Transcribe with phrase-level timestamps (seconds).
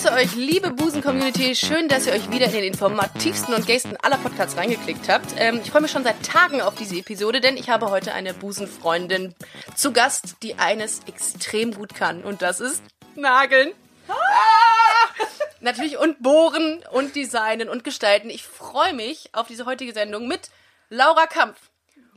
[0.00, 1.56] Grüße euch, liebe Busen-Community.
[1.56, 5.34] Schön, dass ihr euch wieder in den informativsten und gaysten aller Podcasts reingeklickt habt.
[5.36, 8.32] Ähm, ich freue mich schon seit Tagen auf diese Episode, denn ich habe heute eine
[8.32, 9.34] Busenfreundin
[9.74, 12.22] zu Gast, die eines extrem gut kann.
[12.22, 12.80] Und das ist
[13.16, 13.72] Nageln.
[14.08, 14.14] Ah!
[15.60, 18.30] Natürlich und bohren und designen und gestalten.
[18.30, 20.50] Ich freue mich auf diese heutige Sendung mit
[20.90, 21.56] Laura Kampf.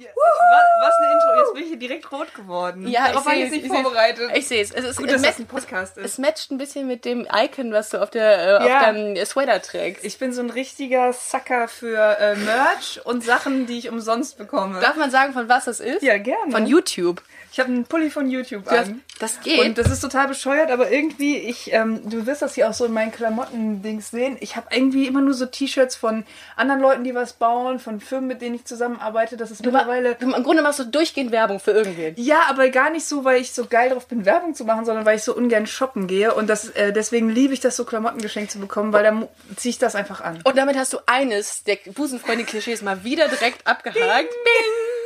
[0.09, 2.87] Was, eine Intro, jetzt bin ich hier direkt rot geworden.
[2.87, 3.79] Ja, Darauf ich war ich jetzt es, nicht ich es.
[3.81, 4.31] vorbereitet.
[4.35, 4.71] Ich sehe es.
[4.71, 6.19] Es ist Gut, es dass das ein Podcast Es ist.
[6.19, 8.79] matcht ein bisschen mit dem Icon, was du auf, der, äh, auf Ja.
[8.81, 10.03] deinem Sweater trägst.
[10.03, 14.79] Ich bin so ein richtiger Sucker für äh, Merch und Sachen, die ich umsonst bekomme.
[14.79, 16.01] Darf man sagen, von was das ist?
[16.03, 16.51] ja, gerne.
[16.51, 17.21] Von YouTube.
[17.51, 19.01] ich habe einen Pulli von YouTube Das, an.
[19.19, 19.59] das geht.
[19.59, 22.85] Und das ist total bescheuert, aber irgendwie, ich, ähm, du wirst das hier auch so
[22.85, 24.37] in meinen Klamotten-Dings sehen.
[24.39, 26.25] Ich habe irgendwie immer nur so T-Shirts von
[26.55, 29.37] anderen Leuten, die was bauen, von Firmen, mit denen ich zusammenarbeite.
[29.37, 30.17] Das ist du, ma- mittlerweile.
[30.19, 32.15] Im Grunde machst du durchgehend Werbung für irgendwen.
[32.17, 35.05] Ja, aber gar nicht so, weil ich so geil drauf bin, Werbung zu machen, sondern
[35.05, 36.33] weil ich so ungern shoppen gehe.
[36.33, 39.71] Und das, äh, deswegen liebe ich das, so Klamotten geschenkt zu bekommen, weil dann ziehe
[39.71, 40.39] ich das einfach an.
[40.43, 44.29] Und damit hast du eines der Busenfreunde-Klischees mal wieder direkt abgehakt.
[44.29, 45.00] Bing.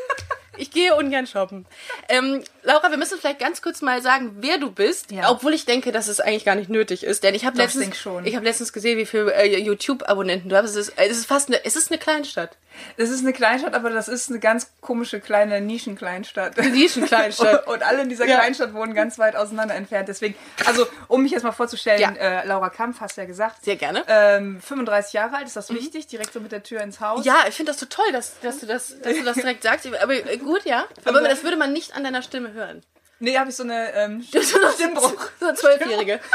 [0.57, 1.65] Ich gehe ungern shoppen.
[2.09, 5.29] Ähm, Laura, wir müssen vielleicht ganz kurz mal sagen, wer du bist, Ja.
[5.29, 7.95] obwohl ich denke, dass es eigentlich gar nicht nötig ist, denn ich habe ich letztens,
[8.23, 10.71] ich habe letztens gesehen, wie viele äh, YouTube-Abonnenten du hast.
[10.71, 12.57] Es ist, es ist fast eine, es ist eine Kleinstadt,
[12.97, 16.57] Das ist eine Kleinstadt, aber das ist eine ganz komische kleine Nischenkleinstadt.
[16.57, 17.67] Nischenkleinstadt.
[17.67, 18.37] Und, und alle in dieser Ja.
[18.37, 20.07] Kleinstadt wohnen ganz weit auseinander entfernt.
[20.09, 22.11] Deswegen, also um mich jetzt mal vorzustellen, Ja.
[22.11, 23.63] äh, Laura Kampf, hast du ja gesagt.
[23.63, 24.03] Sehr gerne.
[24.07, 26.07] Ähm, 35 Jahre alt, ist das wichtig?
[26.07, 27.25] Direkt so mit der Tür ins Haus.
[27.25, 29.87] Ja, ich finde das so toll, dass, dass, du das, dass du das direkt sagst.
[30.01, 30.85] Aber äh, gut, ja.
[31.03, 32.81] Aber das würde man nicht an deiner Stimme hören.
[33.19, 34.23] Nee, habe ich so eine ähm,
[34.75, 35.13] Stimmbruch.
[35.39, 36.19] So eine Zwölfjährige.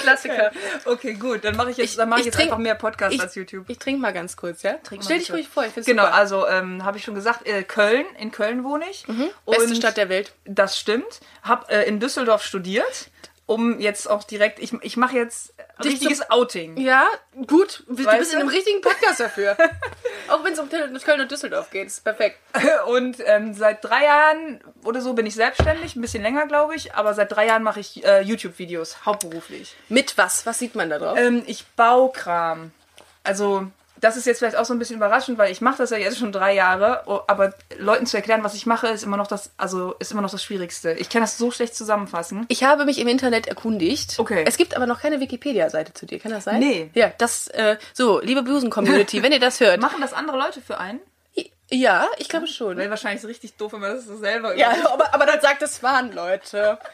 [0.00, 0.50] Klassiker.
[0.84, 3.14] Okay, gut, dann mache ich jetzt, dann mache ich, ich jetzt trink- einfach mehr Podcast
[3.14, 3.64] Ich, als YouTube.
[3.68, 4.74] ich trinke mal ganz kurz, ja?
[4.74, 6.14] Trink Stell dich ruhig vor, ich finde Genau, super.
[6.14, 9.04] also ähm, habe ich schon gesagt, äh, Köln, in Köln wohne ich.
[9.46, 10.32] Beste Und Stadt der Welt.
[10.44, 11.20] Das stimmt.
[11.42, 13.08] Hab äh, in Düsseldorf studiert,
[13.46, 16.76] um jetzt auch direkt, ich, ich mache jetzt richtiges Outing.
[16.78, 17.06] Ja,
[17.46, 17.84] gut.
[17.88, 18.44] Du Weißt bist in du?
[18.46, 19.56] einem richtigen Podcast dafür.
[20.28, 21.86] Auch wenn es um Köln Köln und Düsseldorf geht.
[21.86, 22.38] Ist perfekt.
[22.86, 26.94] Und ähm, seit drei Jahren oder so bin ich selbstständig, ein bisschen länger glaube ich,
[26.94, 29.76] aber seit drei Jahren mache ich äh, YouTube-Videos, hauptberuflich.
[29.88, 30.44] Mit was?
[30.46, 31.16] Was sieht man da drauf?
[31.16, 32.72] Ähm, ich baue Kram.
[33.22, 33.68] Also
[34.00, 36.18] das ist jetzt vielleicht auch so ein bisschen überraschend, weil ich mache das ja jetzt
[36.18, 39.94] schon drei Jahre, aber Leuten zu erklären, was ich mache, ist immer noch das, also
[39.98, 40.92] ist immer noch das Schwierigste.
[40.92, 42.44] Ich kann das so schlecht zusammenfassen.
[42.48, 44.18] Ich habe mich im Internet erkundigt.
[44.18, 44.44] Okay.
[44.46, 46.18] Es gibt aber noch keine Wikipedia-Seite zu dir.
[46.18, 46.58] Kann das sein?
[46.60, 46.90] Nee.
[46.94, 49.80] Ja, das, äh, so, liebe Busen-Community, wenn ihr das hört.
[49.80, 51.00] Machen das andere Leute für einen?
[51.70, 52.76] Ja, ich glaube schon.
[52.76, 55.62] Wäre wahrscheinlich so richtig doof, wenn man das so selber Ja, aber, aber dann sagt
[55.62, 56.78] es waren Leute.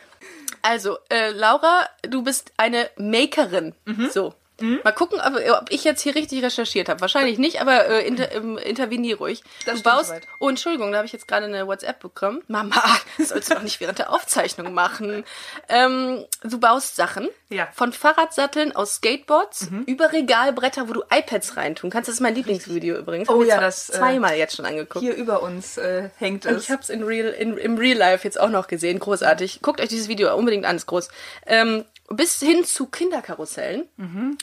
[0.64, 3.74] Also, äh, Laura, du bist eine Makerin.
[4.12, 4.32] So.
[4.60, 7.00] Mal gucken, ob, ob ich jetzt hier richtig recherchiert habe.
[7.00, 9.42] Wahrscheinlich nicht, aber äh, inter, ähm, intervenier ruhig.
[9.66, 10.08] Das du baust.
[10.08, 10.28] soweit.
[10.38, 12.42] Oh, Entschuldigung, da habe ich jetzt gerade eine WhatsApp bekommen.
[12.48, 12.76] Mama,
[13.18, 15.24] das sollst du doch nicht während der Aufzeichnung machen.
[15.68, 17.28] Ähm, du baust Sachen.
[17.48, 17.68] Ja.
[17.72, 22.08] Von Fahrradsatteln aus Skateboards über Regalbretter, wo du iPads reintun kannst.
[22.08, 23.28] Das ist mein Lieblingsvideo übrigens.
[23.28, 25.04] Oh ja, das, äh, zweimal jetzt schon angeguckt.
[25.04, 26.64] Hier über uns äh, hängt Und es.
[26.64, 28.98] ich habe es in Real, in, im Real Life jetzt auch noch gesehen.
[28.98, 29.60] Großartig.
[29.60, 31.08] Guckt euch dieses Video unbedingt an, ist groß.
[31.46, 33.88] Ähm, bis hin zu Kinderkarussellen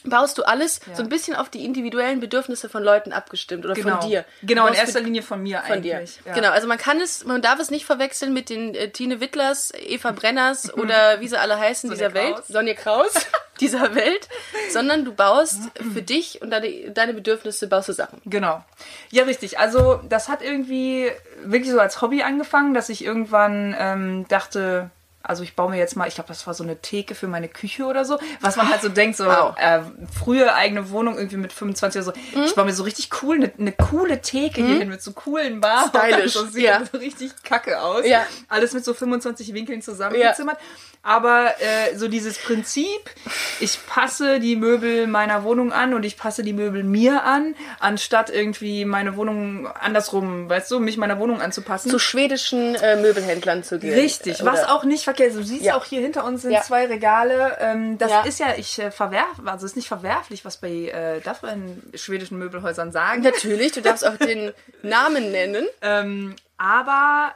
[0.03, 3.99] baust du alles so ein bisschen auf die individuellen Bedürfnisse von Leuten abgestimmt oder genau.
[3.99, 4.25] von dir.
[4.43, 5.97] Genau, in erster Linie von mir von dir.
[5.97, 6.19] eigentlich.
[6.25, 6.33] Ja.
[6.33, 9.71] Genau, also man kann es, man darf es nicht verwechseln mit den äh, Tine Wittlers,
[9.75, 12.47] Eva Brenners oder wie sie alle heißen Sonja dieser Welt, Kraus.
[12.47, 13.13] Sonja Kraus
[13.59, 14.29] dieser Welt,
[14.71, 15.59] sondern du baust
[15.93, 18.21] für dich und deine, deine Bedürfnisse baust du Sachen.
[18.25, 18.63] Genau.
[19.11, 19.59] Ja, richtig.
[19.59, 21.11] Also das hat irgendwie
[21.43, 24.91] wirklich so als Hobby angefangen, dass ich irgendwann ähm, dachte,
[25.29, 27.47] also ich baue mir jetzt mal, ich glaube, das war so eine Theke für meine
[27.47, 29.55] Küche oder so, was man halt so denkt, so Wow.
[29.57, 29.79] äh,
[30.17, 32.43] frühe eigene Wohnung irgendwie mit 25 oder so.
[32.45, 35.61] Ich baue mir so richtig cool, eine, eine coole Theke hier hin mit so coolen
[35.61, 35.87] Bar.
[35.95, 36.81] Stylisch, Das sieht ja.
[36.91, 38.05] so richtig kacke aus.
[38.05, 38.25] Ja.
[38.49, 40.57] Alles mit so 25 Winkeln zusammengezimmert.
[41.01, 42.99] Aber äh, so dieses Prinzip,
[43.61, 48.29] ich passe die Möbel meiner Wohnung an und ich passe die Möbel mir an, anstatt
[48.29, 51.89] irgendwie meine Wohnung andersrum, weißt du, mich meiner Wohnung anzupassen.
[51.89, 53.93] Zu schwedischen äh, Möbelhändlern zu gehen.
[53.93, 55.35] Richtig, Äh, was oder- auch nicht verkehrt ist.
[55.37, 55.75] Du siehst Ja.
[55.75, 56.61] auch hier hinter uns sind Ja.
[56.61, 57.57] zwei Regale.
[57.59, 58.21] Ähm, das Ja.
[58.21, 61.97] ist ja, ich äh, verwerf, also ist nicht verwerflich, was bei, äh, darf man in
[61.97, 63.21] schwedischen Möbelhäusern sagen.
[63.21, 64.51] Natürlich, du darfst auch den
[64.81, 65.67] Namen nennen.
[65.81, 67.33] Ähm, aber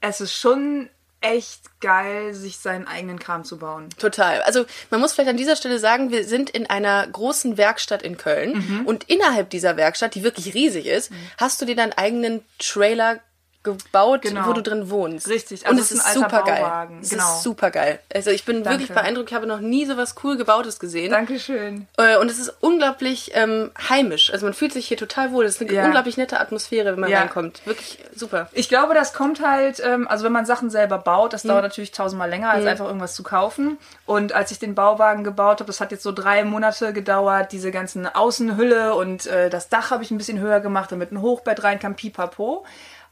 [0.00, 0.88] es ist schon
[1.20, 3.88] echt geil, sich seinen eigenen Kram zu bauen.
[3.98, 4.42] Total.
[4.42, 8.18] Also man muss vielleicht an dieser Stelle sagen, wir sind in einer großen Werkstatt in
[8.18, 13.20] Köln und innerhalb dieser Werkstatt, die wirklich riesig ist, hast du dir deinen eigenen Trailer
[13.64, 14.46] gebaut, Genau.
[14.46, 15.28] wo du drin wohnst.
[15.28, 16.88] Richtig, und also es es ist ist super geil.
[17.02, 17.24] Es genau.
[17.24, 17.98] ist super geil.
[18.14, 18.78] Also ich bin Danke.
[18.80, 19.30] wirklich beeindruckt.
[19.30, 21.10] Ich habe noch nie sowas cool gebautes gesehen.
[21.10, 21.88] Dankeschön.
[21.96, 24.32] Äh, Und es ist unglaublich ähm, heimisch.
[24.32, 25.44] Also man fühlt sich hier total wohl.
[25.46, 25.84] Es ist eine Ja.
[25.86, 27.20] unglaublich nette Atmosphäre, wenn man Ja.
[27.20, 27.66] reinkommt.
[27.66, 28.48] Wirklich super.
[28.52, 31.48] Ich glaube, das kommt halt, ähm, also wenn man Sachen selber baut, das Hm.
[31.50, 33.78] dauert natürlich tausendmal länger, als einfach irgendwas zu kaufen.
[34.06, 37.70] Und als ich den Bauwagen gebaut habe, das hat jetzt so drei Monate gedauert, diese
[37.70, 41.62] ganzen Außenhülle und äh, das Dach habe ich ein bisschen höher gemacht, damit ein Hochbett
[41.64, 42.64] rein kam, pipapo.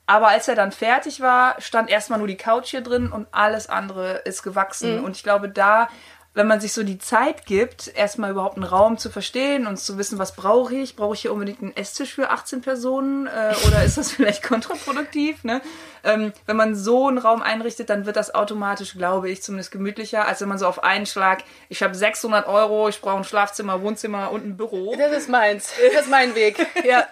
[0.06, 3.68] Aber als er dann fertig war, stand erstmal nur die Couch hier drin und alles
[3.68, 4.98] andere ist gewachsen.
[4.98, 5.04] Hm.
[5.04, 5.88] Und ich glaube, da
[6.34, 9.98] wenn man sich so die Zeit gibt, erstmal überhaupt einen Raum zu verstehen und zu
[9.98, 10.96] wissen, was brauche ich?
[10.96, 15.44] Brauche ich hier unbedingt einen Esstisch für 18 Personen äh, oder ist das vielleicht kontraproduktiv?
[15.44, 15.60] Ne?
[16.04, 20.26] Ähm, wenn man so einen Raum einrichtet, dann wird das automatisch, glaube ich, zumindest gemütlicher,
[20.26, 23.82] als wenn man so auf einen Schlag, ich habe 600 Euro, ich brauche ein Schlafzimmer,
[23.82, 24.96] Wohnzimmer und ein Büro.
[24.96, 25.70] Das ist meins.
[25.92, 26.66] Das ist mein Weg.
[26.84, 27.06] Ja.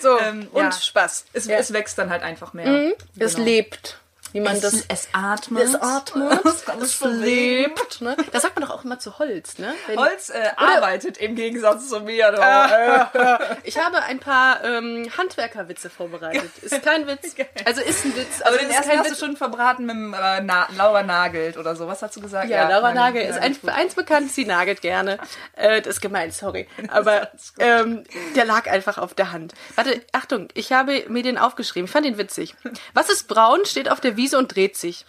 [0.00, 0.18] So.
[0.18, 0.72] Ähm, und ja.
[0.72, 1.26] Spaß.
[1.32, 1.56] Es, ja.
[1.56, 2.94] es wächst dann halt einfach mehr.
[3.16, 3.44] Es Genau.
[3.46, 3.98] lebt.
[4.34, 4.84] Wie man das.
[4.88, 5.62] es atmet.
[5.64, 8.00] Es atmet, Es es lebt.
[8.00, 8.16] Ne?
[8.32, 9.58] Das sagt man doch auch immer zu Holz.
[9.58, 9.72] Ne?
[9.86, 12.32] Wenn- Holz äh, arbeitet im Gegensatz zu mir.
[12.32, 12.42] Doch.
[13.64, 16.50] Ich habe ein paar ähm, Handwerkerwitze vorbereitet.
[16.62, 17.34] Ist kein Witz.
[17.64, 18.40] Also ist ein Witz.
[18.42, 19.18] Aber Also den ist ersten hast du Witz.
[19.20, 21.86] schon verbraten mit dem äh, Na Laura Nagelt oder so.
[21.86, 22.48] Was hast du gesagt?
[22.50, 25.18] Ja, Laura Nagel- Nagel ist ein, eins bekannt, sie nagelt gerne.
[25.54, 26.66] Äh, das ist gemein, sorry.
[26.88, 28.02] Aber ähm,
[28.34, 29.54] der lag einfach auf der Hand.
[29.76, 31.86] Warte, Achtung, ich habe mir den aufgeschrieben.
[31.86, 32.54] Ich fand den witzig.
[32.94, 35.04] Was ist braun, steht auf der Wiese und dreht sich?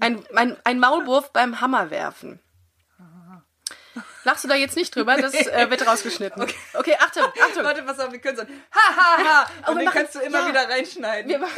[0.00, 2.40] Ein, ein, ein Maulwurf beim Hammerwerfen.
[4.24, 5.16] Lachst du da jetzt nicht drüber?
[5.16, 6.42] Das äh, wird rausgeschnitten.
[6.74, 7.64] Okay, Achtung, Achtung.
[7.64, 9.50] Warte, pass auf, wir können so ein Ha, ha, ha.
[9.66, 10.48] Oh, Und den machen- kannst du immer ja.
[10.48, 11.30] wieder reinschneiden.
[11.30, 11.52] Wir machen-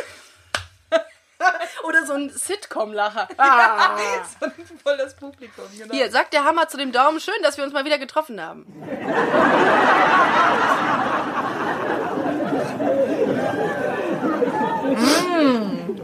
[1.84, 3.28] Oder so ein Sitcom-Lacher.
[3.38, 3.96] Ah.
[4.40, 4.52] so ein
[4.82, 5.92] voll das Publikum, genau.
[5.92, 7.18] Hier, sagt der Hammer zu dem Daumen.
[7.20, 8.66] Schön, dass wir uns mal wieder getroffen haben.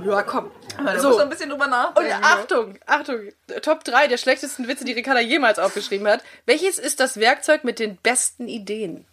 [0.06, 0.50] Ja, komm.
[0.84, 1.10] Da So.
[1.10, 2.10] muss ein bisschen drüber Und nachdenken.
[2.20, 2.26] ne?
[2.26, 3.20] Achtung, Achtung,
[3.62, 6.22] Top 3 der schlechtesten Witze, die Ricarda jemals aufgeschrieben hat.
[6.44, 9.06] Welches ist das Werkzeug mit den besten Ideen?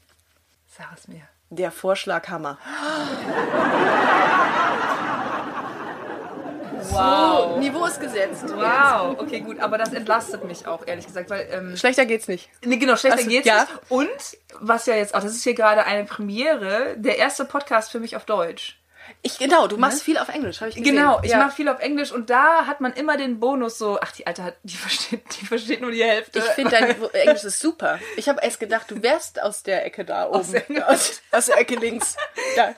[0.78, 1.22] Sag es mir.
[1.50, 2.58] Der Vorschlaghammer.
[6.90, 7.54] Wow.
[7.54, 8.44] So, Niveau ist gesetzt.
[8.56, 12.50] Wow, okay, gut, aber das entlastet mich auch, ehrlich gesagt, weil, ähm, Schlechter geht's nicht.
[12.64, 13.62] nee, genau, schlechter Also, geht's ja.
[13.62, 13.72] nicht.
[13.90, 18.00] Und, was ja jetzt auch, das ist hier gerade eine Premiere, der erste Podcast für
[18.00, 18.80] mich auf Deutsch.
[19.22, 20.96] Ich, genau, du machst viel auf Englisch, habe ich gesehen.
[20.96, 21.38] Genau, ich ja.
[21.38, 24.44] mache viel auf Englisch und da hat man immer den Bonus so, ach, die Alte
[24.44, 26.40] hat, die versteht, die versteht nur die Hälfte.
[26.40, 28.00] Ich finde dein Englisch ist super.
[28.18, 30.52] Ich habe erst gedacht, du wärst aus der Ecke da oben.
[30.70, 32.16] der- aus, aus der Ecke links.
[32.56, 32.76] Da.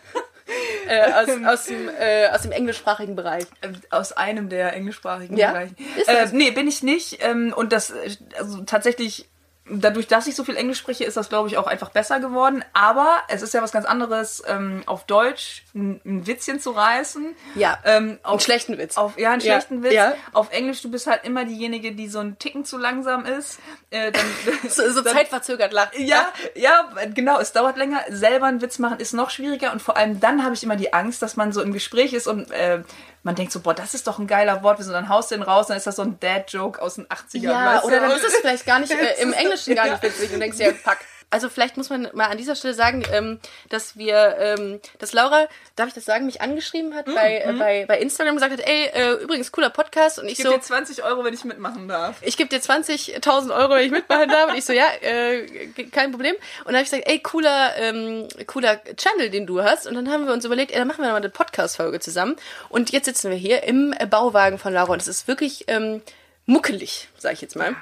[0.88, 3.46] Äh, aus, aus, dem, äh, aus dem englischsprachigen Bereich.
[3.62, 5.52] Äh, aus einem der englischsprachigen Ja?
[5.52, 5.76] Bereichen.
[5.98, 7.18] Ist Äh, nee, bin ich nicht.
[7.24, 9.28] Ähm, und das, äh, also tatsächlich,
[9.68, 12.64] dadurch, dass ich so viel Englisch spreche, ist das, glaube ich, auch einfach besser geworden.
[12.74, 17.36] Aber es ist ja was ganz anderes, ähm, auf Deutsch ein, ein Witzchen zu reißen.
[17.56, 18.96] Ja, Ähm, auf, einen schlechten Witz.
[18.98, 19.94] Auf, ja, einen Ja, schlechten Witz.
[19.94, 20.14] ja.
[20.34, 23.60] Auf Englisch, du bist halt immer diejenige, die so einen Ticken zu langsam ist.
[23.90, 24.26] Äh, dann,
[24.70, 25.98] so, so dann, zeitverzögert lacht.
[25.98, 28.02] ja, ja, genau, es dauert länger.
[28.10, 30.94] Selber einen Witz machen ist noch schwieriger und vor allem dann habe ich immer die
[30.94, 32.84] Angst, dass man so im Gespräch ist und äh,
[33.26, 35.42] man denkt so, boah, das ist doch ein geiler Wort, und dann haust du den
[35.42, 37.42] raus, dann ist das so ein Dad-Joke aus den 80ern.
[37.42, 39.94] Ja, oder dann ist es vielleicht gar nicht äh, im Englischen gar ja.
[39.94, 41.00] nicht witzig und denkst dir, pack.
[41.36, 45.50] Also vielleicht muss man mal an dieser Stelle sagen, ähm, dass wir, ähm, dass Laura,
[45.76, 48.66] darf ich das sagen, mich angeschrieben hat bei, äh, bei, bei Instagram und gesagt hat,
[48.66, 51.44] ey, äh, übrigens cooler Podcast und ich, Ich gebe so, dir 20 Euro, wenn ich
[51.44, 52.16] mitmachen darf.
[52.22, 54.50] ich gebe dir 20.000 Euro, wenn ich mitmachen darf.
[54.50, 55.46] Und ich so, ja, äh,
[55.92, 56.36] kein Problem.
[56.60, 59.88] Und dann habe ich gesagt, ey, cooler, ähm, cooler Channel, den du hast.
[59.88, 62.38] Und dann haben wir uns überlegt, ey, dann machen wir nochmal eine Podcast-Folge zusammen.
[62.70, 64.94] Und jetzt sitzen wir hier im Bauwagen von Laura.
[64.94, 66.02] Und es ist wirklich ähm,
[66.46, 67.76] muckelig, sag ich jetzt mal.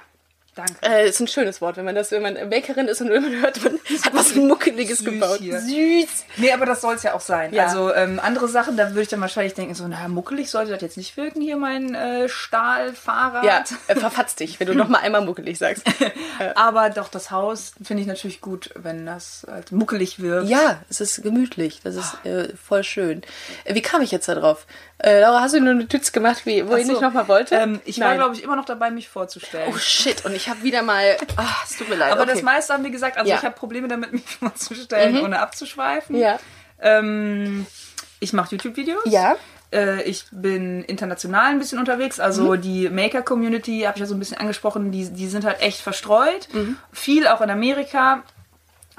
[0.55, 0.73] Danke.
[0.81, 3.63] Äh, ist ein schönes Wort, wenn man das, wenn man Bakerin ist und man hört,
[3.63, 5.39] man hat was Muckeliges Süß gebaut.
[5.39, 5.59] hier.
[5.59, 6.25] Süß.
[6.37, 7.53] Nee, aber das soll es ja auch sein.
[7.53, 7.65] Ja.
[7.65, 10.81] Also ähm, andere Sachen, da würde ich dann wahrscheinlich denken, so, na, muckelig sollte das
[10.81, 13.43] jetzt nicht wirken, hier mein äh, Stahlfahrrad.
[13.43, 15.83] Ja, äh, verfatz dich, wenn du noch mal einmal muckelig sagst.
[16.55, 20.49] Aber doch, das Haus finde ich natürlich gut, wenn das halt muckelig wirkt.
[20.49, 21.81] Ja, es ist gemütlich.
[21.83, 23.23] Das ist äh, voll schön.
[23.63, 24.67] Äh, wie kam ich jetzt da drauf?
[24.99, 26.91] Äh, Laura, hast du nur eine Tütz gemacht, wie, wo ich Ach so.
[26.93, 27.55] nicht noch mal wollte?
[27.55, 28.17] Ähm, ich war, Nein.
[28.17, 29.69] glaube ich, immer noch dabei, mich vorzustellen.
[29.73, 31.17] Oh shit, und ich habe wieder mal.
[31.37, 32.11] Ah, es tut mir leid.
[32.11, 32.31] Aber okay.
[32.33, 33.35] das meiste haben wir gesagt, also Ja.
[33.35, 33.39] Mhm.
[33.39, 36.15] ich habe Probleme damit, mich vorzustellen, ohne abzuschweifen.
[36.15, 36.39] Ja.
[36.79, 37.65] Ähm,
[38.19, 39.03] ich mache YouTube-Videos.
[39.05, 39.35] Ja.
[39.71, 42.19] Äh, ich bin international ein bisschen unterwegs.
[42.19, 42.61] Also Mhm.
[42.61, 46.47] die Maker-Community, habe ich ja so ein bisschen angesprochen, die, die sind halt echt verstreut.
[46.53, 46.77] Mhm.
[46.91, 48.23] Viel auch in Amerika.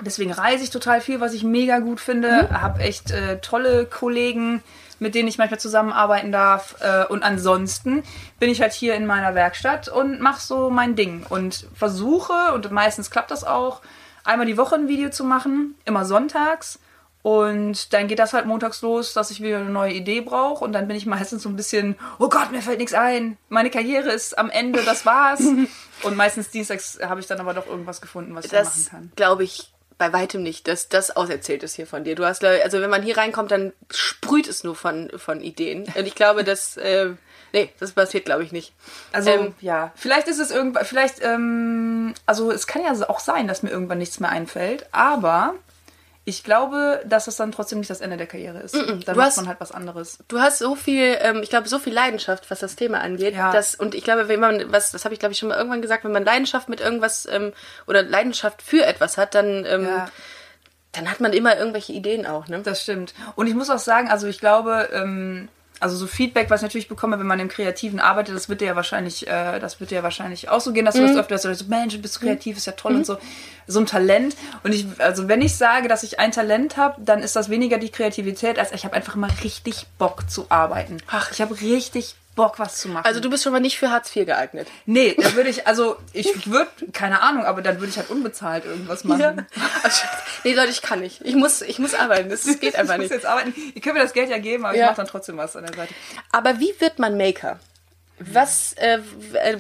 [0.01, 2.49] Deswegen reise ich total viel, was ich mega gut finde.
[2.51, 2.61] Mhm.
[2.61, 4.63] Habe echt äh, tolle Kollegen,
[4.99, 6.77] mit denen ich manchmal zusammenarbeiten darf.
[6.81, 8.03] Äh, und ansonsten
[8.39, 11.25] bin ich halt hier in meiner Werkstatt und mache so mein Ding.
[11.29, 13.81] Und versuche, und meistens klappt das auch,
[14.25, 16.79] einmal die Woche ein Video zu machen, immer sonntags.
[17.23, 20.63] Und dann geht das halt montags los, dass ich wieder eine neue Idee brauche.
[20.63, 23.39] Und dann bin ich meistens so ein bisschen, oh Gott, mir fällt nichts ein.
[23.49, 25.41] Meine Karriere ist am Ende, das war's.
[26.03, 29.13] und meistens dienstags habe ich dann aber doch irgendwas gefunden, was ich das machen kann.
[29.17, 32.15] glaube ich bei weitem nicht, dass das auserzählt ist hier von dir.
[32.15, 35.85] Du hast, also wenn man hier reinkommt, dann sprüht es nur von, von Ideen.
[35.95, 37.11] Und ich glaube, dass, äh,
[37.53, 38.73] nee, das passiert, glaube ich, nicht.
[39.13, 43.49] Also, ähm, ja, vielleicht ist es irgendwann, vielleicht, ähm, also es kann ja auch sein,
[43.49, 45.55] dass mir irgendwann nichts mehr einfällt, aber
[46.27, 48.75] ich glaube, dass es dann trotzdem nicht das Ende der Karriere ist.
[48.75, 49.05] Mm -mm.
[49.05, 50.19] Dann macht hast, man halt was anderes.
[50.29, 53.35] Du hast so viel, ähm, ich glaube, so viel Leidenschaft, was das Thema angeht.
[53.35, 53.53] Ja.
[53.53, 55.83] Dass, und ich glaube, wenn man, was, das habe ich, glaube ich, schon mal irgendwann
[55.83, 57.53] gesagt, wenn man Leidenschaft mit irgendwas ähm,
[57.87, 60.09] oder Leidenschaft für etwas hat, dann, ähm, ja.
[60.93, 62.49] dann hat man immer irgendwelche Ideen auch.
[62.49, 62.61] Ne?
[62.63, 63.13] Das stimmt.
[63.37, 65.51] Und ich muss auch sagen, also ich glaube, ähm,
[65.85, 68.69] also so Feedback, was ich natürlich bekomme, wenn man im Kreativen arbeitet, das wird dir
[68.69, 71.09] ja wahrscheinlich, äh, das wird dir ja wahrscheinlich auch so gehen, dass du mhm.
[71.09, 72.99] das öfter sagst, so, Mensch, du bist kreativ, ist ja toll mhm.
[72.99, 73.19] und so.
[73.67, 74.35] So ein Talent.
[74.63, 77.77] Und ich, also wenn ich sage, dass ich ein Talent habe, dann ist das weniger
[77.77, 81.03] die Kreativität, als ich habe einfach immer richtig Bock zu arbeiten.
[81.07, 83.05] Ach, ich habe richtig Bock, was zu machen.
[83.05, 84.69] Also du bist schon mal nicht für Hartz IV geeignet.
[84.87, 88.65] Nee, da würde ich, also ich würde, keine Ahnung, aber dann würde ich halt unbezahlt
[88.65, 89.21] irgendwas machen.
[89.21, 89.35] Ja.
[89.83, 90.03] Also,
[90.43, 91.21] nee, Leute, ich kann nicht.
[91.23, 92.31] Ich muss, ich muss arbeiten.
[92.31, 93.07] Das, das geht einfach nicht.
[93.07, 93.55] Ich muss jetzt arbeiten.
[93.75, 94.85] Ihr könnt mir das Geld ja geben, aber ja.
[94.85, 95.95] ich mache dann trotzdem was an der Seite.
[96.33, 97.61] Aber wie wird man Maker?
[98.19, 98.99] Was, äh,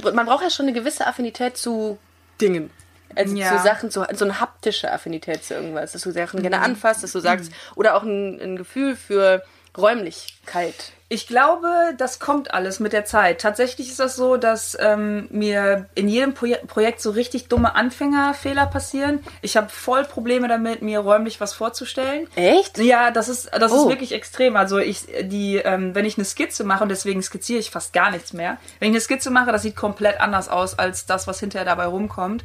[0.02, 1.99] man braucht ja schon eine gewisse Affinität zu
[2.40, 2.71] Dingen.
[3.16, 3.57] Also ja.
[3.57, 6.64] zu Sachen, zu, so eine haptische Affinität zu irgendwas, dass du Sachen gerne mhm.
[6.64, 7.57] anfasst, dass du sagst, mhm.
[7.76, 9.45] oder auch ein, ein Gefühl für
[9.76, 10.93] Räumlichkeit.
[11.09, 13.40] Ich glaube, das kommt alles mit der Zeit.
[13.40, 18.66] Tatsächlich ist das so, dass ähm, mir in jedem Proje Projekt so richtig dumme Anfängerfehler
[18.66, 19.23] passieren.
[19.43, 22.26] Ich habe voll Probleme damit, mir räumlich was vorzustellen.
[22.35, 22.78] Echt?
[22.78, 23.83] Ja, das ist das oh.
[23.83, 24.57] ist wirklich extrem.
[24.57, 28.11] Also ich die, ähm, wenn ich eine Skizze mache und deswegen skizziere ich fast gar
[28.11, 28.57] nichts mehr.
[28.81, 31.85] Wenn ich eine Skizze mache, das sieht komplett anders aus als das, was hinterher dabei
[31.85, 32.45] rumkommt.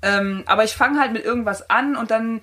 [0.00, 2.40] Ähm, aber ich fange halt mit irgendwas an und dann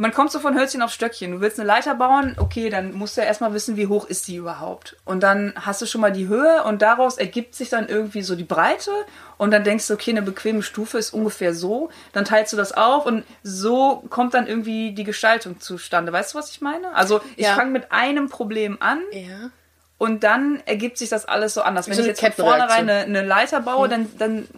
[0.00, 1.32] man kommt so von Hölzchen auf Stöckchen.
[1.32, 4.28] Du willst eine Leiter bauen, okay, dann musst du ja erstmal wissen, wie hoch ist
[4.28, 4.96] die überhaupt.
[5.04, 8.36] Und dann hast du schon mal die Höhe und daraus ergibt sich dann irgendwie so
[8.36, 8.92] die Breite
[9.38, 11.90] und dann denkst du, okay, eine bequeme Stufe ist ungefähr so.
[12.12, 16.12] Dann teilst du das auf und so kommt dann irgendwie die Gestaltung zustande.
[16.12, 16.94] Weißt du, was ich meine?
[16.94, 17.54] Also ich ja.
[17.56, 19.00] fange mit einem Problem an.
[19.10, 19.50] Ja.
[19.98, 21.88] Und dann ergibt sich das alles so anders.
[21.88, 23.90] Wenn so ich jetzt von vornherein eine, eine Leiter baue, hm.
[23.90, 24.48] dann, dann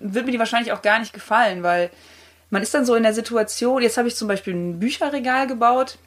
[0.00, 1.90] wird mir die wahrscheinlich auch gar nicht gefallen, weil
[2.50, 5.98] man ist dann so in der Situation, jetzt habe ich zum Beispiel ein Bücherregal gebaut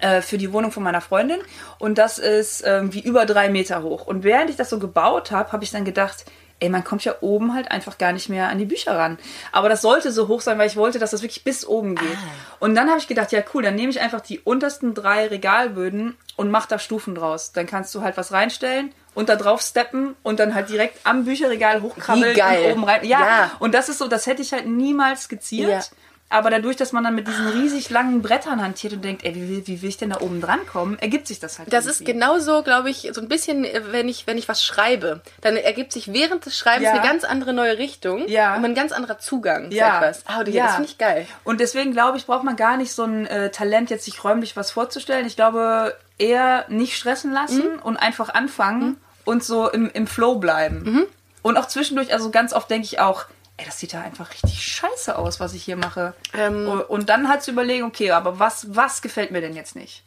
[0.00, 1.40] äh, für die Wohnung von meiner Freundin
[1.78, 4.06] und das ist irgendwie über drei Meter hoch.
[4.06, 6.24] Und während ich das so gebaut habe, habe ich dann gedacht,
[6.60, 9.18] ey, man kommt ja oben halt einfach gar nicht mehr an die Bücher ran.
[9.50, 12.16] Aber das sollte so hoch sein, weil ich wollte, dass das wirklich bis oben geht.
[12.16, 12.56] Ah.
[12.60, 16.16] Und dann habe ich gedacht, ja cool, dann nehme ich einfach die untersten drei Regalböden
[16.36, 17.52] und mache da Stufen draus.
[17.52, 21.24] Dann kannst du halt was reinstellen und da drauf steppen und dann halt direkt am
[21.24, 23.04] Bücherregal hochkrabbeln und oben rein.
[23.04, 25.70] Ja, ja, und das ist so, das hätte ich halt niemals skizziert.
[25.70, 25.82] Ja.
[26.30, 29.66] Aber dadurch, dass man dann mit diesen riesig langen Brettern hantiert und denkt, ey, wie,
[29.66, 31.72] wie will ich denn da oben dran kommen, ergibt sich das halt.
[31.72, 32.04] Das irgendwie.
[32.04, 35.92] ist genauso, glaube ich, so ein bisschen, wenn ich, wenn ich was schreibe, dann ergibt
[35.92, 36.92] sich während des Schreibens ja.
[36.92, 38.56] eine ganz andere neue Richtung ja.
[38.56, 39.90] und ein ganz anderer Zugang ja.
[39.90, 40.24] zu etwas.
[40.28, 40.64] Oh, ja.
[40.64, 41.26] Das finde ich geil.
[41.44, 44.56] Und deswegen glaube ich, braucht man gar nicht so ein äh, Talent, jetzt sich räumlich
[44.56, 45.26] was vorzustellen.
[45.26, 47.82] Ich glaube, eher nicht stressen lassen mhm.
[47.82, 48.80] und einfach anfangen.
[48.80, 50.82] Mhm und so im, im Flow bleiben.
[50.82, 51.06] Mhm.
[51.42, 53.26] Und auch zwischendurch, also ganz oft denke ich auch,
[53.60, 56.14] ey, das sieht ja einfach richtig scheiße aus, was ich hier mache.
[56.36, 56.82] Ähm.
[56.88, 60.02] Und dann halt zu überlegen, okay, aber was, was gefällt mir denn jetzt nicht?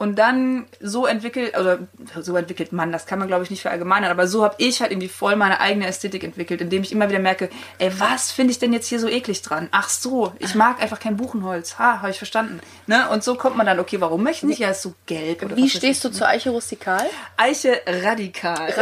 [0.00, 1.80] Und dann so entwickelt, oder
[2.20, 4.92] so entwickelt man, das kann man glaube ich nicht verallgemeinern, aber so habe ich halt
[4.92, 8.60] irgendwie voll meine eigene Ästhetik entwickelt, indem ich immer wieder merke, ey, was finde ich
[8.60, 9.68] denn jetzt hier so eklig dran?
[9.72, 11.80] Ach so, ich mag einfach kein Buchenholz.
[11.80, 12.60] Ha, habe ich verstanden.
[12.86, 13.08] Ne?
[13.10, 14.60] Und so kommt man dann, okay, warum möchte ich?
[14.60, 15.42] Ja, ist so gelb.
[15.42, 17.04] Oder Wie stehst du zur Eiche rustikal?
[17.36, 18.72] Eiche radikal.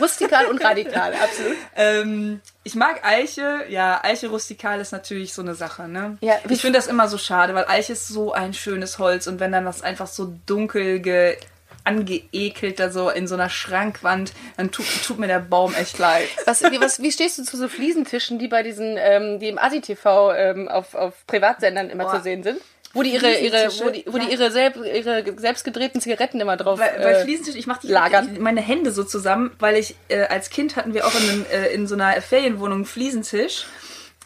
[0.00, 1.56] rustikal und radikal, absolut.
[1.74, 6.16] ähm, ich mag Eiche, ja, Eiche rustikal ist natürlich so eine Sache, ne?
[6.20, 9.40] Ja, ich finde das immer so schade, weil Eiche ist so ein schönes Holz und
[9.40, 11.36] wenn dann das einfach so dunkel ge
[11.84, 16.28] angeekelt da so in so einer Schrankwand, dann tut, tut mir der Baum echt leid.
[16.44, 19.58] Was, wie, was, wie stehst du zu so Fliesentischen, die bei diesen, ähm, die im
[19.58, 22.16] ASI-TV ähm, auf, auf Privatsendern immer Boah.
[22.16, 22.60] zu sehen sind?
[22.94, 26.56] Wo die ihre, ihre, wo die, wo die ihre, selb, ihre selbst gedrehten Zigaretten immer
[26.56, 28.36] drauf weil, weil äh, Fliesentisch, ich mache lagern.
[28.40, 31.68] meine Hände so zusammen, weil ich äh, als Kind hatten wir auch in, einem, äh,
[31.68, 33.66] in so einer Ferienwohnung einen Fliesentisch.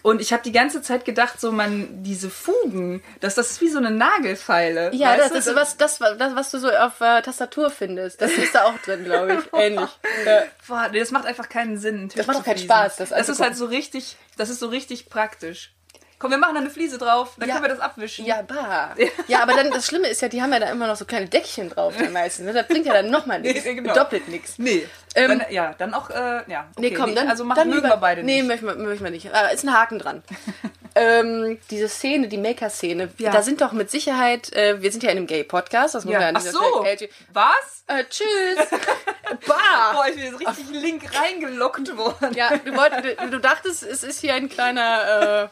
[0.03, 3.69] Und ich habe die ganze Zeit gedacht, so man, diese Fugen, dass das ist wie
[3.69, 4.95] so eine Nagelfeile.
[4.95, 8.21] Ja, das, das ist was, das, das, was du so auf äh, Tastatur findest.
[8.21, 9.53] Das ist da auch drin, glaube ich.
[9.61, 9.91] Ähnlich.
[10.25, 10.45] Ja.
[10.69, 12.09] Boah, nee, das macht einfach keinen Sinn.
[12.15, 12.97] Das macht auch keinen Spaß.
[12.97, 15.73] Das, das ist halt so richtig, das ist so richtig praktisch.
[16.19, 17.57] Komm, wir machen da eine Fliese drauf, dann ja.
[17.57, 18.25] können wir das abwischen.
[18.25, 18.95] Ja, bah.
[19.29, 19.43] Ja.
[19.43, 21.69] aber dann das Schlimme ist ja, die haben ja da immer noch so kleine Deckchen
[21.69, 22.47] drauf, dann meistens.
[22.47, 22.55] Ne?
[22.55, 23.67] Das bringt ja dann nochmal nichts.
[23.67, 23.93] Nee, genau.
[23.93, 24.59] Doppelt nichts.
[24.59, 24.89] Nee.
[25.15, 26.69] Ähm, dann, ja, dann auch, äh, ja.
[26.75, 27.29] Okay, nee, komm, dann.
[27.29, 28.35] Also machen, dann mögen wir beide nicht.
[28.35, 29.27] Nee, möchten wir, möchten wir nicht.
[29.27, 30.23] Äh, ist ein Haken dran.
[30.97, 33.31] ähm, diese Szene, die Maker-Szene, Ja.
[33.31, 36.23] da sind doch mit Sicherheit, äh, wir sind ja in einem Gay-Podcast, das muss man
[36.23, 36.29] Ja.
[36.29, 37.85] an Ach dieser so, Stelle- was?
[37.87, 38.27] Äh, tschüss.
[39.47, 39.93] bah.
[39.93, 42.35] Boah, ich bin jetzt richtig link reingelockt worden.
[42.35, 45.51] Ja, du, wollt, du, du dachtest, es ist hier ein kleiner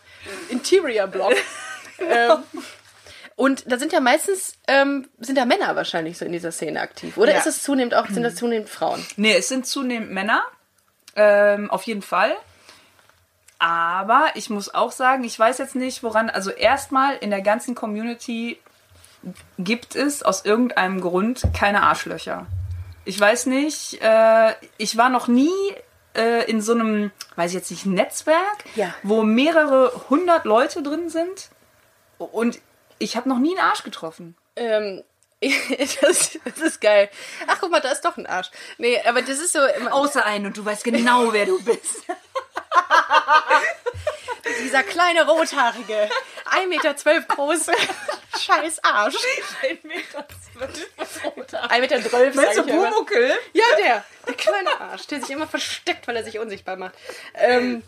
[0.49, 1.35] äh, Interior-Block.
[2.01, 2.43] ähm,
[3.37, 7.17] und da sind ja meistens, ähm, sind da Männer wahrscheinlich so in dieser Szene aktiv.
[7.17, 7.39] Oder Ja.
[7.39, 9.05] ist es zunehmend auch, sind das zunehmend Frauen?
[9.17, 10.43] Nee, es sind zunehmend Männer.
[11.17, 12.35] Ähm, auf jeden Fall.
[13.65, 16.29] Aber ich muss auch sagen, ich weiß jetzt nicht, woran.
[16.29, 18.61] Also, erstmal in der ganzen Community
[19.59, 22.47] gibt es aus irgendeinem Grund keine Arschlöcher.
[23.07, 25.51] Ich weiß nicht, äh, ich war noch nie
[26.15, 28.95] äh, in so einem, weiß ich jetzt nicht, Netzwerk, Ja.
[29.03, 31.49] wo mehrere hundert Leute drin sind.
[32.19, 32.61] Und
[32.99, 34.37] ich habe noch nie einen Arsch getroffen.
[34.57, 35.03] Ähm,
[36.03, 37.09] das, das ist geil.
[37.47, 38.51] Ach, guck mal, da ist doch ein Arsch.
[38.77, 39.59] Nee, aber das ist so.
[39.91, 42.05] Außer einen und du weißt genau, wer du bist.
[44.63, 46.11] Dieser kleine rothaarige,
[46.51, 47.73] 1,12 Meter große,
[48.39, 49.15] scheiß Arsch.
[49.63, 50.27] 1,12 Meter,
[52.37, 52.91] Meinst du sag ich immer.
[52.91, 53.33] Bumuckel?
[53.53, 54.05] Ja, der.
[54.27, 56.95] Der kleine Arsch, der sich immer versteckt, weil er sich unsichtbar macht.
[57.35, 57.83] Ähm,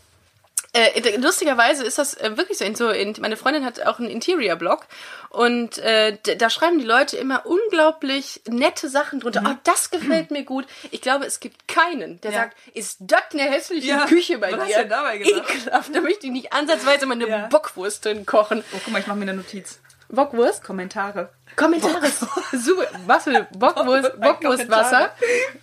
[0.76, 2.64] äh, lustigerweise ist das äh, wirklich so.
[2.64, 4.87] In so in, meine Freundin hat auch einen Interior-Blog
[5.30, 9.42] und äh, da schreiben die Leute immer unglaublich nette Sachen drunter.
[9.47, 10.66] Oh, das gefällt mir gut.
[10.90, 12.38] Ich glaube, es gibt keinen, der Ja.
[12.38, 14.06] sagt, ist das eine hässliche Ja.
[14.06, 14.75] Küche bei Was hast dir?
[14.75, 15.50] du denn dabei gedacht?
[15.50, 15.95] Ekelhaft.
[15.95, 17.47] Da möchte ich nicht ansatzweise meine Ja.
[17.49, 18.64] Bockwurst drin kochen.
[18.73, 19.80] Oh, guck mal, ich mache mir eine Notiz.
[20.09, 20.62] Bockwurst?
[20.62, 21.30] Kommentare.
[21.56, 22.06] Kommentare.
[22.52, 22.87] Super.
[23.06, 24.21] Was für Bockwurst?
[24.21, 25.11] Bockwurstwasser?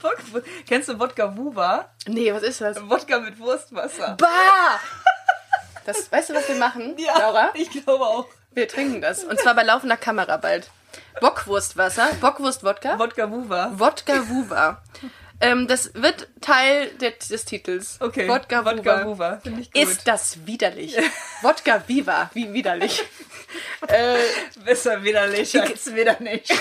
[0.01, 0.46] Bockwurst.
[0.67, 1.89] Kennst du Wodka Wuva?
[2.08, 2.77] Nee, was ist das?
[2.89, 4.17] Wodka mit Wurstwasser.
[4.20, 4.79] Bah!
[5.85, 7.51] Das, weißt du, was wir machen, Laura?
[7.53, 8.27] ich glaube auch.
[8.51, 9.23] Wir trinken das.
[9.23, 10.69] Und zwar bei laufender Kamera bald.
[11.21, 13.71] Bockwurstwasser, Bockwurst-Wodka, Wodka Wuva.
[13.75, 14.81] Wodka Wuva.
[15.41, 17.97] Ähm, das wird Teil des, des Titels.
[17.99, 18.27] Okay.
[18.29, 19.41] Wodka, Wodka Wuva.
[19.41, 19.41] Wuva.
[19.59, 19.81] Ich gut.
[19.81, 20.95] Ist das widerlich?
[21.41, 23.03] Wodka Viva, wie widerlich.
[23.87, 24.17] äh,
[24.63, 25.51] besser widerlich.
[25.51, 26.53] Gibt's wieder nicht.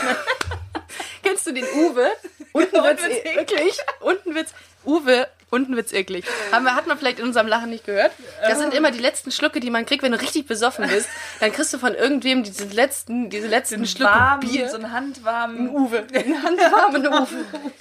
[1.23, 2.11] Kennst du den Uwe?
[2.53, 3.79] Unten wird's eklig.
[4.01, 4.53] Unten wird's
[4.85, 6.25] Uwe, unten wird's eklig.
[6.51, 8.13] Haben wir, hat man vielleicht in unserem Lachen nicht gehört?
[8.41, 11.09] Das sind immer die letzten Schlucke, die man kriegt, wenn du richtig besoffen bist.
[11.41, 14.69] Dann kriegst du von irgendwem diese letzten, diese letzten Schlucke warm, Bier.
[14.69, 15.69] so einen handwarmen.
[15.69, 16.07] Uwe.
[16.15, 17.27] Einen handwarmen Uwe.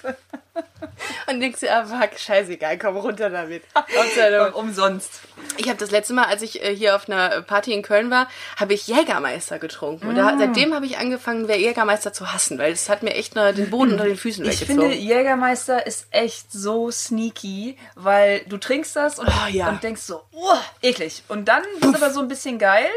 [1.28, 3.64] Und denkst dir, ah, fuck, scheißegal, komm runter damit.
[4.54, 5.22] Umsonst.
[5.58, 8.28] ich habe das letzte Mal, als ich äh, hier auf einer Party in Köln war,
[8.58, 10.08] habe ich Jägermeister getrunken.
[10.08, 13.36] Und da, seitdem habe ich angefangen, wer Jägermeister zu hassen, weil es hat mir echt
[13.36, 14.90] nur den Boden unter den Füßen Ich weggezogen.
[14.90, 19.70] finde, Jägermeister ist echt so sneaky, weil du trinkst das und, Oh, ja.
[19.70, 21.24] und denkst so, oh, eklig.
[21.30, 22.90] Und dann ist aber so ein bisschen geil.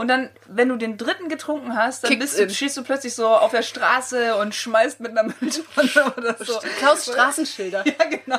[0.00, 3.28] Und dann, wenn du den dritten getrunken hast, dann bist du, stehst du plötzlich so
[3.28, 6.58] auf der Straße und schmeißt mit einer Mülltonne oder so.
[6.78, 7.84] Klaus Straßenschilder.
[7.86, 8.38] Ja, genau.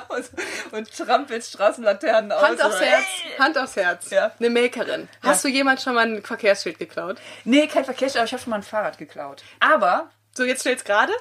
[0.71, 2.41] Und trampelst Straßenlaternen aus.
[2.41, 3.05] Hand aufs Oder- Herz.
[3.37, 4.09] Hand aufs Herz.
[4.09, 4.31] Ja.
[4.39, 5.07] Eine Makerin.
[5.21, 7.17] Hast du jemand schon mal ein Verkehrsschild geklaut?
[7.43, 9.43] Nee, kein Verkehr, aber ich habe schon mal ein Fahrrad geklaut.
[9.59, 11.13] Aber, So, jetzt steht's gerade.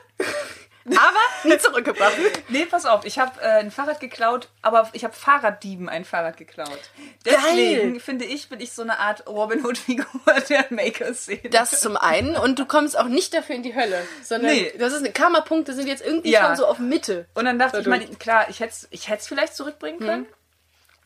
[0.86, 2.14] Aber nie zurückgebracht.
[2.48, 6.36] nee, pass auf, ich habe äh, ein Fahrrad geklaut, aber ich habe Fahrraddieben ein Fahrrad
[6.38, 6.78] geklaut.
[7.24, 10.06] Deswegen finde ich, bin ich so eine Art Robin Hood-Figur
[10.48, 11.50] der Maker-Szene.
[11.50, 12.34] Das zum einen.
[12.36, 14.02] Und du kommst auch nicht dafür in die Hölle.
[14.22, 14.72] Sondern Nee.
[14.78, 16.46] das ist eine Karma-Punkte sind jetzt irgendwie Ja.
[16.46, 17.26] schon so auf Mitte.
[17.34, 18.08] Und dann dachte ich, Dadurch.
[18.08, 20.26] mein, klar, ich hätte es ich hätt's vielleicht zurückbringen können.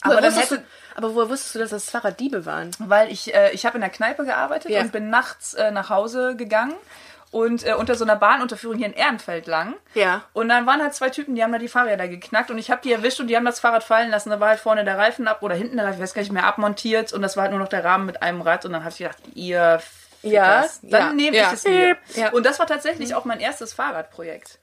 [0.02, 2.70] Aber, Aber wusstest hätte, du, aber woher wusstest du, dass das Fahrraddiebe waren?
[2.78, 4.82] weil ich, äh, ich habe in der Kneipe gearbeitet Ja.
[4.82, 6.74] und bin nachts äh, nach Hause gegangen
[7.34, 9.74] und äh, unter so einer Bahnunterführung hier in Ehrenfeld lang.
[9.94, 10.22] Ja.
[10.34, 12.80] Und dann waren halt zwei Typen, die haben da die Fahrräder geknackt und ich habe
[12.84, 14.30] die erwischt und die haben das Fahrrad fallen lassen.
[14.30, 16.30] Da war halt vorne der Reifen ab oder hinten der Reifen, ich weiß gar nicht
[16.30, 18.82] mehr, abmontiert und das war halt nur noch der Rahmen mit einem Rad und dann
[18.84, 19.80] habe ich gedacht, ihr
[20.22, 21.48] Ja, Fickers, dann ja, nehme ja.
[21.48, 21.96] ich es mir.
[22.14, 22.30] Ja.
[22.30, 24.60] Und das war tatsächlich auch mein erstes Fahrradprojekt.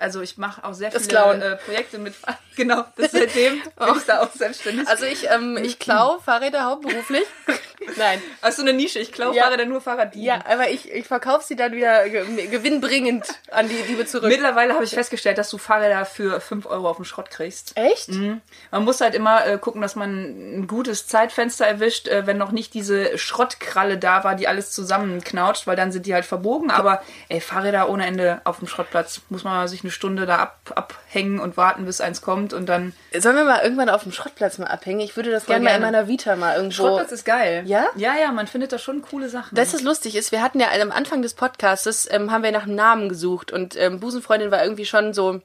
[0.00, 2.14] Also ich mache auch sehr viele äh, Projekte mit
[2.56, 4.86] genau, das seitdem bin ich da auch selbstständig.
[4.88, 7.24] Also ich, ähm, ich klau Fahrräder hauptberuflich.
[7.96, 8.20] Nein.
[8.42, 8.98] Hast du eine Nische?
[9.00, 9.44] Ich glaube Ja.
[9.44, 10.24] Fahrräder nur Fahrraddieben.
[10.26, 14.28] Ja, aber ich, ich verkaufe sie dann wieder ge- gewinnbringend an die Diebe zurück.
[14.28, 17.72] Mittlerweile habe ich festgestellt, dass du Fahrräder für 5 Euro auf dem Schrott kriegst.
[17.76, 18.08] Echt?
[18.08, 22.52] Man muss halt immer äh, gucken, dass man ein gutes Zeitfenster erwischt, äh, wenn noch
[22.52, 26.70] nicht diese Schrottkralle da war, die alles zusammenknautscht, weil dann sind die halt verbogen.
[26.70, 30.72] Aber ey, Fahrräder ohne Ende auf dem Schrottplatz muss man sich eine Stunde da ab,
[30.74, 32.92] abhängen und warten, bis eins kommt und dann.
[33.16, 35.00] Sollen wir mal irgendwann auf dem Schrottplatz mal abhängen?
[35.00, 36.74] Ich würde das gerne mal in meiner Vita mal irgendwo.
[36.74, 37.62] Schrottplatz ist geil.
[37.66, 37.88] Ja?
[37.96, 39.54] Ja, ja, man findet da schon coole Sachen.
[39.54, 42.64] Das ist lustig ist, wir hatten ja am Anfang des Podcastes, ähm, haben wir nach
[42.64, 45.40] einem Namen gesucht und ähm, Busenfreundin war irgendwie schon so,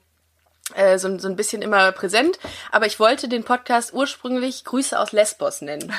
[0.75, 2.38] äh, so, so ein bisschen immer präsent,
[2.71, 5.93] aber ich wollte den Podcast ursprünglich Grüße aus Lesbos nennen.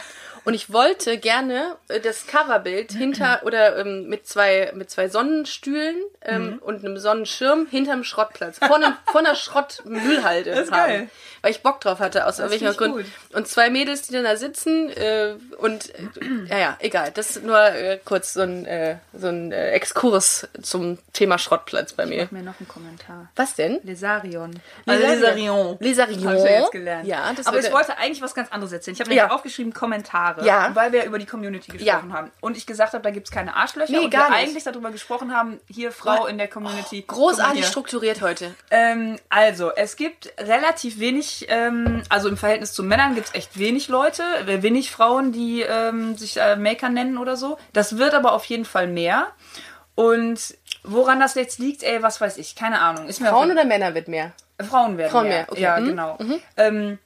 [0.45, 5.97] Und ich wollte gerne äh, das Coverbild hinter oder ähm, mit zwei mit zwei Sonnenstühlen
[6.23, 6.59] ähm, Mhm.
[6.59, 11.09] und einem Sonnenschirm hinterm Schrottplatz vor, einem, vor einer Schrottmüllhalde Das ist haben, geil.
[11.43, 12.95] weil ich Bock drauf hatte aus welchem ich Grund.
[12.95, 13.05] gut.
[13.33, 16.03] Und zwei Mädels, die dann da sitzen äh, und äh,
[16.49, 17.11] ja ja egal.
[17.15, 21.93] Das ist nur äh, kurz so ein äh, so ein äh, Exkurs zum Thema Schrottplatz
[21.93, 22.25] bei mir.
[22.25, 23.29] Mach mir noch einen Kommentar.
[23.37, 23.81] Was denn?
[23.83, 24.59] Lesarion.
[24.87, 25.11] Lesarion.
[25.21, 25.77] Lesarion.
[25.81, 26.27] Lesarion.
[26.29, 27.07] Habe ich ja jetzt gelernt.
[27.07, 28.95] Ja, das Aber ich wollte eigentlich was ganz anderes erzählen.
[28.95, 29.23] Ich habe Ja.
[29.25, 30.71] nämlich aufgeschrieben Kommentare, Ja.
[30.75, 32.17] weil wir über die Community gesprochen Ja.
[32.17, 32.31] haben.
[32.41, 33.93] Und ich gesagt habe, da gibt es keine Arschlöcher.
[33.93, 34.49] Nee, und gar wir nicht.
[34.49, 37.05] eigentlich darüber gesprochen haben, hier Frau in der Community.
[37.07, 38.55] Mal Großartig strukturiert heute.
[38.71, 43.59] Ähm, also, es gibt relativ wenig, ähm, also im Verhältnis zu Männern gibt es echt
[43.59, 47.59] wenig Leute, äh, wenig Frauen, die ähm, sich äh, Maker nennen oder so.
[47.73, 49.29] Das wird aber auf jeden Fall mehr.
[49.95, 53.09] Und woran das jetzt liegt, ey, was weiß ich, keine Ahnung.
[53.13, 54.33] Frauen oder Männer wird mehr?
[54.61, 55.39] Frauen werden Frauen mehr.
[55.39, 55.61] mehr, okay.
[55.61, 55.87] Ja, Mhm.
[55.87, 56.19] genau.
[56.57, 56.99] Ähm,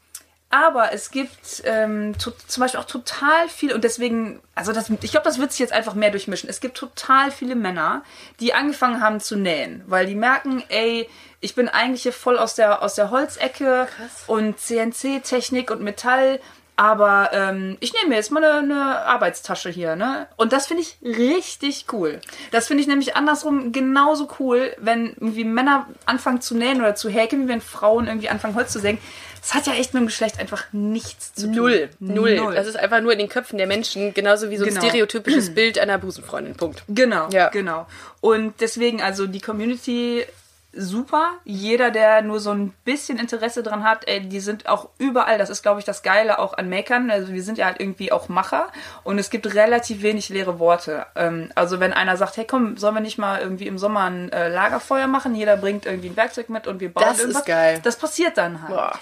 [0.50, 5.24] aber es gibt ähm, zum Beispiel auch total viel und deswegen, also das, ich glaube,
[5.24, 6.48] das wird sich jetzt einfach mehr durchmischen.
[6.48, 8.02] Es gibt total viele Männer,
[8.40, 11.08] die angefangen haben zu nähen, weil die merken, ey,
[11.40, 13.88] ich bin eigentlich hier voll aus der aus der Holzecke
[14.26, 16.40] und CNC-Technik und Metall.
[16.78, 20.28] Aber ähm, ich nehme mir jetzt mal eine, eine Arbeitstasche hier, ne?
[20.36, 22.20] Und das finde ich richtig cool.
[22.52, 27.08] Das finde ich nämlich andersrum genauso cool, wenn irgendwie Männer anfangen zu nähen oder zu
[27.08, 29.00] häkeln, wie wenn Frauen irgendwie anfangen Holz zu sägen.
[29.40, 31.54] Das hat ja echt mit dem Geschlecht einfach nichts zu tun.
[31.56, 31.90] Null.
[32.00, 32.36] Null.
[32.36, 32.54] Null.
[32.54, 34.82] Das ist einfach nur in den Köpfen der Menschen, genauso wie so ein Genau.
[34.86, 36.54] stereotypisches Bild einer Busenfreundin.
[36.56, 36.82] Punkt.
[36.88, 37.48] Genau, Ja.
[37.48, 37.86] genau.
[38.20, 40.24] Und deswegen, also die Community
[40.72, 41.30] super.
[41.44, 45.38] Jeder, der nur so ein bisschen Interesse dran hat, ey, die sind auch überall.
[45.38, 47.10] Das ist, glaube ich, das Geile auch an Makern.
[47.10, 48.68] Also wir sind ja halt irgendwie auch Macher
[49.02, 51.06] und es gibt relativ wenig leere Worte.
[51.16, 54.30] Ähm, also wenn einer sagt, hey komm, sollen wir nicht mal irgendwie im Sommer ein
[54.30, 55.34] äh, Lagerfeuer machen?
[55.34, 57.44] Jeder bringt irgendwie ein Werkzeug mit und wir bauen Das ist irgendwas.
[57.46, 57.80] geil.
[57.82, 58.70] Das passiert dann halt.
[58.74, 58.98] Boah.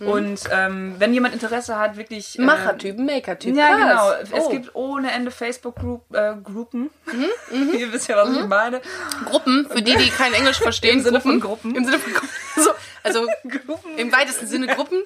[0.00, 2.38] Und ähm, wenn jemand Interesse hat, wirklich...
[2.38, 3.54] äh, Machertyp, Makertyp.
[3.54, 3.78] ja, krass.
[4.22, 4.38] genau.
[4.38, 4.48] Es Oh.
[4.50, 6.16] gibt ohne Ende Facebook-Gruppen.
[6.16, 6.90] Äh, Gruppen.
[7.50, 8.80] Mhm, Ihr wisst ja, was ich meine.
[9.24, 10.98] Gruppen, für die, die kein Englisch verstehen.
[10.98, 11.74] Im Sinne von Gruppen.
[11.74, 12.28] Im Sinne von Gruppen.
[12.56, 12.70] So,
[13.02, 13.26] also
[13.96, 15.02] im weitesten Sinne Gruppen.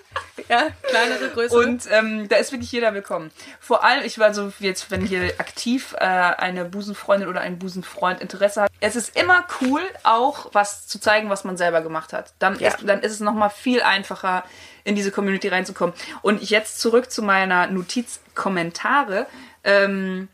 [0.48, 1.58] Ja, kleinere, größere.
[1.58, 3.30] Und ähm, da ist wirklich jeder willkommen.
[3.60, 8.20] Vor allem, ich war so jetzt, wenn hier aktiv äh, eine Busenfreundin oder ein Busenfreund
[8.20, 12.34] Interesse hat, es ist immer cool, auch was zu zeigen, was man selber gemacht hat.
[12.40, 12.68] Dann, Ja.
[12.68, 14.44] ist, dann ist es nochmal viel einfacher,
[14.84, 15.94] in diese Community reinzukommen.
[16.22, 19.26] Und jetzt zurück zu meiner Notiz Kommentare.
[19.64, 20.28] Ähm,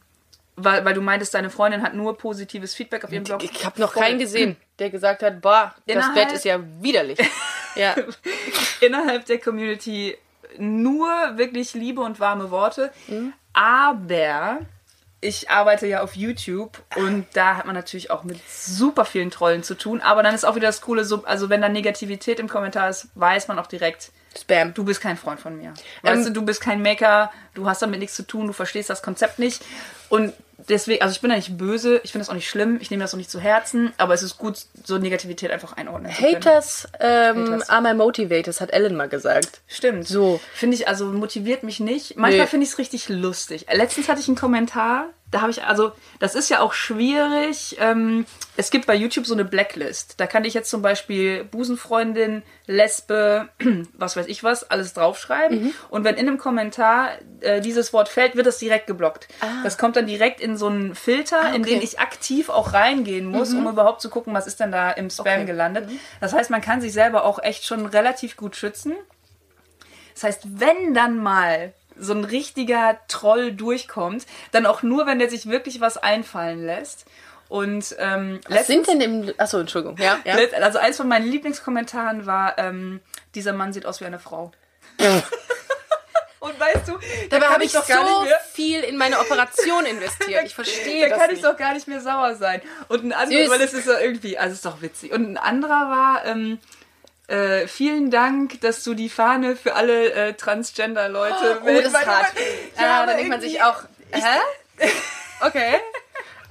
[0.56, 3.42] weil, weil du meintest, deine Freundin hat nur positives Feedback auf ihrem Blog.
[3.42, 7.18] ich habe noch keinen gesehen, der gesagt hat, boah, das Innerhalb- Bett ist ja widerlich.
[7.76, 7.94] Ja.
[8.80, 10.18] innerhalb der Community
[10.58, 12.92] nur wirklich liebe und warme Worte.
[13.52, 14.58] Aber
[15.20, 19.62] ich arbeite ja auf YouTube und da hat man natürlich auch mit super vielen Trollen
[19.62, 20.00] zu tun.
[20.00, 23.08] Aber dann ist auch wieder das Coole, so, also wenn da Negativität im Kommentar ist,
[23.14, 24.74] weiß man auch direkt, Spam.
[24.74, 25.74] du bist kein Freund von mir.
[26.02, 28.88] Weißt Ähm, du, du bist kein Maker, du hast damit nichts zu tun, du verstehst
[28.90, 29.62] das Konzept nicht.
[30.08, 30.32] Und
[30.68, 33.02] deswegen, also ich bin da nicht böse, ich finde das auch nicht schlimm, ich nehme
[33.02, 36.12] das auch nicht zu Herzen, aber es ist gut, so Negativität einfach einordnen.
[36.12, 37.68] Haters, ähm, Haters.
[37.70, 39.60] are my motivators, hat Ellen mal gesagt.
[39.68, 40.06] Stimmt.
[40.06, 40.40] So.
[40.54, 42.16] Finde ich, also motiviert mich nicht.
[42.16, 42.50] Manchmal Nee.
[42.50, 43.66] finde ich es richtig lustig.
[43.72, 47.76] Letztens hatte ich einen Kommentar, da habe ich, also, das ist ja auch schwierig.
[47.78, 50.14] Ähm, es gibt bei YouTube so eine Blacklist.
[50.18, 53.48] Da kann ich jetzt zum Beispiel Busenfreundin, Lesbe,
[53.94, 55.62] was weiß ich was, alles draufschreiben.
[55.64, 55.74] Mhm.
[55.88, 57.10] Und wenn in einem Kommentar
[57.42, 59.28] äh, dieses Wort fällt, wird das direkt geblockt.
[59.62, 61.48] Das kommt dann direkt in so einen Filter, in Ah.
[61.50, 61.58] okay.
[61.58, 61.64] Mhm.
[61.64, 65.10] den ich aktiv auch reingehen muss, um überhaupt zu gucken, was ist denn da im
[65.10, 65.42] Spam Okay.
[65.42, 65.46] Mhm.
[65.46, 65.88] gelandet.
[66.20, 68.94] Das heißt, man kann sich selber auch echt schon relativ gut schützen.
[70.14, 75.30] Das heißt, wenn dann mal so ein richtiger Troll durchkommt, dann auch nur, wenn der
[75.30, 77.06] sich wirklich was einfallen lässt.
[77.48, 79.34] Und ähm, Was sind denn im.
[79.36, 79.96] Achso, Entschuldigung.
[79.98, 80.36] Ja, ja.
[80.60, 83.00] also eins von meinen Lieblingskommentaren war, ähm,
[83.34, 84.52] dieser Mann sieht aus wie eine Frau.
[86.40, 86.92] Und weißt du,
[87.28, 90.42] da Dabei habe ich doch gar so nicht mehr, viel in meine Operation investiert.
[90.46, 91.36] Ich verstehe da das kann nicht.
[91.38, 92.62] ich doch gar nicht mehr sauer sein.
[92.88, 95.12] Und ein anderer, weil das ist so irgendwie, also ist doch witzig.
[95.12, 96.58] Und ein anderer war, ähm,
[97.30, 102.32] äh, vielen Dank, dass du die Fahne für alle äh, Transgender-Leute Oh, das ist hart.
[102.76, 104.20] Ja, Ja, da denkt man sich auch, hä?
[105.42, 105.76] Okay.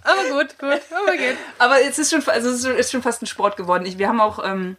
[0.03, 0.81] Aber gut, gut.
[0.91, 1.37] Aber geht.
[1.59, 3.85] Aber es ist schon, also es ist schon fast ein Sport geworden.
[3.85, 4.77] Ich, wir haben auch ähm,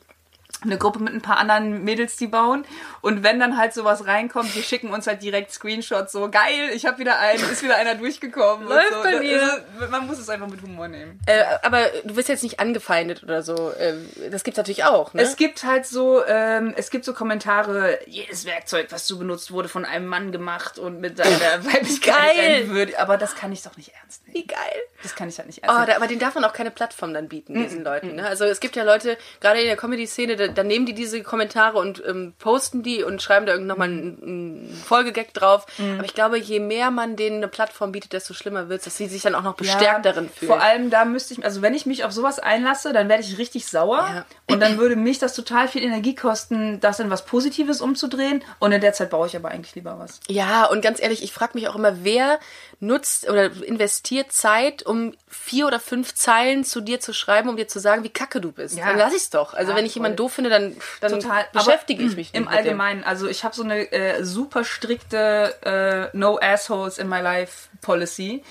[0.62, 2.64] eine Gruppe mit ein paar anderen Mädels, die bauen.
[3.00, 6.12] Und wenn dann halt sowas reinkommt, die schicken uns halt direkt Screenshots.
[6.12, 8.68] So geil, ich habe wieder einen, ist wieder einer durchgekommen.
[8.68, 9.02] Läuft so.
[9.02, 9.36] bei mir.
[9.80, 11.18] ist- man muss es einfach mit Humor nehmen.
[11.26, 13.70] Äh, aber du wirst jetzt nicht angefeindet oder so.
[13.72, 13.94] Äh,
[14.30, 15.22] das gibt's natürlich auch, ne?
[15.22, 19.68] Es gibt halt so, ähm, es gibt so Kommentare, jedes Werkzeug, was du benutzt, wurde
[19.68, 22.98] von einem Mann gemacht und mit seiner Weiblichkeit entwürdigt.
[22.98, 24.36] Aber das kann ich doch nicht ernst nehmen.
[24.36, 24.58] Wie geil.
[25.02, 25.90] Das kann ich halt nicht ernst Oh, nehmen.
[25.90, 28.16] da, aber den darf man auch keine Plattform dann bieten, diesen Leuten.
[28.16, 28.26] Ne?
[28.26, 32.02] Also es gibt ja Leute, gerade in der Comedy-Szene, dann nehmen die diese Kommentare und
[32.06, 35.66] ähm, posten die und schreiben da nochmal einen, einen Folgegag drauf.
[35.78, 35.94] Mhm.
[35.96, 38.96] Aber ich glaube, je mehr man denen eine Plattform bietet, desto schlimmer wird es, dass
[38.96, 40.50] sie sich dann auch noch bestärkt darin fühlen.
[40.52, 43.38] Vor allem da müsste ich, also wenn ich mich auf sowas einlasse, dann werde ich
[43.38, 44.24] richtig sauer Ja.
[44.50, 48.72] und dann würde mich das total viel Energie kosten, das in was Positives umzudrehen und
[48.72, 50.20] in der Zeit baue ich aber eigentlich lieber was.
[50.28, 52.38] Ja, und ganz ehrlich, ich frage mich auch immer, wer
[52.80, 57.68] nutzt oder investiert Zeit, um vier oder fünf Zeilen zu dir zu schreiben, um dir
[57.68, 58.76] zu sagen, wie kacke du bist.
[58.78, 58.86] Ja.
[58.86, 59.52] Dann lass ich's doch.
[59.54, 61.46] Also Ja, wenn ich jemanden doof finde, dann, dann Total.
[61.52, 62.58] beschäftige Aber, ich mich Im nicht dem.
[62.58, 67.68] Allgemeinen, also ich habe so eine äh, super strikte äh, No Assholes in my life
[67.80, 68.42] Policy.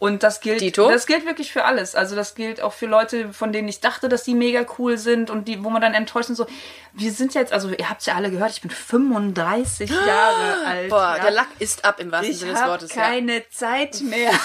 [0.00, 0.88] Und das gilt, Dito?
[0.88, 1.96] das gilt wirklich für alles.
[1.96, 5.28] Also das gilt auch für Leute, von denen ich dachte, dass die mega cool sind
[5.28, 6.36] und die, wo man dann enttäuscht ist.
[6.36, 6.46] So,
[6.92, 10.90] wir sind jetzt, also ihr habt ja alle gehört, ich bin 35 Jahre alt.
[10.90, 11.22] Boah, ja.
[11.24, 12.94] der Lack ist ab im wahrsten ich Sinne des habe Wortes.
[12.94, 13.02] ja.
[13.02, 14.30] keine Zeit mehr.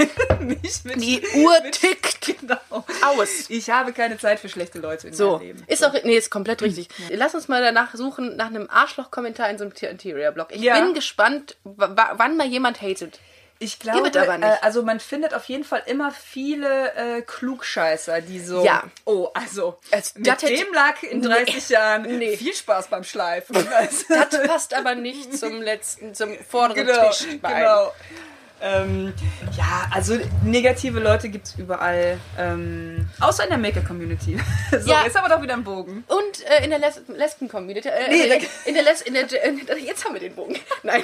[0.40, 2.56] mich mit Die Uhr tickt genau.
[3.04, 3.46] aus.
[3.48, 5.64] Ich habe keine Zeit für schlechte Leute in So, meinem Leben.
[5.66, 6.88] ist auch, nee, ist komplett richtig.
[7.10, 10.48] Lass uns mal danach suchen, nach einem Arschloch-Kommentar in so einem Interior-Blog.
[10.50, 10.78] Ich Ja.
[10.80, 13.18] bin gespannt, wann mal jemand hatet.
[13.62, 14.16] Ich glaube, nicht.
[14.16, 18.84] Äh, also man findet auf jeden Fall immer viele äh, Klugscheißer, die so, Ja.
[19.04, 21.26] oh, also, Also, mit dem Lack in Nee.
[21.26, 22.38] 30 Jahren Nee.
[22.38, 23.54] viel Spaß beim Schleifen.
[23.68, 24.04] Das
[24.48, 27.56] passt aber nicht zum letzten, zum vorderen genau, Tischbein.
[27.56, 27.92] genau.
[28.62, 29.14] Ähm,
[29.56, 34.38] ja, also negative Leute gibt es überall, ähm, außer in der Maker-Community.
[34.70, 35.02] so, Ja.
[35.04, 36.04] jetzt haben wir doch wieder einen Bogen.
[36.08, 37.88] Und äh, in der Les Lesben-Community.
[37.88, 40.56] Äh, Nee, äh, in der Les in der, äh, jetzt haben wir den Bogen.
[40.82, 41.02] Nein.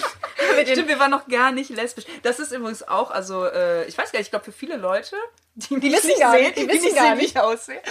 [0.58, 2.04] Den, Stimmt, wir waren noch gar nicht lesbisch.
[2.22, 5.16] Das ist übrigens auch, also, äh, ich weiß gar nicht, ich glaube für viele Leute,
[5.54, 7.36] die, mich wissen nicht gar sehen, nicht, die die wissen nicht gar sehen, wie nicht.
[7.36, 7.80] ich aussehe.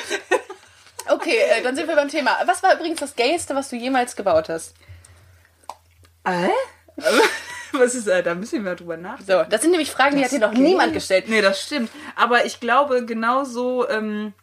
[1.08, 2.36] Okay, äh, dann sind wir beim Thema.
[2.48, 4.74] Was war übrigens das Gayeste, was du jemals gebaut hast?
[6.28, 6.50] Hä?
[7.80, 9.32] Was ist, äh, da müssen wir drüber nachdenken.
[9.32, 11.26] So, das sind nämlich Fragen, die hat dir noch niemand gestellt.
[11.28, 11.90] Nee, das stimmt.
[12.16, 14.34] Aber ich glaube genauso, ähm,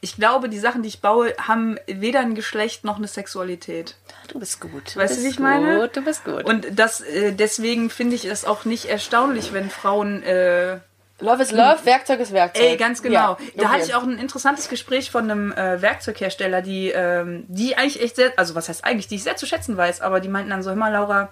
[0.00, 3.96] ich glaube, die Sachen, die ich baue, haben weder ein Geschlecht noch eine Sexualität.
[4.28, 4.96] Du bist gut.
[4.96, 5.80] Weißt du, wie ich meine?
[5.80, 6.44] Gut, du bist gut.
[6.44, 10.78] Und das, äh, deswegen finde ich es auch nicht erstaunlich, wenn Frauen, äh,
[11.18, 12.62] Love is Love, Werkzeug ist Werkzeug.
[12.62, 13.14] Ey, ganz genau.
[13.14, 13.72] Ja, Da okay.
[13.72, 18.16] hatte ich auch ein interessantes Gespräch von einem äh, Werkzeughersteller, die, ähm, die eigentlich echt
[18.16, 20.62] sehr, also was heißt eigentlich, die ich sehr zu schätzen weiß, aber die meinten dann
[20.62, 21.30] so, hör mal, Laura,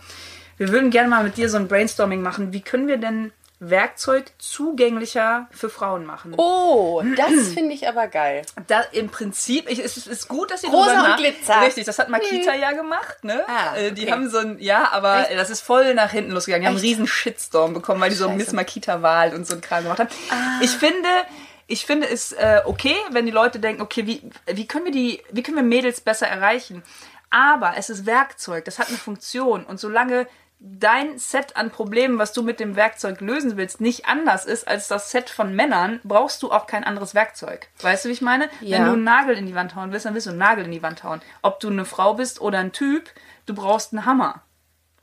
[0.58, 2.52] wir würden gerne mal mit dir so ein Brainstorming machen.
[2.52, 6.34] Wie können wir denn Werkzeug zugänglicher für Frauen machen?
[6.36, 8.42] Oh, das finde ich aber geil.
[8.66, 11.60] Da, Im Prinzip, ich, es ist- gut, dass ihr Rosa drüber und Glitzer.
[11.62, 13.44] Richtig, das hat Makita ja gemacht, ne?
[13.48, 14.12] Ah, Äh, Die okay.
[14.12, 16.62] haben so ein, ja, aber das ist voll nach hinten losgegangen.
[16.62, 16.92] Die haben einen Echt?
[16.92, 18.36] riesen Shitstorm bekommen, weil die so Scheiße.
[18.36, 20.10] Miss Makita-Wahl und so ein Kram gemacht haben.
[20.60, 21.08] Ich finde,
[21.66, 25.22] ich finde es äh, okay, wenn die Leute denken, okay, wie, wie können wir die,
[25.30, 26.82] wie können wir Mädels besser erreichen?
[27.30, 30.26] Aber es ist Werkzeug, das hat eine Funktion und solange
[30.58, 34.88] dein Set an Problemen, was du mit dem Werkzeug lösen willst, nicht anders ist als
[34.88, 37.68] das Set von Männern, brauchst du auch kein anderes Werkzeug.
[37.82, 38.48] Weißt du, wie ich meine?
[38.60, 38.78] Ja.
[38.78, 40.72] Wenn du einen Nagel in die Wand hauen willst, dann willst du einen Nagel in
[40.72, 41.20] die Wand hauen.
[41.42, 43.10] Ob du eine Frau bist oder ein Typ,
[43.46, 44.42] du brauchst einen Hammer.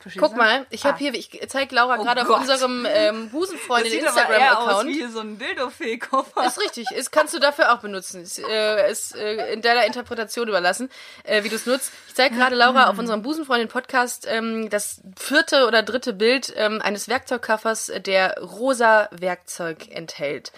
[0.01, 0.97] Verstehst Guck mal, ich habe Ah.
[0.97, 4.89] hier, ich zeige Laura gerade auf unserem ähm, Busenfreundin Instagram-Account.
[4.89, 6.45] wie so ein Dildo-Fee-Koffer.
[6.45, 8.23] Ist richtig, ist, kannst du dafür auch benutzen.
[8.23, 10.89] Ist, äh, ist äh, in deiner Interpretation überlassen,
[11.23, 11.91] äh, wie du es nutzt.
[12.07, 17.07] Ich zeige gerade Laura auf unserem Busenfreundin-Podcast ähm, das vierte oder dritte Bild ähm, eines
[17.07, 20.51] Werkzeugkoffers, der rosa Werkzeug enthält.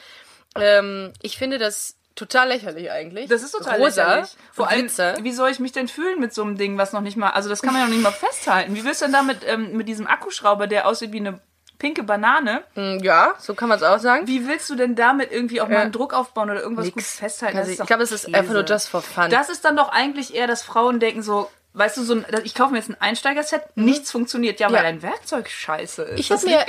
[0.56, 3.30] Ähm, ich finde das total lächerlich eigentlich.
[3.30, 4.38] Das ist total rosa, lächerlich.
[4.52, 5.17] Vor allem, Glitzer.
[5.21, 7.49] wie soll ich mich denn fühlen mit so einem Ding, was noch nicht mal, also
[7.49, 8.76] das kann man ja noch nicht mal festhalten.
[8.76, 11.39] Wie willst du denn damit ähm, mit diesem Akkuschrauber, der aussieht wie eine
[11.80, 14.26] pinke Banane, Mm, Ja, so kann man es auch sagen.
[14.28, 15.82] wie willst du denn damit irgendwie auch mal Ja.
[15.82, 16.95] einen Druck aufbauen oder irgendwas Nix.
[16.95, 17.58] gut festhalten?
[17.58, 19.30] Also Das ich glaube, es ist einfach nur just for fun.
[19.30, 22.54] Das ist dann doch eigentlich eher, dass Frauen denken so, weißt du, so ein, ich
[22.56, 24.82] kaufe mir jetzt ein Einsteigerset, nichts funktioniert, ja, weil Ja.
[24.84, 26.20] dein Werkzeug scheiße ist.
[26.20, 26.66] Ich habe mir,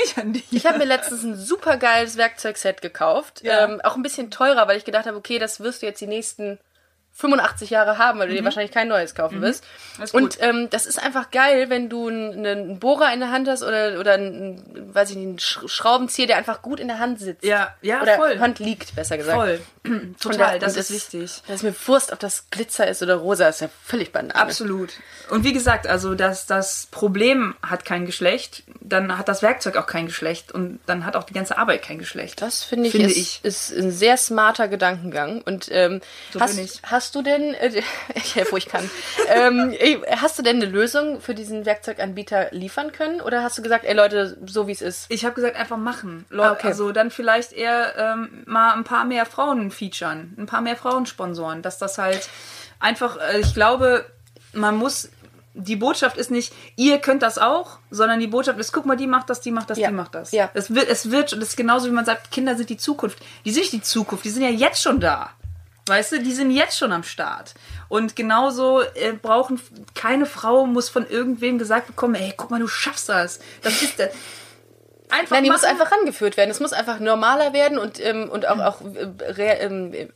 [0.50, 3.42] ich hab mir letztens ein super geiles Werkzeugset gekauft.
[3.42, 3.64] Ja.
[3.64, 6.06] Ähm, auch ein bisschen teurer, weil ich gedacht habe, okay, das wirst du jetzt die
[6.06, 6.58] nächsten
[7.16, 9.62] 85 Jahre haben, weil du dir wahrscheinlich kein neues kaufen wirst.
[9.64, 10.00] Mhm.
[10.00, 10.22] Das gut.
[10.22, 13.62] Und ähm, das ist einfach geil, wenn du einen, einen Bohrer in der Hand hast
[13.62, 17.20] oder, oder einen, weiß ich nicht, einen Sch- Schraubenzieher, der einfach gut in der Hand
[17.20, 17.44] sitzt.
[17.44, 18.38] Ja, ja, oder voll.
[18.40, 19.36] Hand liegt, besser gesagt.
[19.36, 19.60] Voll.
[20.20, 21.30] Total, da- das und ist wichtig.
[21.46, 24.36] Das ist mir Wurst, ob das Glitzer ist oder rosa, ist ja völlig banal.
[24.36, 24.94] Absolut.
[25.30, 29.86] Und wie gesagt, also dass das Problem hat kein Geschlecht, dann hat das Werkzeug auch
[29.86, 32.42] kein Geschlecht und dann hat auch die ganze Arbeit kein Geschlecht.
[32.42, 33.44] Das finde ich, Finde ist, ich.
[33.44, 35.42] ist ein sehr smarter Gedankengang.
[35.42, 36.00] Und ähm,
[36.32, 36.80] So hast, bin ich.
[36.82, 37.82] hast du denn, äh,
[38.14, 38.88] ich helfe, wo ich kann,
[39.28, 39.74] ähm,
[40.20, 43.20] hast du denn eine Lösung für diesen Werkzeuganbieter liefern können?
[43.20, 45.06] Oder hast du gesagt, ey Leute, so wie es ist?
[45.08, 46.24] Ich habe gesagt, einfach machen.
[46.30, 46.66] Leute, Ah, okay.
[46.68, 51.06] Also dann vielleicht eher ähm, mal ein paar mehr Frauen featuren, ein paar mehr Frauen
[51.06, 52.28] sponsoren, dass das halt
[52.80, 54.04] einfach, äh, ich glaube,
[54.52, 55.08] man muss,
[55.54, 59.06] die Botschaft ist nicht, ihr könnt das auch, sondern die Botschaft ist, guck mal, die
[59.06, 59.88] macht das, die macht das, Ja.
[59.88, 60.32] die macht das.
[60.32, 60.50] Ja.
[60.54, 63.18] Es wird, es wird, und das ist genauso wie man sagt, Kinder sind die Zukunft.
[63.44, 65.30] Die sind nicht die Zukunft, die sind ja jetzt schon da.
[65.86, 67.54] Weißt du, die sind jetzt schon am Start.
[67.88, 69.60] Und genauso äh, brauchen
[69.94, 73.38] keine Frau muss von irgendwem gesagt bekommen, ey, guck mal, du schaffst das.
[73.62, 74.10] Das ist das.
[75.10, 75.60] Einfach Nein, die machen.
[75.60, 76.50] muss einfach rangeführt werden.
[76.50, 80.08] Es muss einfach normaler werden und, ähm, und auch, auch äh, äh,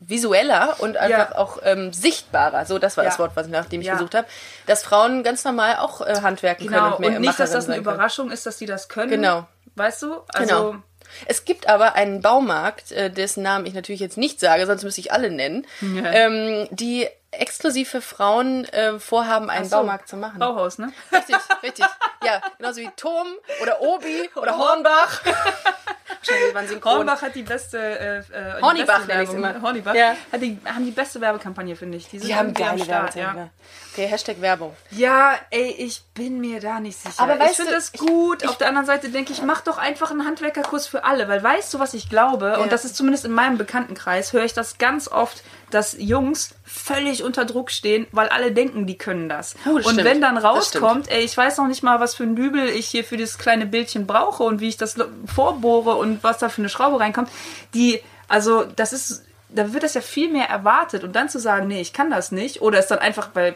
[0.00, 1.38] visueller und einfach ja.
[1.38, 2.64] auch ähm, sichtbarer.
[2.64, 3.10] So, das war ja.
[3.10, 3.94] das Wort, was ich nach dem ich ja.
[3.94, 4.28] gesucht habe.
[4.66, 6.78] Dass Frauen ganz normal auch äh, handwerken genau.
[6.80, 9.10] können und mehr Und nicht, dass das eine Überraschung ist, dass die das können.
[9.10, 9.46] Genau.
[9.74, 10.20] Weißt du?
[10.32, 10.82] Also, genau.
[11.26, 15.00] Es gibt aber einen Baumarkt, äh, dessen Namen ich natürlich jetzt nicht sage, sonst müsste
[15.00, 16.10] ich alle nennen, ja.
[16.12, 17.06] ähm, die
[17.38, 20.38] exklusiv für Frauen äh, vorhaben, einen so, Baumarkt zu machen.
[20.38, 20.92] Bauhaus, ne?
[21.12, 21.86] Richtig, richtig.
[22.24, 23.28] Ja, genauso wie Turm
[23.62, 25.20] oder Obi oder Hornbach.
[25.24, 26.92] Wahrscheinlich waren synchron.
[26.96, 29.60] Hornbach hat die beste äh, äh Hornibach nenne ich immer.
[29.62, 30.16] Hornibach ja.
[30.32, 32.08] hat die, haben die beste Werbekampagne, finde ich.
[32.08, 33.42] Die, die haben geile Werbekampagne.
[33.42, 33.50] Ja.
[33.92, 34.76] Okay, Hashtag Werbung.
[34.90, 37.22] Ja, ey, ich bin mir da nicht sicher.
[37.22, 38.42] Aber ich finde das gut.
[38.42, 41.42] Ich, Auf der anderen Seite denke ich, mach doch einfach einen Handwerkerkurs für alle, weil
[41.42, 42.46] weißt du, was ich glaube?
[42.46, 42.58] Ja.
[42.58, 47.22] Und das ist zumindest in meinem Bekanntenkreis, höre ich das ganz oft, dass Jungs völlig
[47.22, 49.54] unter Druck stehen, weil alle denken, die können das.
[49.66, 50.04] Oh, das und stimmt.
[50.04, 53.04] wenn dann rauskommt, ey, ich weiß noch nicht mal, was für ein Dübel ich hier
[53.04, 56.68] für dieses kleine Bildchen brauche und wie ich das vorbohre und was da für eine
[56.68, 57.30] Schraube reinkommt,
[57.74, 61.68] die, also das ist da wird das ja viel mehr erwartet und dann zu sagen,
[61.68, 63.54] nee, ich kann das nicht oder es dann einfach, weil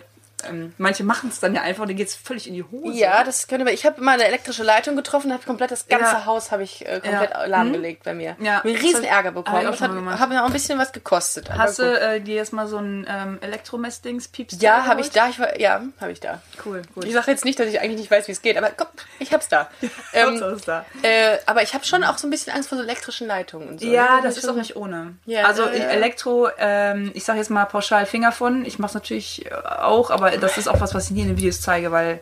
[0.48, 2.98] ähm, manche machen es dann ja einfach und dann geht es völlig in die Hose.
[2.98, 3.74] Ja, das könnte man.
[3.74, 6.26] Ich habe mal eine elektrische Leitung getroffen, habe komplett das ganze ja.
[6.26, 7.46] Haus habe ich äh, komplett ja.
[7.46, 8.04] lahmgelegt mhm.
[8.04, 8.36] bei mir.
[8.40, 8.60] Ja.
[8.64, 9.64] Mir riesen Ärger bekommen.
[9.64, 11.50] Das hat, hat mir auch ein bisschen was gekostet.
[11.50, 14.62] Hast du äh, dir jetzt mal so ein ähm, Elektromessdings piepst?
[14.62, 15.28] Ja, habe ich da.
[15.28, 16.40] Ich war, ja, habe ich da.
[16.64, 17.04] Cool, gut.
[17.04, 19.32] Ich sage jetzt nicht, dass ich eigentlich nicht weiß, wie es geht, aber komm, ich
[19.32, 19.70] hab's da.
[20.12, 20.84] ähm, da.
[21.02, 23.80] Äh, aber ich habe schon auch so ein bisschen Angst vor so elektrischen Leitungen und
[23.80, 23.86] so.
[23.86, 25.14] Ja, das, das ist auch nicht ohne.
[25.26, 28.64] Ja, also Elektro, ähm, ich sage jetzt mal pauschal Finger von.
[28.64, 31.28] Ich mache es natürlich äh, auch, aber das ist auch was, was ich nie in
[31.28, 32.20] den Videos zeige, weil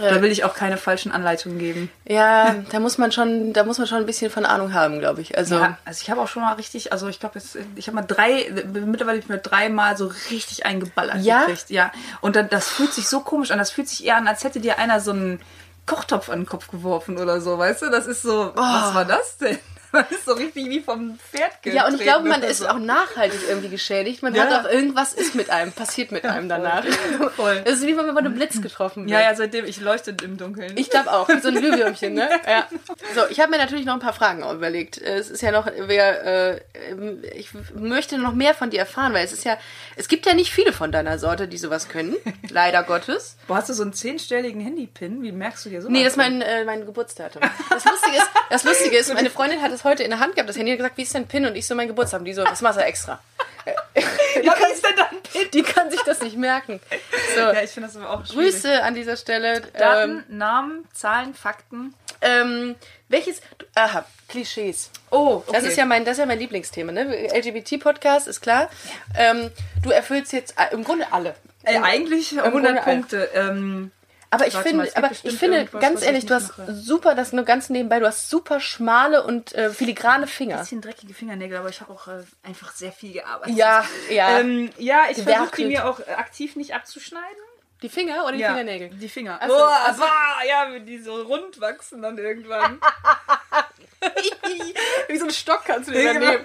[0.00, 0.14] ja.
[0.14, 1.90] da will ich auch keine falschen Anleitungen geben.
[2.06, 5.20] Ja, da muss man schon, da muss man schon ein bisschen von Ahnung haben, glaube
[5.20, 5.36] ich.
[5.36, 7.96] Also, ja, also ich habe auch schon mal richtig, also ich glaube jetzt, ich habe
[7.96, 11.40] mal drei, mittlerweile ich mir dreimal so richtig eingeballert ja?
[11.40, 11.70] gekriegt.
[11.70, 11.92] Ja.
[12.20, 13.58] Und dann, das fühlt sich so komisch an.
[13.58, 15.40] Das fühlt sich eher an, als hätte dir einer so einen
[15.86, 17.90] Kochtopf an den Kopf geworfen oder so, weißt du?
[17.90, 18.60] Das ist so, oh.
[18.60, 19.58] was war das denn?
[19.92, 22.68] Man ist so richtig wie vom Pferd Ja, und ich glaube, man ist so.
[22.68, 24.22] auch nachhaltig irgendwie geschädigt.
[24.22, 24.44] Man ja.
[24.44, 26.84] hat auch irgendwas ist mit einem, passiert mit einem danach.
[27.18, 27.30] Voll.
[27.30, 27.62] voll.
[27.64, 29.10] Das ist wie wenn man einen Blitz getroffen wird.
[29.10, 30.76] Ja, ja, seitdem ich leuchte im Dunkeln.
[30.76, 32.28] Ich glaube auch, so ein Glühwürmchen, ne?
[32.46, 32.66] Ja.
[33.14, 34.98] So, ich habe mir natürlich noch ein paar Fragen überlegt.
[34.98, 36.60] Es ist ja noch, wer, äh,
[37.34, 39.58] ich möchte noch mehr von dir erfahren, weil es ist ja,
[39.96, 42.16] es gibt ja nicht viele von deiner Sorte, die sowas können.
[42.50, 43.36] Leider Gottes.
[43.46, 45.22] Wo hast du so einen zehnstelligen Handypin?
[45.22, 45.88] Wie merkst du dir so?
[45.88, 47.42] Nee, das ist mein, äh, mein Geburtsdatum.
[47.70, 50.48] Das Lustige ist, das Lustige ist, meine Freundin hat es heute in der Hand gehabt,
[50.48, 51.46] das Handy hat gesagt, wie ist dein Pin?
[51.46, 52.20] Und ich so, mein Geburtstag.
[52.20, 53.20] Und die so, das machst du extra.
[54.36, 55.50] die, ja, kann, ist denn dein Pin?
[55.52, 56.80] die kann sich das nicht merken.
[57.34, 57.40] So.
[57.40, 58.52] Ja, ich finde das aber auch schwierig.
[58.52, 59.60] Grüße an dieser Stelle.
[59.60, 61.94] Daten, ähm, Namen, Zahlen, Fakten.
[62.22, 62.76] Ähm,
[63.08, 63.40] welches,
[63.74, 64.90] aha, Klischees.
[65.10, 65.52] Oh, okay.
[65.52, 67.28] Das ist ja mein, das ist ja mein Lieblingsthema, ne?
[67.34, 68.68] LGBT-Podcast, ist klar.
[69.14, 69.30] Ja.
[69.30, 69.50] Ähm,
[69.82, 71.34] du erfüllst jetzt äh, im Grunde alle.
[71.64, 73.30] Äh, eigentlich 100 Punkte.
[73.34, 73.90] Ähm,
[74.30, 76.72] aber ich finde, aber ich finde, ganz ehrlich, du hast mache.
[76.74, 80.56] super, das nur ganz nebenbei, du hast super schmale und äh, filigrane Finger.
[80.56, 83.56] Ein bisschen dreckige Fingernägel, aber ich habe auch äh, einfach sehr viel gearbeitet.
[83.56, 84.38] Ja, ja.
[84.38, 87.26] Ähm, ja, ich versuche die mir auch aktiv nicht abzuschneiden.
[87.82, 88.90] Die Finger oder die ja, Fingernägel?
[88.90, 89.40] Die Finger.
[89.40, 90.02] Achso, Boah, also,
[90.46, 92.78] ja, wenn die so rund wachsen dann irgendwann.
[95.08, 96.44] Wie so ein Stock kannst du dir dann nehmen.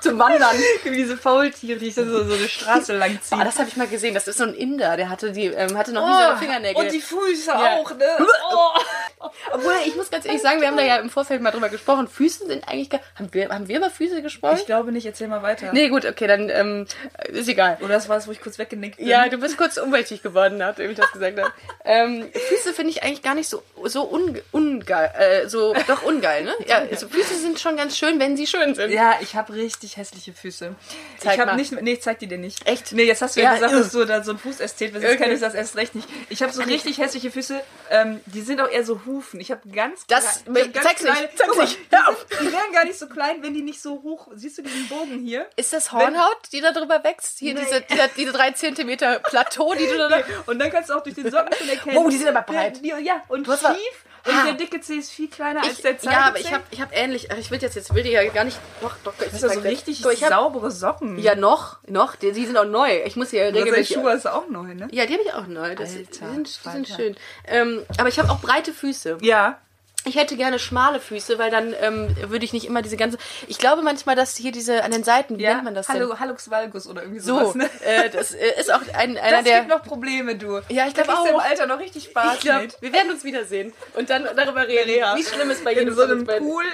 [0.00, 0.56] Zum Wandern.
[0.84, 3.38] Wie diese Faultiere, die so, so eine Straße lang ziehen.
[3.40, 4.14] Oh, das habe ich mal gesehen.
[4.14, 6.82] Das ist so ein Inder, der hatte, die, ähm, hatte noch oh, nie so Fingernägel.
[6.82, 7.76] Und die Füße ja.
[7.76, 8.06] auch, ne?
[8.50, 9.28] Oh.
[9.52, 12.06] Obwohl, ich muss ganz ehrlich sagen, wir haben da ja im Vorfeld mal drüber gesprochen.
[12.06, 13.00] Füße sind eigentlich gar.
[13.16, 14.58] Haben wir, haben wir über Füße gesprochen?
[14.58, 15.72] Ich glaube nicht, erzähl mal weiter.
[15.72, 16.86] Nee, gut, okay, dann ähm,
[17.28, 17.78] ist egal.
[17.80, 19.08] Oder das war es, wo ich kurz weggenickt bin.
[19.08, 21.52] Ja, du bist kurz umweltig geworden, nachdem ich das gesagt habe.
[21.84, 24.44] Ähm, Füße finde ich eigentlich gar nicht so, so ungeil.
[24.52, 26.54] Unge äh, so, doch ungeil, ne?
[26.66, 28.90] Ja, also Füße sind schon ganz schön, wenn sie schön sind.
[28.90, 30.74] Ja, ich habe richtig hässliche Füße.
[31.18, 32.66] Zeig ich habe nicht, nee, ich zeig die dir nicht.
[32.66, 32.92] Echt?
[32.92, 35.02] Nee, jetzt hast du ja, ja gesagt, dass du da so ein Fußästhet bist.
[35.02, 35.22] Jetzt okay.
[35.22, 36.08] kenne ich das erst recht nicht.
[36.28, 37.60] Ich habe so richtig hässliche Füße.
[37.90, 39.40] Ähm, die sind auch eher so Hufen.
[39.40, 41.38] Ich habe ganz Das klein, ganz zeig's kleine, nicht.
[41.38, 41.78] Zeig's mal, nicht.
[41.90, 42.26] Hör auf.
[42.40, 44.28] Die wären gar nicht so klein, wenn die nicht so hoch.
[44.34, 45.46] Siehst du diesen Bogen hier?
[45.56, 47.38] Ist das Hornhaut, die da drüber wächst?
[47.38, 50.22] Hier diese, diese, diese drei Zentimeter Plateau, die du da.
[50.46, 51.96] Und dann kannst du auch durch den Socken schon erkennen.
[51.96, 52.84] Oh, die sind aber breit.
[52.84, 54.04] Die, ja, und du schief.
[54.28, 54.44] Und ah.
[54.44, 56.80] der dicke C ist viel kleiner ich, als der Zeige Ja, aber ich habe ich
[56.80, 57.28] hab ähnlich.
[57.38, 58.58] Ich will jetzt, jetzt will ich ja gar nicht.
[58.82, 59.14] Doch, doch.
[59.18, 61.18] Das ist so richtig ich hab, saubere Socken.
[61.18, 62.14] Ja, noch, noch.
[62.16, 63.02] Die, die sind auch neu.
[63.06, 63.96] Ich muss ja regelmäßig.
[63.96, 64.88] Schuhe ist auch neu, ne?
[64.92, 65.74] Ja, die habe ich auch neu.
[65.74, 67.16] Das, Alter, die sind, die sind schön.
[67.46, 69.18] Ähm, aber ich habe auch breite Füße.
[69.22, 69.58] Ja.
[70.04, 73.18] Ich hätte gerne schmale Füße, weil dann ähm, würde ich nicht immer diese ganze.
[73.46, 76.20] Ich glaube manchmal, dass hier diese an den Seiten, wie nennt man das Hallo, denn?
[76.20, 77.54] Hallux Valgus oder irgendwie So, sowas.
[77.56, 77.68] Ne?
[77.84, 79.58] äh, das äh, ist auch ein, einer Das der.
[79.58, 80.60] gibt noch Probleme, du.
[80.68, 81.44] Ja, ich Da glaub kriegst du im auch.
[81.44, 82.80] Alter noch richtig Spaß ich glaube, mit.
[82.80, 85.16] wir werden uns wiedersehen und dann darüber reden, Ja.
[85.16, 86.64] wie schlimm es bei In jedem so von einem Pool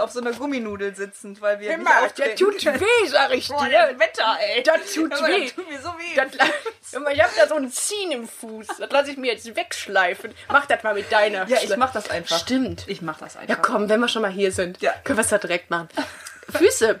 [0.00, 3.66] auf so einer Gumminudel sitzend, weil wir nicht der auftreten tut weh, sag ich Boah,
[3.66, 3.88] dir.
[3.92, 4.62] das Wetter, ey.
[4.62, 5.44] Das tut weh.
[5.44, 6.16] Das tut mir so weh.
[6.16, 6.26] Das,
[7.14, 8.66] ich hab da so ein Ziehen im Fuß.
[8.78, 10.34] Das lasse ich mir jetzt wegschleifen.
[10.48, 11.46] Mach das mal mit deiner.
[11.46, 12.38] ja, ich mach das einfach.
[12.38, 12.69] Stimmt.
[12.86, 13.48] Ich mach das einfach.
[13.48, 14.92] Ja, komm, wenn wir schon mal hier sind, Ja.
[15.04, 15.88] können wir es da direkt machen.
[16.50, 17.00] Füße.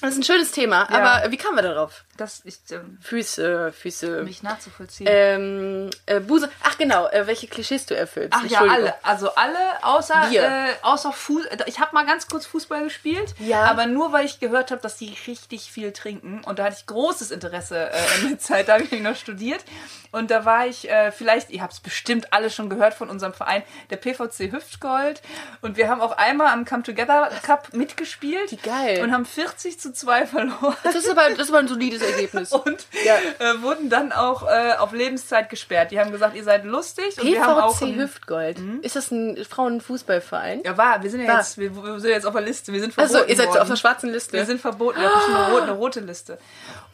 [0.00, 0.98] Das ist ein schönes Thema, Ja.
[1.20, 2.04] aber wie kamen wir darauf?
[2.20, 4.24] Das ist ähm, Füße, Füße.
[4.24, 5.06] mich nachzuvollziehen.
[5.10, 6.50] Ähm, äh, Buse.
[6.62, 8.34] Ach genau, äh, welche Klischees du erfüllst.
[8.34, 8.94] Ach ja, alle.
[9.02, 11.46] Also alle, außer, äh, außer Fuß.
[11.64, 13.34] Ich habe mal ganz kurz Fußball gespielt.
[13.38, 13.64] Ja.
[13.64, 16.42] Aber nur, weil ich gehört habe, dass die richtig viel trinken.
[16.44, 18.68] Und da hatte ich großes Interesse äh, in der Zeit.
[18.68, 19.64] Da habe ich noch studiert.
[20.12, 23.32] Und da war ich, äh, vielleicht, ihr habt es bestimmt alle schon gehört von unserem
[23.32, 25.22] Verein, der PVC Hüftgold.
[25.62, 28.50] Und wir haben auch einmal am Come Together Cup mitgespielt.
[28.50, 29.02] Wie geil.
[29.02, 30.76] Und haben 40 zu 2 verloren.
[30.82, 32.52] Das ist aber, das ist aber ein solides Ergebnis.
[32.52, 33.16] Und Ja.
[33.38, 35.90] äh, wurden dann auch äh, auf Lebenszeit gesperrt.
[35.90, 37.18] Die haben gesagt, ihr seid lustig.
[37.20, 38.58] Und wir haben auch PVC ein- Hüftgold.
[38.82, 40.62] Ist das ein Frauenfußballverein?
[40.64, 41.02] Ja, war.
[41.02, 41.38] Wir sind ja War.
[41.38, 42.72] jetzt, wir, wir sind jetzt auf der Liste.
[42.72, 43.58] Wir sind verboten Also, ihr seid worden.
[43.62, 44.32] auf der schwarzen Liste.
[44.34, 45.00] Wir sind verboten.
[45.00, 46.38] Wir haben eine rote, eine rote Liste.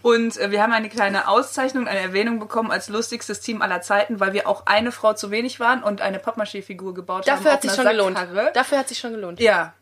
[0.03, 4.21] Und äh, wir haben eine kleine Auszeichnung, eine Erwähnung bekommen als lustigstes Team aller Zeiten,
[4.21, 7.37] weil wir auch eine Frau zu wenig waren und eine Pappmaché-Figur gebaut haben.
[7.37, 8.17] Dafür hat sich schon gelohnt.
[8.19, 8.51] Sackkarre.
[8.55, 9.41] Dafür hat sich schon gelohnt.
[9.41, 9.73] Ja.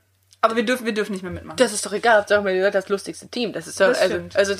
[0.44, 1.56] Aber wir dürfen, wir dürfen nicht mehr mitmachen.
[1.56, 3.52] Das ist doch egal, Hauptsache mal, ihr seid das lustigste Team.
[3.52, 4.36] Das ist doch, Das also, stimmt.
[4.36, 4.54] also,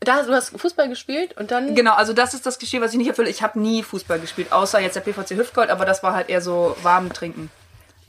[0.00, 1.74] da, du hast Fußball gespielt und dann.
[1.74, 3.28] Genau, also das ist das Geschehen, was ich nicht erfülle.
[3.28, 6.40] Ich habe nie Fußball gespielt, außer jetzt der PVC Hüftgold, aber das war halt eher
[6.40, 7.50] so warm trinken.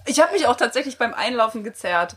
[0.06, 2.16] Ich habe mich auch tatsächlich beim Einlaufen gezerrt.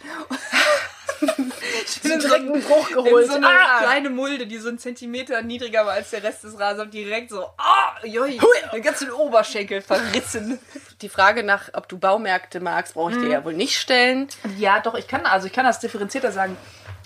[1.86, 3.26] Ich bin in so, direkt einen Bruch in geholt.
[3.26, 3.80] so eine Ah!
[3.82, 7.30] kleine Mulde, die so einen Zentimeter niedriger war als der Rest des Rasens, und direkt
[7.30, 8.38] so, ah, joi,
[8.72, 10.58] den ganzen Oberschenkel verrissen.
[11.02, 14.28] Die Frage nach, ob du Baumärkte magst, brauche ich dir ja wohl nicht stellen.
[14.58, 16.56] Ja, doch, ich kann, also ich kann das differenzierter sagen.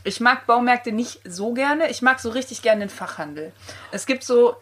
[0.04, 1.90] Ich mag Baumärkte nicht so gerne.
[1.90, 3.52] Ich mag so richtig gerne den Fachhandel.
[3.90, 4.56] Es gibt so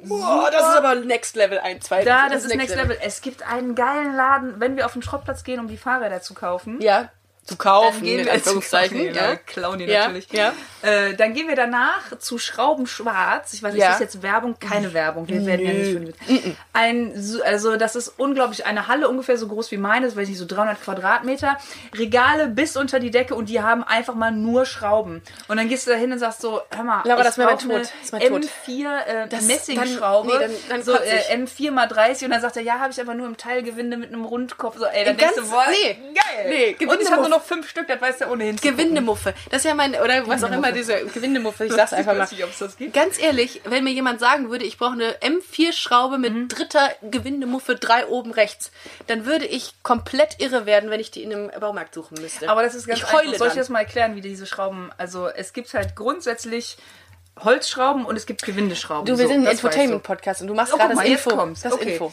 [0.00, 2.04] Boah, das ist aber Next Level 1, 2.
[2.04, 2.96] Da, das, ist Next Level.
[3.02, 6.34] Es gibt einen geilen Laden, wenn wir auf den Schrottplatz gehen, um die Fahrräder zu
[6.34, 6.80] kaufen.
[6.80, 7.10] Ja,
[7.48, 8.98] zu kaufen, Dann gehen wir Anführungszeichen.
[8.98, 9.12] zu, ja.
[9.30, 10.28] ja, klauen die Ja, natürlich.
[10.32, 10.52] ja.
[10.82, 13.52] Äh, dann gehen wir danach zu Schrauben Schwarz.
[13.54, 13.92] Ich weiß nicht, Ja.
[13.94, 14.56] ist jetzt Werbung?
[14.60, 15.28] Keine Werbung.
[15.28, 18.66] Wir werden ja nicht von ein, so- also das ist unglaublich.
[18.66, 21.56] Eine Halle ungefähr so groß wie meine, das weiß ich nicht, so 300 Quadratmeter.
[21.96, 25.22] Regale bis unter die Decke und die haben einfach mal nur Schrauben.
[25.48, 27.58] Und dann gehst du da hin und sagst so, hör mal, Laura, ich das mein
[27.58, 27.80] Tod.
[28.02, 28.44] ist mein Tod.
[28.66, 30.30] M4 äh, Das- Messingschraube.
[30.38, 31.30] dann- nee, dann- dann so äh, ich.
[31.34, 34.12] M4 mal 30 und dann sagt er, ja, habe ich aber nur im Teilgewinde mit
[34.12, 34.76] einem Rundkopf.
[34.78, 35.98] So, ey, dann Ganz- denkst du, boah, nee.
[36.14, 36.46] geil.
[36.48, 37.37] Nee, und ich habe nur Gewindemuff.
[37.38, 38.56] Noch fünf Stück, das weiß der ohnehin.
[38.56, 39.34] Gewindemuffe.
[39.50, 42.22] Das ist ja mein, oder was auch immer, diese Gewindemuffe, ich sag's einfach Ich mal.
[42.24, 42.94] weiß nicht, ob's das gibt.
[42.94, 46.48] Ganz ehrlich, wenn mir jemand sagen würde, ich brauche eine M4-Schraube mit Mhm.
[46.48, 48.70] dritter Gewindemuffe, drei oben rechts,
[49.06, 52.48] dann würde ich komplett irre werden, wenn ich die in einem Baumarkt suchen müsste.
[52.48, 53.38] Aber das ist ganz ich heule einfach.
[53.38, 56.76] Soll ich das mal erklären, wie diese Schrauben, also es gibt halt grundsätzlich
[57.42, 59.06] Holzschrauben und es gibt Gewindeschrauben.
[59.06, 61.30] Du, wir So, sind ein Infotainment-Podcast und du machst Oh, gerade das Info.
[61.62, 61.92] Das Okay.
[61.92, 62.12] Info.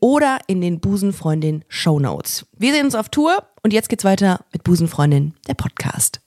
[0.00, 2.46] oder in den Busenfreundin Show Notes.
[2.56, 6.20] Wir sehen uns auf Tour und jetzt geht's weiter mit Busenfreundin, der Podcast.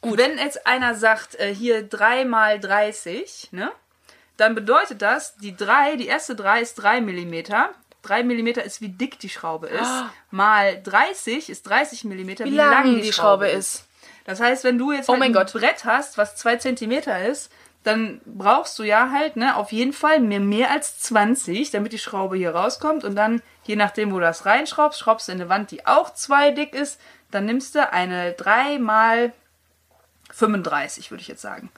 [0.00, 0.18] Gut.
[0.18, 3.70] Wenn jetzt einer sagt, äh, hier 3 mal 30, ne?
[4.36, 7.34] Dann bedeutet das, die 3, die erste 3 ist 3 mm.
[8.02, 9.90] 3 mm ist, wie dick die Schraube ist.
[10.30, 13.86] Mal 30 ist 30 mm, wie, lang die Schraube ist.
[14.24, 15.52] Das heißt, wenn du jetzt Oh halt mein ein Gott.
[15.52, 16.92] Brett hast, was 2 cm
[17.30, 17.50] ist,
[17.84, 21.98] dann brauchst du ja halt, ne, auf jeden Fall mehr, mehr als 20, damit die
[21.98, 23.04] Schraube hier rauskommt.
[23.04, 26.12] Und dann, je nachdem, wo du das reinschraubst, schraubst du in eine Wand, die auch
[26.14, 26.98] zwei dick ist.
[27.30, 29.32] Dann nimmst du eine 3 mal
[30.32, 31.70] 35, würde ich jetzt sagen.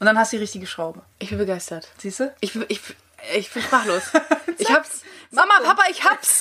[0.00, 1.02] Und dann hast du die richtige Schraube.
[1.18, 1.88] Ich bin begeistert.
[1.98, 2.34] Siehst du?
[2.40, 2.80] Ich, ich,
[3.34, 4.02] ich bin sprachlos.
[4.58, 5.02] ich hab's.
[5.30, 6.40] Mama, Papa, ich hab's.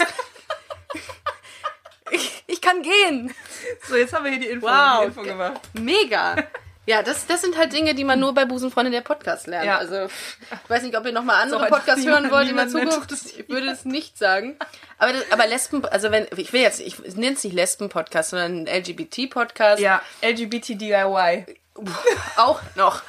[2.12, 3.34] ich, ich kann gehen.
[3.88, 5.02] So, jetzt haben wir hier die Info, Wow.
[5.02, 5.62] die Info gemacht.
[5.74, 6.36] Mega.
[6.86, 9.66] Ja, das, das sind halt Dinge, die man nur bei Busenfreundin der Podcast lernt.
[9.66, 9.78] Ja.
[9.78, 13.12] Also, ich weiß nicht, ob ihr nochmal andere auch Podcasts hören wollt in der Zukunft.
[13.12, 14.58] Ich würde es nicht sagen.
[14.98, 18.66] Aber, das, aber Lesben, also wenn, ich will jetzt, ich nenne es nicht Lesben-Podcast, sondern
[18.68, 19.82] LGBT-Podcast.
[19.82, 21.46] Ja, LGBT DIY.
[22.38, 23.02] Auch noch.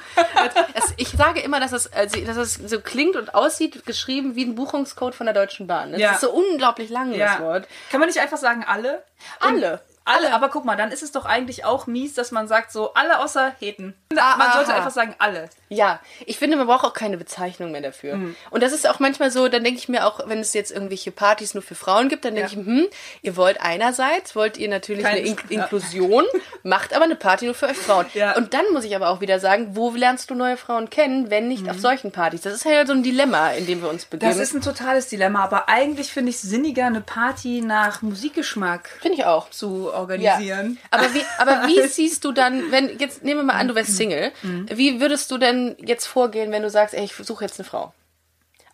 [0.74, 4.44] Es, ich sage immer, dass es, also, dass es so klingt und aussieht, geschrieben wie
[4.44, 5.92] ein Buchungscode von der Deutschen Bahn.
[5.92, 6.12] Das Ja.
[6.12, 7.68] ist so unglaublich lang, das Wort.
[7.90, 9.02] Kann man nicht einfach sagen alle?
[9.40, 9.80] Alle.
[10.06, 12.92] Alle, aber guck mal, dann ist es doch eigentlich auch mies, dass man sagt so
[12.92, 13.94] alle außer Heten.
[14.16, 14.76] Ah, man sollte aha.
[14.78, 15.48] einfach sagen alle.
[15.70, 18.18] Ja, ich finde, man braucht auch keine Bezeichnung mehr dafür.
[18.50, 21.10] Und das ist auch manchmal so, dann denke ich mir auch, wenn es jetzt irgendwelche
[21.10, 22.60] Partys nur für Frauen gibt, dann denke Ja.
[22.60, 22.86] ich, hm,
[23.22, 25.62] ihr wollt einerseits, wollt ihr natürlich Kein- eine In ja.
[25.62, 26.24] Inklusion,
[26.62, 28.06] macht aber eine Party nur für euch Frauen.
[28.14, 28.36] Ja.
[28.36, 31.48] Und dann muss ich aber auch wieder sagen, wo lernst du neue Frauen kennen, wenn
[31.48, 31.70] nicht Mhm.
[31.70, 32.42] auf solchen Partys?
[32.42, 34.30] Das ist ja so ein Dilemma, in dem wir uns begeben.
[34.30, 38.90] Das ist ein totales Dilemma, aber eigentlich finde ich es sinniger, eine Party nach Musikgeschmack
[39.00, 39.50] Finde ich auch.
[39.50, 40.00] zu Ja.
[40.00, 40.78] organisieren.
[40.90, 43.76] Aber wie, aber wie siehst du dann, wenn, jetzt nehmen wir mal an, du Mhm.
[43.78, 47.58] wärst Single, wie würdest du denn jetzt vorgehen, wenn du sagst, ey, ich suche jetzt
[47.58, 47.92] eine Frau?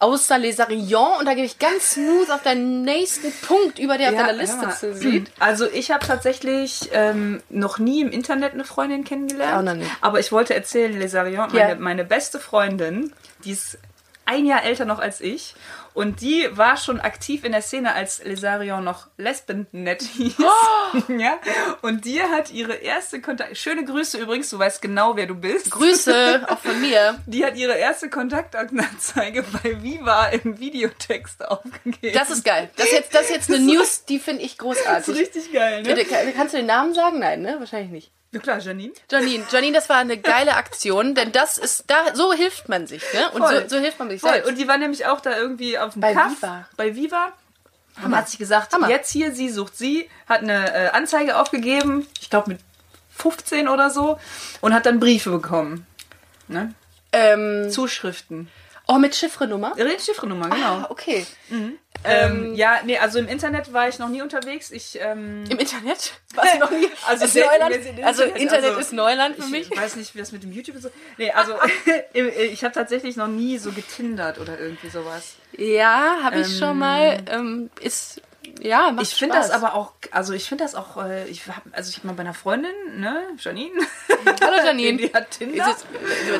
[0.03, 4.09] Außer Les Arions, und da gehe ich ganz smooth auf deinen nächsten Punkt über, der
[4.09, 4.71] auf deiner Liste ja.
[4.71, 5.31] zu sieht.
[5.39, 9.77] Also ich habe tatsächlich ähm, noch nie im Internet eine Freundin kennengelernt.
[9.79, 9.91] Nicht.
[10.01, 11.67] Aber ich wollte erzählen, Lesarion, Ja.
[11.69, 13.13] meine, meine beste Freundin,
[13.45, 13.77] die ist
[14.31, 15.55] ein Jahr älter noch als ich.
[15.93, 20.35] Und die war schon aktiv in der Szene, als Lesarion noch Lesben-Net hieß.
[20.39, 21.01] Oh!
[21.19, 21.37] ja.
[21.83, 23.57] Und die hat ihre erste Kontakt...
[23.57, 25.73] Schöne Grüße übrigens, du weißt genau, wer du bist.
[25.73, 27.19] Grüße, auch von mir.
[27.27, 32.15] Die hat ihre erste Kontaktanzeige bei Viva im Videotext aufgegeben.
[32.15, 32.71] Das ist geil.
[32.77, 35.17] Das ist jetzt, das ist jetzt eine News, die finde ich Das ist großartig.
[35.17, 35.93] richtig geil, ne?
[35.93, 37.19] Bitte, kann- Kannst du den Namen sagen?
[37.19, 37.57] Nein, ne?
[37.59, 38.13] Wahrscheinlich nicht.
[38.33, 38.93] Ja klar, Janine.
[39.11, 43.03] Janine, Janine, das war eine geile Aktion, denn das ist, da, so hilft man sich,
[43.13, 43.31] ne?
[43.33, 44.31] Und so, so hilft man sich Voll.
[44.33, 44.49] selbst.
[44.49, 46.69] Und die war nämlich auch da irgendwie auf dem Bei Kaff, Viva.
[46.77, 47.33] Bei Viva.
[48.05, 48.89] Und hat sich gesagt, Hammer.
[48.89, 52.61] jetzt hier, sie sucht sie, hat eine äh, Anzeige aufgegeben, ich glaube mit
[53.11, 54.19] 15 oder so,
[54.61, 55.87] und hat dann Briefe bekommen.
[56.47, 56.75] Ne?
[57.13, 58.49] ähm, Zuschriften.
[58.87, 59.73] oh, mit Chiffrenummer?
[59.77, 60.67] Ihre Chiffrenummer, genau.
[60.67, 61.27] Ah, okay.
[62.05, 64.71] Ähm, ja, nee, also im Internet war ich noch nie unterwegs.
[64.71, 66.15] Ich, ähm, Im Internet?
[66.35, 66.89] Was noch nie?
[67.07, 67.77] Also ist Neuland?
[67.77, 69.71] im Also Internet, Internet also ist Neuland für mich.
[69.71, 70.83] ich weiß nicht, wie das mit dem YouTube ist.
[70.85, 70.91] So.
[71.19, 71.55] Nee, also
[72.13, 75.35] ich habe tatsächlich noch nie so getindert oder irgendwie sowas.
[75.57, 77.23] Ja, habe ich schon mal.
[77.29, 78.23] Ähm, ist
[78.61, 81.63] ja, macht Ich finde das aber auch, also ich finde das auch, äh, ich hab,
[81.73, 83.81] also ich habe mal bei einer Freundin, ne, Janine.
[84.43, 84.99] Hallo Janine.
[84.99, 85.67] Die hat Tinder.
[85.69, 85.87] Jetzt,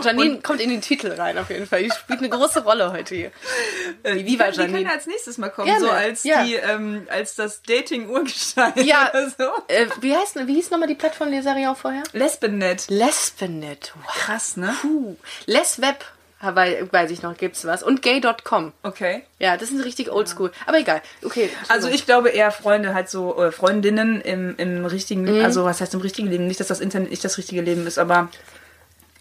[0.05, 1.83] Janine kommt in den Titel rein auf jeden Fall.
[1.83, 3.31] Die spielt eine große Rolle heute hier.
[4.03, 4.83] Äh, Viva die, kann- die Janine.
[4.85, 6.45] kann als nächstes mal kommen, Gerne, so als ja.
[6.45, 9.11] die, ähm, als das Dating-Urgestein Ja.
[9.13, 9.45] oder so.
[9.69, 12.03] Äh, wie heißt wie hieß nochmal die Plattform Lesarion vorher?
[12.13, 12.87] Lesbennet.
[12.89, 13.93] Lesbenet.
[13.97, 14.15] Wow.
[14.15, 14.75] Krass, ne?
[14.81, 15.17] Puh.
[15.47, 16.05] Lesweb,
[16.43, 17.83] wei- weiß ich noch, gibt's was.
[17.83, 18.73] Und gay.com.
[18.83, 19.23] Okay.
[19.39, 20.51] Ja, das sind richtig oldschool.
[20.67, 21.03] Aber egal.
[21.25, 21.51] Okay.
[21.69, 25.45] Also ich glaube eher Freunde, halt so äh, Freundinnen im, im richtigen, Mhm.
[25.45, 26.47] also was heißt im richtigen Leben?
[26.47, 28.29] Nicht, dass das Internet nicht das richtige Leben ist, aber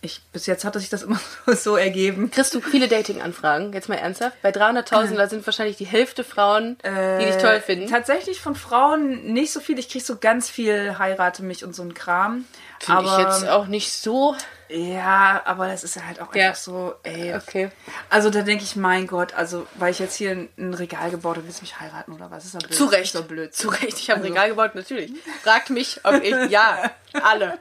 [0.02, 2.32] ich, bis jetzt hat sich das immer so ergeben.
[2.32, 3.74] Kriegst du viele Dating-Anfragen?
[3.74, 4.42] Jetzt mal ernsthaft?
[4.42, 7.86] Bei 300.000 da sind wahrscheinlich die Hälfte Frauen, die dich toll finden.
[7.86, 9.78] Äh, Tatsächlich von Frauen nicht so viel.
[9.80, 12.46] Ich krieg so ganz viel heirate mich und so ein Kram.
[12.80, 14.36] Finde ich jetzt auch nicht so.
[14.70, 16.48] ja, aber das ist halt auch Ja.
[16.50, 17.36] einfach so, ey.
[17.36, 17.70] Okay.
[18.10, 21.36] Also da denke ich, mein Gott, also weil ich jetzt hier ein, ein Regal gebaut
[21.36, 22.46] habe, willst du mich heiraten oder was?
[22.46, 22.74] Ist doch blöd.
[22.74, 23.16] Zu Recht.
[23.16, 23.54] Ist blöd.
[23.54, 24.00] Zu Recht.
[24.00, 25.12] Ich habe ein Also- Regal gebaut, natürlich.
[25.44, 26.34] Fragt mich, ob ich.
[26.50, 26.90] Ja,
[27.22, 27.58] alle.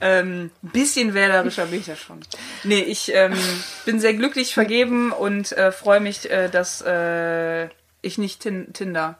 [0.00, 2.20] Ähm, bisschen wählerischer bin ich ja schon.
[2.64, 3.36] Nee, ich ähm,
[3.84, 7.68] bin sehr glücklich vergeben und äh, freue mich, äh, dass äh,
[8.02, 9.18] ich nicht tin Tinder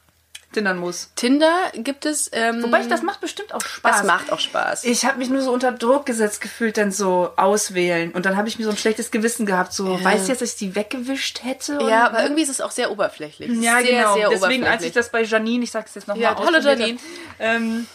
[0.53, 1.11] tindern muss.
[1.15, 2.31] Tinder gibt es.
[2.33, 3.99] Ähm, Wobei ich, das macht bestimmt auch Spaß.
[3.99, 4.85] das macht auch Spaß.
[4.85, 8.13] Ich habe mich nur so unter Druck gesetzt gefühlt, dann so auswählen.
[8.13, 9.73] Und dann habe ich mir so ein schlechtes Gewissen gehabt.
[9.73, 11.79] So, weißt du jetzt, dass ich die weggewischt hätte?
[11.89, 13.51] ja, aber irgendwie ist es auch sehr oberflächlich.
[13.61, 14.15] Ja, sehr, genau.
[14.15, 16.99] Sehr Deswegen, als ich das bei Janine, ich sag's jetzt nochmal Ja, hallo Janine.
[17.39, 17.87] Ähm,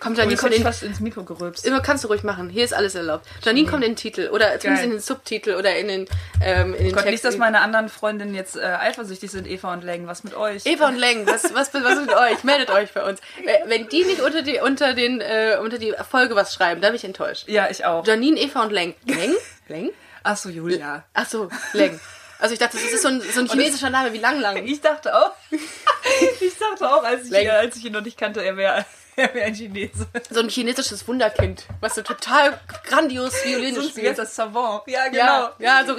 [0.00, 1.66] Kommt oh, Janine hab ich in, fast ins Mikro gerülpst.
[1.66, 2.48] immer kannst du ruhig machen.
[2.48, 3.26] Hier ist alles erlaubt.
[3.42, 6.08] Janine kommt in den Titel oder zumindest in den Subtitel oder in den
[6.42, 7.10] ähm, in den Gott, Text.
[7.10, 10.06] nicht, dass meine anderen Freundinnen jetzt äh, eifersüchtig sind, Eva und Leng.
[10.06, 10.66] Was mit euch?
[10.66, 12.44] Eva und Leng, was, was, was ist mit euch?
[12.44, 13.20] Meldet euch bei uns.
[13.46, 16.90] Äh, Wenn die nicht unter die, unter den, äh, unter die Folge was schreiben, dann
[16.90, 17.48] bin ich enttäuscht.
[17.48, 18.04] Ja, ich auch.
[18.06, 18.94] Janine, Eva und Leng.
[19.04, 19.34] Leng?
[19.68, 19.90] Leng?
[20.24, 21.04] Ach so, Julia.
[21.14, 22.00] Ach so, Leng.
[22.38, 24.64] Also ich dachte, das ist so ein, so ein chinesischer Name wie Lang Lang.
[24.66, 27.44] Ich dachte auch, ich dachte auch, als ich, Leng.
[27.44, 28.84] ihn, als ich ihn noch nicht kannte, er wäre
[29.18, 30.06] Er wäre ein Chinese.
[30.30, 34.18] So ein chinesisches Wunderkind, was so total grandios Violine Sonst spielt.
[34.18, 34.82] das Savant.
[34.86, 35.22] Ja, genau.
[35.58, 35.94] Ja, ja, so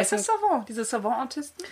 [0.00, 0.24] Ist das.
[0.24, 0.68] Savant?
[0.68, 1.64] Diese Savant-Autisten?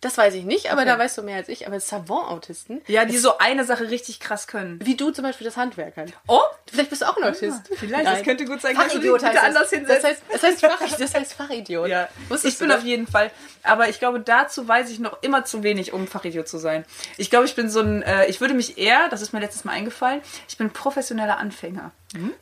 [0.00, 0.90] Das weiß ich nicht, aber Okay.
[0.90, 1.66] da weißt du mehr als ich.
[1.66, 4.78] Aber Savant-Autisten, Ja, die so eine Sache richtig krass können.
[4.84, 6.12] wie du zum Beispiel das Handwerkern.
[6.26, 6.40] Oh,
[6.70, 7.62] Vielleicht bist du auch ein Autist.
[7.76, 8.14] vielleicht, Nein.
[8.16, 8.76] das könnte gut sein.
[8.76, 10.02] Fachidiot heißt anders hinsetzen?
[10.02, 11.88] Das heißt, das heißt, Fach, das heißt Fachidiot.
[11.88, 12.86] Ja, Wusstest ich bin du auf das?
[12.88, 13.30] jeden Fall.
[13.62, 16.84] Aber ich glaube, dazu weiß ich noch immer zu wenig, um Fachidiot zu sein.
[17.16, 19.64] Ich glaube, ich bin so ein, äh, ich würde mich eher, das ist mir letztes
[19.64, 21.90] Mal eingefallen, ich bin professioneller Anfänger.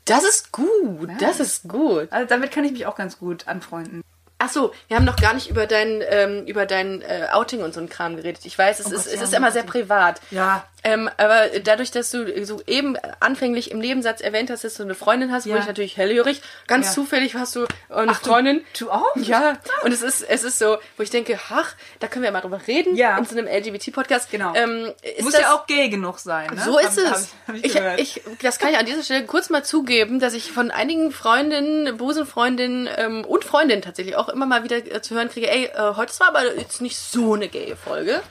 [0.05, 1.09] Das ist gut.
[1.21, 2.09] Das ist gut.
[2.11, 4.03] Also damit kann ich mich auch ganz gut anfreunden.
[4.39, 7.73] Ach so, wir haben noch gar nicht über dein, ähm, über dein äh, Outing und
[7.73, 8.45] so ein Kram geredet.
[8.45, 10.21] Ich weiß, es, ist, Oh Gott, es ja, ist immer sehr privat.
[10.31, 10.67] Ja.
[10.89, 14.95] Ähm, aber dadurch, dass du so eben anfänglich im Nebensatz erwähnt hast, dass du eine
[14.95, 15.53] Freundin hast, Ja.
[15.53, 16.43] wurde ich natürlich hellhörig.
[16.69, 16.93] Ganz Ja.
[16.93, 18.65] zufällig hast du eine Ach, du- Freundin.
[18.79, 19.17] du auch?
[19.17, 19.59] Ja.
[19.83, 22.61] Und es ist, es ist so, wo ich denke, ach, da können wir mal drüber
[22.69, 22.95] reden.
[22.95, 23.19] Ja.
[23.19, 24.31] In so einem LGBT-Podcast.
[24.31, 24.55] Genau.
[24.55, 26.55] Ähm, Muss das, ja auch gay genug sein.
[26.55, 26.63] Ne?
[26.65, 27.29] so ist Hab- es.
[27.49, 30.35] Hab, hab ich, ich, ich, das kann ich an dieser Stelle kurz mal zugeben, dass
[30.35, 35.15] ich von einigen Freundinnen, Busenfreundinnen ähm, und Freundinnen tatsächlich auch immer mal wieder äh, zu
[35.17, 38.23] hören kriege, ey, äh, heute war aber jetzt nicht so eine gaye Folge.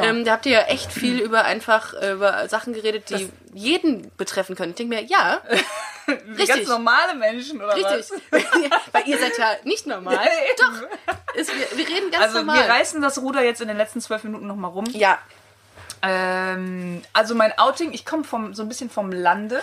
[0.00, 4.10] Ähm, da habt ihr ja echt viel über einfach äh, über Sachen geredet, die jeden
[4.16, 4.70] betreffen können.
[4.70, 5.40] Ich denke mir, ja,
[6.26, 8.10] Wie ganz normale Menschen oder richtig.
[8.30, 8.42] was?
[8.92, 10.18] Weil ihr seid ja nicht normal.
[10.58, 11.34] Doch.
[11.34, 12.56] Ist, wir, wir reden ganz Also normal.
[12.58, 14.86] wir reißen das Ruder jetzt in den letzten zwölf Minuten nochmal rum.
[14.92, 15.18] ja,
[16.02, 19.62] Ähm, also mein Outing, ich komme so ein bisschen vom Lande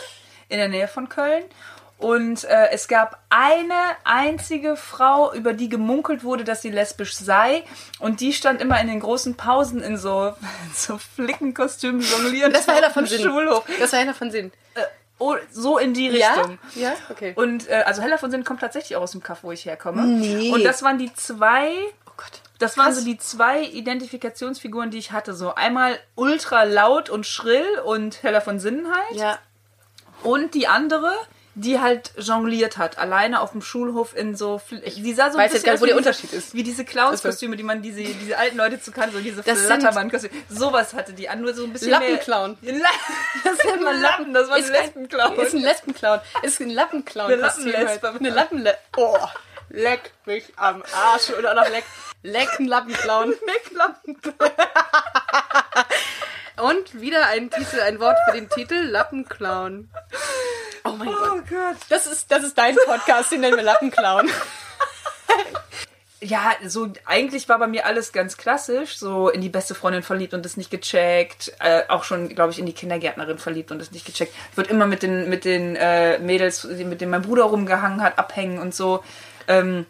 [0.49, 1.43] in der Nähe von Köln.
[1.99, 3.73] Und äh, es gab eine
[4.03, 7.63] einzige Frau, über die gemunkelt wurde, dass sie lesbisch sei.
[7.99, 10.33] Und die stand immer in den großen Pausen in so,
[10.75, 12.53] so Flickenkostümen jonglieren.
[12.53, 13.21] das war Hella von Sinn.
[13.23, 13.63] Schulhof.
[13.79, 14.51] Das war Hella von Sinn.
[15.19, 16.33] Oh, so in die Ja?
[16.33, 16.59] Richtung.
[16.75, 16.93] Ja?
[17.09, 17.33] Okay.
[17.35, 20.03] Und äh, also Hella von Sinn kommt tatsächlich auch aus dem Kaff, wo ich herkomme.
[20.03, 20.51] Nee.
[20.51, 21.71] Und das waren die zwei
[22.05, 22.41] Oh Gott.
[22.59, 22.99] das waren Krass.
[22.99, 25.33] so die zwei Identifikationsfiguren, die ich hatte.
[25.33, 29.13] So einmal ultra laut und schrill und heller von Sinnenheit.
[29.15, 29.39] Ja.
[30.21, 31.11] Und die andere,
[31.59, 34.61] die halt jongliert hat, alleine auf dem Schulhof in so.
[34.69, 36.53] Die sah so weiß jetzt gar nicht, wo der diese- Unterschied ist.
[36.53, 40.31] Wie diese Clownskostüme, die man diese, diese alten Leute zu kann, so diese Flattermann-Kostüme.
[40.49, 42.57] Sowas hatte die an, nur so ein bisschen Lappenclown.
[42.61, 42.73] mehr.
[42.75, 42.89] La
[43.43, 45.39] das nennt man Lappen, das war ein Lesbenclown.
[45.39, 46.19] Ist ein Lesbenclown.
[46.43, 47.31] Ist ein Lappenclown.
[47.31, 48.09] Eine Lappenlesbe.
[48.09, 48.77] Eine Lappenle...
[48.95, 49.17] Oh,
[49.69, 51.31] leck mich am Arsch.
[51.31, 51.85] Oder noch leck...
[52.23, 53.33] Leck ein Lappenclown.
[56.61, 59.89] Und wieder ein Titel, ein Wort für den Titel, Lappenclown.
[60.83, 61.49] Oh mein Oh Gott.
[61.49, 61.77] Gott.
[61.89, 64.29] Das ist, das ist dein Podcast, den nennen wir Lappenclown.
[66.19, 70.33] Ja, so eigentlich war bei mir alles ganz klassisch, so in die beste Freundin verliebt
[70.33, 73.91] und das nicht gecheckt, äh, auch schon, glaube ich, in die Kindergärtnerin verliebt und das
[73.91, 74.33] nicht gecheckt.
[74.55, 78.57] Würde immer mit den mit den äh, Mädels, mit denen mein Bruder rumgehangen hat, abhängen
[78.57, 79.03] und so.
[79.47, 79.85] Ähm,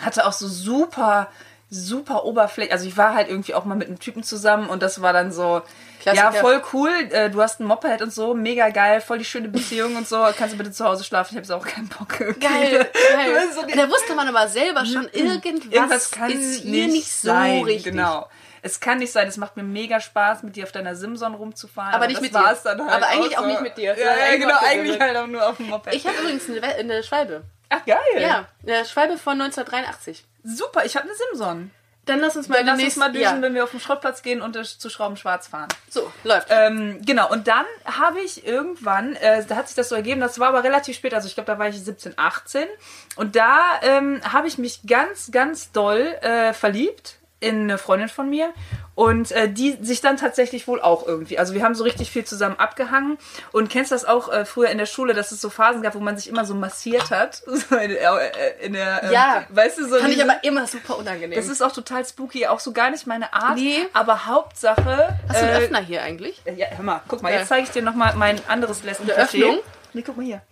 [0.00, 1.30] hatte auch so super
[1.72, 5.00] super oberflächlich, also ich war halt irgendwie auch mal mit einem Typen zusammen und das
[5.00, 5.62] war dann so,
[6.00, 6.34] Klassiker.
[6.34, 9.48] ja, voll cool, äh, du hast ein Moped und so, mega geil, voll die schöne
[9.48, 12.20] Beziehung und so, kannst du bitte zu Hause schlafen, ich habe jetzt auch keinen Bock.
[12.20, 12.40] irgendwie.
[12.40, 13.48] Geil, geil.
[13.54, 17.28] So Da wusste man aber selber schon, irgendwas, Irgendwas kann ist hier nicht, nicht so
[17.28, 17.62] sein.
[17.64, 17.92] richtig.
[17.92, 18.28] Genau.
[18.64, 19.26] Es kann nicht sein.
[19.26, 21.94] Es macht mir mega Spaß, mit dir auf deiner Simson rumzufahren.
[21.94, 22.46] Aber nicht mit dir.
[22.46, 23.48] halt Aber eigentlich auch so.
[23.48, 23.96] nicht mit dir.
[23.98, 24.58] Ja, ja, Eigentlich genau.
[24.60, 25.92] Eigentlich halt auch nur auf dem Moped.
[25.92, 27.42] Ich habe übrigens eine, eine Schwalbe.
[27.70, 27.96] Ach, geil.
[28.20, 30.24] Ja, eine Schwalbe von 1983.
[30.44, 30.84] Super.
[30.84, 31.70] Ich habe eine Simson.
[32.04, 33.42] Dann lass uns mal Dann lass uns mal düsen, ja.
[33.42, 35.68] wenn wir auf den Schrottplatz gehen und zu Schrauben schwarz fahren.
[35.88, 36.48] So, läuft.
[36.50, 40.40] Ähm, genau, und dann habe ich irgendwann, äh, da hat sich das so ergeben, das
[40.40, 42.66] war aber relativ spät, also ich glaube, da war ich 17, 18.
[43.14, 48.30] Und da ähm, habe ich mich ganz, ganz doll äh, verliebt in eine Freundin von
[48.30, 48.52] mir.
[48.94, 51.38] Und äh, die sich dann tatsächlich wohl auch irgendwie.
[51.38, 53.18] Also wir haben so richtig viel zusammen abgehangen.
[53.50, 56.00] Und kennst das auch äh, früher in der Schule, dass es so Phasen gab, wo
[56.00, 57.42] man sich immer so massiert hat?
[57.68, 59.44] So in, äh, in der, ähm, Ja.
[59.50, 61.36] weißt du, so Fand ich diese- aber immer super unangenehm.
[61.36, 63.56] das ist auch total spooky, auch so gar nicht meine Art.
[63.56, 63.86] Nee.
[63.92, 65.18] Aber Hauptsache.
[65.28, 66.40] Hast du einen äh, Öffner hier eigentlich?
[66.56, 67.38] ja, hör mal, guck mal, Ja.
[67.40, 69.10] jetzt zeige ich dir nochmal mein anderes Lesson.
[69.10, 69.58] Eine Öffnung?
[69.94, 70.42] Nee, guck mal hier.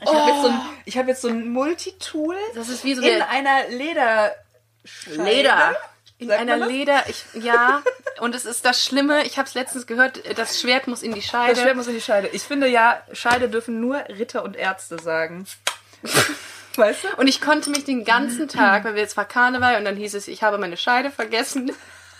[0.00, 3.02] Ich habe jetzt so ein, ich hab jetzt so ein Multitool Das ist wie so
[3.02, 4.30] in eine einer Leder.
[5.06, 5.76] Leder.
[6.18, 6.66] In Sagt einer?
[6.66, 7.82] Leder, ich, ja.
[8.20, 11.22] Und es ist das Schlimme, ich habe es letztens gehört, das Schwert muss in die
[11.22, 11.54] Scheide.
[11.54, 12.28] Das Schwert muss in die Scheide.
[12.28, 15.46] Ich finde ja, Scheide dürfen nur Ritter und Ärzte sagen.
[16.78, 17.08] weißt du?
[17.16, 20.14] Und ich konnte mich den ganzen Tag, weil wir jetzt war Karneval und dann hieß
[20.14, 21.72] es, ich habe meine Scheide vergessen.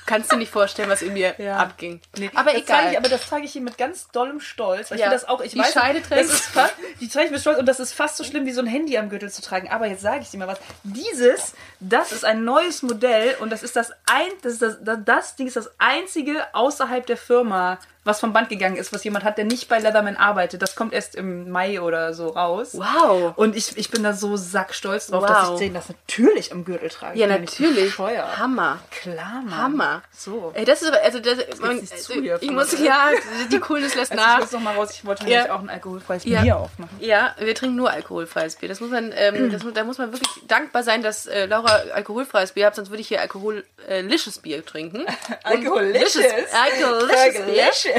[0.09, 1.59] Kannst du nicht vorstellen, was in mir Ja.
[1.59, 2.01] abging.
[2.17, 2.93] Nee, aber das egal.
[2.93, 4.91] Ich, aber das trage ich hier mit ganz dollem Stolz.
[4.91, 5.07] Weil Ja.
[5.07, 7.41] Ich das auch, ich Die weiß, Scheide das trägst ist fast, die trage ich mit
[7.41, 9.69] Stolz und das ist fast so schlimm wie so ein Handy am Gürtel zu tragen.
[9.71, 10.59] Aber jetzt sage ich dir mal was.
[10.83, 14.99] Dieses, das ist ein neues Modell und das ist das ein, das ist das, das,
[15.05, 17.79] das Ding ist das einzige außerhalb der Firma,
[18.09, 20.61] was vom Band gegangen ist, was jemand hat, der nicht bei Leatherman arbeitet.
[20.63, 22.71] Das kommt erst im Mai oder so raus.
[22.73, 23.35] Wow.
[23.37, 25.29] Und ich, ich bin da so sackstolz drauf, Wow.
[25.29, 27.19] dass ich den das natürlich am Gürtel trage.
[27.19, 27.99] Ja, Ich natürlich.
[27.99, 28.79] Hammer.
[28.91, 29.57] Klar, Mann.
[29.57, 30.03] Hammer.
[30.17, 30.51] So.
[30.55, 33.11] Ey, das ist aber, also, das, man, nicht zu hier ich muss, ja,
[33.53, 34.41] die Coolness lässt Also ich nach.
[34.41, 34.91] muss noch mal raus.
[34.93, 35.29] Ich wollte Ja.
[35.43, 36.41] nämlich auch ein alkoholfreies Ja.
[36.43, 36.97] Bier aufmachen.
[37.01, 38.69] Ja, wir trinken nur alkoholfreies Bier.
[38.69, 42.53] Das muss man, ähm, das, da muss man wirklich dankbar sein, dass äh, Laura alkoholfreies
[42.53, 45.05] Bier hat, sonst würde ich hier alkoholisches Bier trinken.
[45.45, 46.17] Alkoholisches?
[46.53, 47.98] Alkoholisches Bier.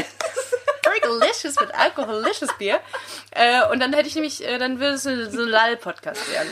[0.85, 1.57] Alkoholisches.
[1.57, 2.79] Alkoholisches mit alkoholisches Bier.
[3.31, 6.49] Äh, und dann hätte ich nämlich, äh, dann würde es so ein Lall-Podcast werden.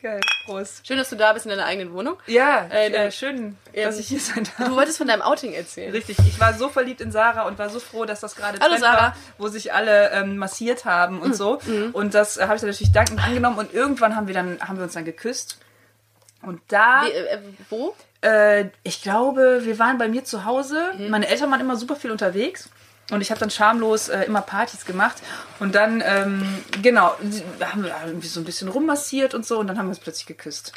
[0.00, 0.20] Geil.
[0.46, 0.84] Prost.
[0.84, 2.16] Schön, dass du da bist in deiner eigenen Wohnung.
[2.26, 4.68] Ja, Äh, äh, schön, dass ähm, ich hier sein darf.
[4.68, 5.92] Du wolltest von deinem Outing erzählen.
[5.92, 8.76] Richtig, ich war so verliebt in Sarah und war so froh, dass das gerade Hallo,
[8.78, 9.00] Sarah.
[9.00, 11.60] war, wo sich alle ähm, massiert haben und so.
[11.92, 14.76] Und das äh, habe ich dann natürlich dankend angenommen und irgendwann haben wir dann haben
[14.76, 15.58] wir uns dann geküsst.
[16.42, 17.38] Und da, Wie, äh,
[17.70, 17.94] wo?
[18.22, 20.82] äh, ich glaube, wir waren bei mir zu Hause.
[21.10, 22.68] Meine Eltern waren immer super viel unterwegs.
[23.10, 25.16] Und ich habe dann schamlos äh, immer Partys gemacht.
[25.58, 27.14] Und dann, ähm, genau,
[27.58, 29.58] da haben wir irgendwie so ein bisschen rummassiert und so.
[29.58, 30.72] Und dann haben wir uns plötzlich geküsst.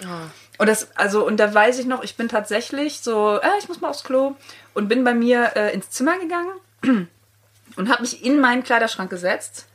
[0.58, 3.80] Und das, also, und da weiß ich noch, ich bin tatsächlich so, äh, ich muss
[3.80, 4.36] mal aufs Klo.
[4.74, 6.52] Und bin bei mir äh, ins Zimmer gegangen
[7.76, 9.68] und habe mich in meinen Kleiderschrank gesetzt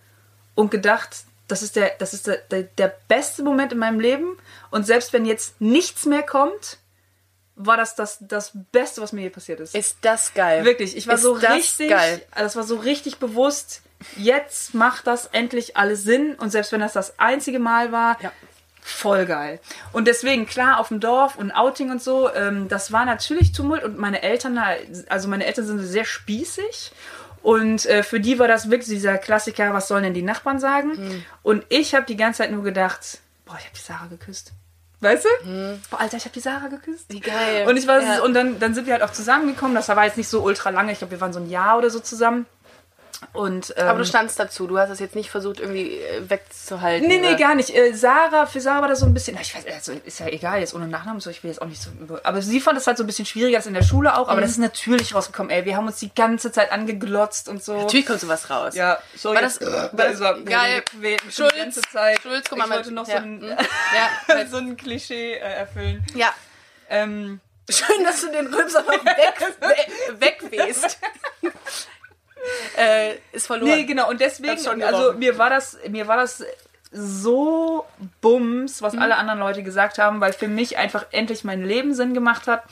[0.55, 4.37] und gedacht, das ist, der, das ist der, der, der beste Moment in meinem Leben.
[4.71, 6.79] Und selbst wenn jetzt nichts mehr kommt,
[7.67, 9.75] war das das, das Beste, was mir je passiert ist.
[9.75, 10.65] Ist das geil.
[10.65, 12.23] Wirklich, ich war ist so das richtig, geil.
[12.31, 13.83] also das war so richtig bewusst,
[14.17, 18.33] jetzt macht das endlich alles Sinn und selbst wenn das das einzige Mal war, Ja.
[18.83, 19.61] voll geil.
[19.93, 23.85] Und deswegen, klar, auf dem Dorf und Outing und so, ähm, das war natürlich Tumult
[23.85, 24.59] und meine Eltern,
[25.09, 26.93] also meine Eltern sind sehr spießig
[27.43, 30.97] und äh, für die war das wirklich dieser Klassiker, was sollen denn die Nachbarn sagen?
[30.97, 31.25] Hm.
[31.43, 34.53] Und ich habe die ganze Zeit nur gedacht, boah, ich habe die Sarah geküsst.
[35.03, 35.79] Weißt du?
[35.91, 37.07] Boah, Alter, ich habe die Sarah geküsst.
[37.09, 37.67] Wie geil.
[37.67, 38.23] Und ich war Ja.
[38.23, 39.75] und dann, dann sind wir halt auch zusammengekommen.
[39.75, 40.93] Das war jetzt nicht so ultra lange.
[40.93, 42.45] Ich glaube, wir waren so ein Jahr oder so zusammen.
[43.35, 44.67] Und, ähm, Aber du standst dazu.
[44.67, 47.07] Du hast es jetzt nicht versucht, irgendwie äh, wegzuhalten.
[47.07, 47.37] Nee, nee, oder?
[47.37, 47.69] gar nicht.
[47.71, 50.61] Äh, Sarah, für Sarah war das so ein bisschen, ich weiß, also ist ja egal,
[50.61, 51.91] jetzt ohne Nachnamen, so, ich will jetzt auch nicht so,
[52.25, 54.31] aber sie fand es halt so ein bisschen schwieriger als in der Schule auch, Mhm.
[54.33, 57.77] aber das ist natürlich rausgekommen, ey, wir haben uns die ganze Zeit angeglotzt und so.
[57.77, 58.75] Natürlich kommt sowas raus.
[58.75, 60.83] Ja, so War jetzt, das- äh, war da das- er, geil.
[61.31, 62.21] Schulz, die ganze Zeit.
[62.23, 63.45] Schulz, guck mal, ich wollte noch ja, so ein, mm,
[64.35, 66.05] ja, so ein Klischee äh, erfüllen.
[66.15, 66.33] ja.
[66.89, 70.99] Ähm, Schön, dass du den Rülpser noch weg, we, wegwehst.
[72.77, 73.71] äh, ist verloren.
[73.71, 74.09] Nee, genau.
[74.09, 76.45] Und deswegen, also mir war das, mir war das
[76.93, 77.87] so
[78.21, 79.03] bums, was Mhm.
[79.03, 82.63] alle anderen Leute gesagt haben, weil für mich einfach endlich mein Leben Sinn gemacht hat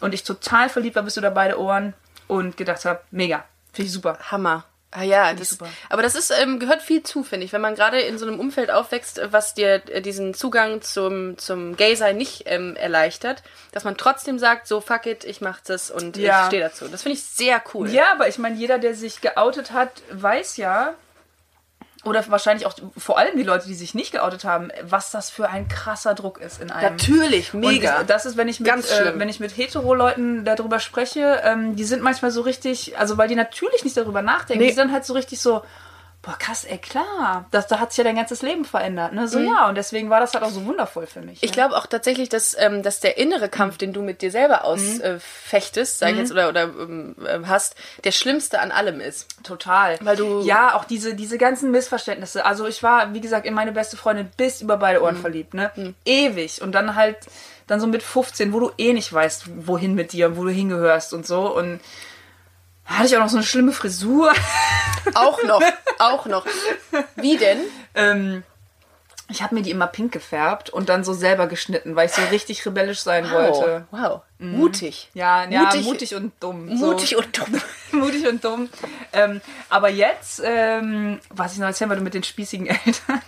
[0.00, 1.94] und ich total verliebt war bis du da beide Ohren
[2.26, 4.18] und gedacht habe, mega, finde ich super.
[4.30, 4.64] Hammer.
[4.90, 5.68] Ah ja, das, super.
[5.90, 8.40] aber das ist ähm, gehört viel zu, finde ich, wenn man gerade in so einem
[8.40, 13.84] Umfeld aufwächst, äh, was dir äh, diesen Zugang zum zum Gay-Sein nicht ähm, erleichtert, dass
[13.84, 16.40] man trotzdem sagt, so fuck it, ich mach das und Ja.
[16.42, 16.88] ich stehe dazu.
[16.88, 17.90] Das finde ich sehr cool.
[17.90, 20.94] Ja, aber ich meine, jeder, der sich geoutet hat, weiß ja,
[22.04, 25.48] oder wahrscheinlich auch vor allem die Leute, die sich nicht geoutet haben, was das für
[25.48, 26.92] ein krasser Druck ist in einem.
[26.92, 28.00] Natürlich, mega.
[28.00, 31.84] Und das ist, wenn ich mit, äh, wenn ich mit Hetero-Leuten darüber spreche, ähm, die
[31.84, 34.70] sind manchmal so richtig, also weil die natürlich nicht darüber nachdenken, Nee.
[34.70, 35.62] die sind halt so richtig so,
[36.22, 39.28] boah, krass, ey, klar, das, da hat sich ja dein ganzes Leben verändert, ne?
[39.28, 41.34] So ja, und deswegen war das halt auch so wundervoll für mich.
[41.34, 41.38] Mhm.
[41.42, 41.54] Ich ne?
[41.54, 45.98] glaube auch tatsächlich, dass, ähm, dass der innere Kampf, den du mit dir selber ausfechtest,
[45.98, 49.26] sag ich jetzt, oder, oder ähm, ähm, hast, der schlimmste an allem ist.
[49.44, 49.96] Total.
[50.02, 52.44] Weil du- Ja, auch diese, diese ganzen Missverständnisse.
[52.44, 55.04] Also ich war, wie gesagt, in meine beste Freundin bis über beide Mhm.
[55.04, 55.70] Ohren verliebt, ne?
[56.04, 56.60] Ewig.
[56.62, 57.16] Und dann halt,
[57.66, 61.14] dann so mit 15, wo du eh nicht weißt, wohin mit dir, wo du hingehörst
[61.14, 61.54] und so.
[61.54, 61.80] Und
[62.88, 64.32] hatte ich auch noch so eine schlimme Frisur.
[65.14, 65.62] Auch noch,
[65.98, 66.44] auch noch.
[67.16, 67.60] Wie denn?
[67.94, 68.42] ähm,
[69.30, 72.20] ich habe mir die immer pink gefärbt und dann so selber geschnitten, weil ich so
[72.30, 73.86] richtig rebellisch sein wollte.
[73.90, 75.08] Wow, mutig.
[75.14, 76.66] Ja, ja Mutig- mutig, und dumm.
[76.66, 77.18] Mutig so.
[77.18, 77.60] und dumm.
[77.92, 78.68] mutig und dumm.
[79.12, 83.22] Ähm, aber jetzt, ähm, was ich noch erzählen wollte mit den spießigen Eltern,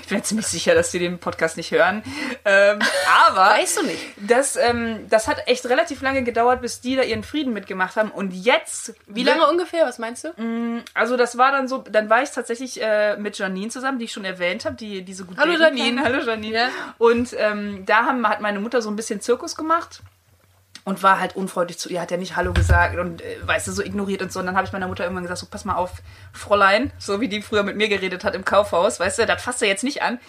[0.00, 2.02] ich bin mir ziemlich sicher, dass sie den Podcast nicht hören.
[2.44, 2.78] Ähm,
[3.26, 4.02] aber Weißt du nicht.
[4.16, 8.10] Das, ähm, das hat echt relativ lange gedauert, bis die da ihren Frieden mitgemacht haben.
[8.10, 8.94] Und jetzt.
[9.06, 9.86] Wie lange ungefähr?
[9.86, 10.82] Was meinst du?
[10.94, 14.12] Also das war dann so, dann war ich tatsächlich äh, mit Janine zusammen, die ich
[14.12, 16.02] schon erwähnt habe, die, die so gut Hallo Janine.
[16.04, 16.56] Hallo Janine.
[16.56, 16.68] Ja.
[16.98, 20.00] Und ähm, da haben, hat meine Mutter so ein bisschen Zirkus gemacht
[20.86, 23.72] und war halt unfreundlich zu ihr, hat ja nicht Hallo gesagt und äh, weißt du,
[23.72, 24.38] so ignoriert und so.
[24.38, 25.90] Und dann habe ich meiner Mutter irgendwann gesagt, so pass mal auf,
[26.32, 29.60] Fräulein, so wie die früher mit mir geredet hat im Kaufhaus, weißt du, das fasst
[29.60, 30.20] du jetzt nicht an.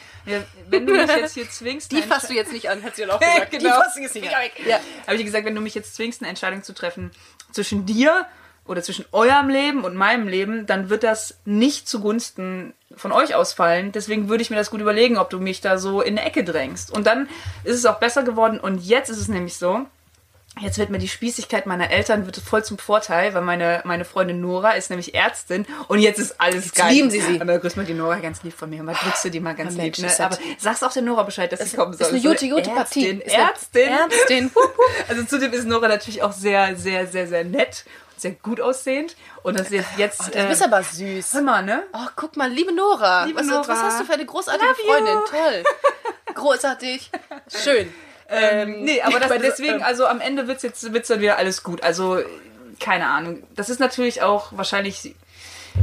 [0.68, 3.12] Wenn du mich jetzt hier zwingst, Die fasst du jetzt nicht an, hat sie dann
[3.12, 3.52] auch gesagt.
[3.52, 3.64] genau.
[3.66, 4.42] Die fasst du jetzt nicht an.
[4.68, 4.80] Ja.
[5.06, 7.12] Habe ich gesagt, wenn du mich jetzt zwingst, eine Entscheidung zu treffen
[7.52, 8.26] zwischen dir
[8.66, 13.92] oder zwischen eurem Leben und meinem Leben, dann wird das nicht zugunsten von euch ausfallen.
[13.92, 16.44] Deswegen würde ich mir das gut überlegen, ob du mich da so in eine Ecke
[16.44, 16.90] drängst.
[16.90, 17.30] Und dann
[17.64, 18.60] ist es auch besser geworden.
[18.60, 19.86] Und jetzt ist es nämlich so,
[20.60, 24.42] Jetzt wird mir die Spießigkeit meiner Eltern wird voll zum Vorteil, weil meine, meine Freundin
[24.42, 26.92] Nora ist nämlich Ärztin und jetzt ist alles jetzt geil.
[26.94, 27.40] lieben sie sie.
[27.42, 28.82] Aber grüß mal die Nora ganz lieb von mir.
[28.84, 29.84] Mal drückst du die mal ganz Oh, lieb.
[29.84, 30.08] Mensch, Ne?
[30.08, 32.08] ist Aber das- sag's auch der Nora Bescheid, dass sie kommen soll.
[32.08, 33.08] ist eine gute, gute Partie.
[33.10, 33.22] Ärztin.
[33.22, 33.90] Ist Ärztin.
[33.90, 34.52] Ärztin.
[35.10, 39.16] Also zudem ist Nora natürlich auch sehr, sehr, sehr, sehr nett und sehr gut aussehend.
[39.44, 40.22] Und das ist jetzt.
[40.28, 41.34] Oh, Du bist aber süß.
[41.34, 41.84] Hör mal, ne?
[41.94, 43.26] Oh, guck mal, liebe Nora.
[43.26, 43.68] Liebe was, Nora.
[43.68, 44.92] was hast du für eine großartige Love you.
[44.92, 45.18] Freundin?
[45.30, 45.64] Toll.
[46.34, 47.12] Großartig.
[47.64, 47.94] Schön.
[48.30, 51.38] Ähm, nee, aber das, aber deswegen, ähm, also am Ende wird's jetzt wird's dann wieder
[51.38, 51.84] alles gut.
[51.84, 52.20] Also,
[52.80, 53.44] keine Ahnung.
[53.56, 55.16] Das ist natürlich auch wahrscheinlich.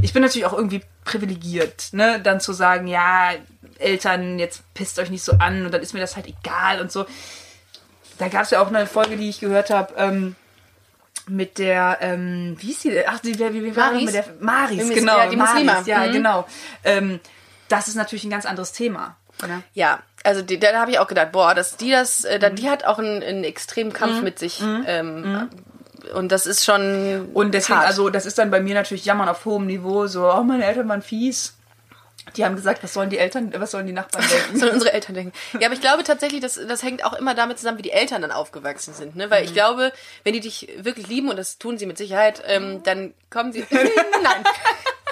[0.01, 2.19] Ich bin natürlich auch irgendwie privilegiert, ne?
[2.19, 3.31] Dann zu sagen, ja,
[3.79, 6.91] Eltern, jetzt pisst euch nicht so an und dann ist mir das halt egal und
[6.91, 7.05] so.
[8.17, 10.35] Da gab's ja auch eine Folge, die ich gehört habe, ähm,
[11.27, 13.07] mit der, ähm, wie hieß die?
[13.07, 15.17] Ach, die, wie, wie war mit der Maris, genau.
[15.17, 15.73] ja, die Muslima.
[15.73, 16.11] Maris, ja, Mhm.
[16.11, 16.47] genau.
[16.83, 17.19] Ähm,
[17.67, 19.17] das ist natürlich ein ganz anderes Thema.
[19.41, 19.63] Ne?
[19.73, 22.55] Ja, also die, da habe ich auch gedacht, boah, dass die das, äh, Mhm.
[22.55, 24.61] die hat auch einen, einen extremen Kampf mit sich.
[24.87, 25.49] Ähm,
[26.13, 27.29] Und das ist schon.
[27.33, 27.87] Und deswegen, hart.
[27.87, 30.87] also das ist dann bei mir natürlich Jammern auf hohem Niveau, so, oh, meine Eltern
[30.89, 31.53] waren fies.
[32.37, 34.59] Die haben gesagt, was sollen die Eltern, was sollen die Nachbarn denken?
[34.59, 35.31] sollen unsere Eltern denken.
[35.59, 38.21] Ja, aber ich glaube tatsächlich, das, das hängt auch immer damit zusammen, wie die Eltern
[38.23, 39.15] dann aufgewachsen sind.
[39.15, 39.29] Ne?
[39.29, 39.47] Weil Mhm.
[39.47, 39.91] ich glaube,
[40.23, 43.65] wenn die dich wirklich lieben, und das tun sie mit Sicherheit, ähm, dann kommen sie.
[43.71, 44.43] Nein.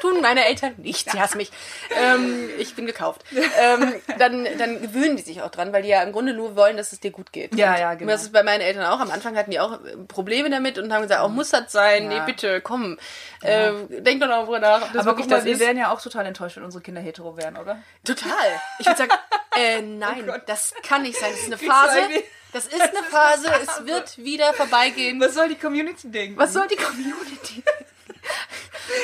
[0.03, 1.49] Tun meine Eltern nicht, sie hassen mich.
[1.97, 3.23] Ähm, ich bin gekauft.
[3.31, 6.75] Ähm, dann, dann gewöhnen die sich auch dran, weil die ja im Grunde nur wollen,
[6.75, 7.55] dass es dir gut geht.
[7.55, 8.11] Ja, Und ja, genau.
[8.11, 8.99] Das ist bei meinen Eltern auch.
[8.99, 12.11] Am Anfang hatten die auch äh, Probleme damit und haben gesagt, oh, muss das sein?
[12.11, 12.19] Ja.
[12.19, 12.97] Nee, bitte, komm.
[13.41, 15.93] Äh, denk doch noch darüber nach, ob das Aber guck mal, das wir wären ja
[15.93, 17.81] auch total enttäuscht, wenn unsere Kinder hetero wären, oder?
[18.03, 18.33] Total.
[18.79, 19.11] Ich würde sagen,
[19.57, 21.31] äh, nein, das kann nicht sein.
[21.31, 21.97] Das ist eine Phase.
[22.51, 23.47] Das ist eine Phase.
[23.63, 25.21] Es wird wieder vorbeigehen.
[25.21, 26.37] Was soll die Community denken?
[26.37, 27.63] Was soll die Community?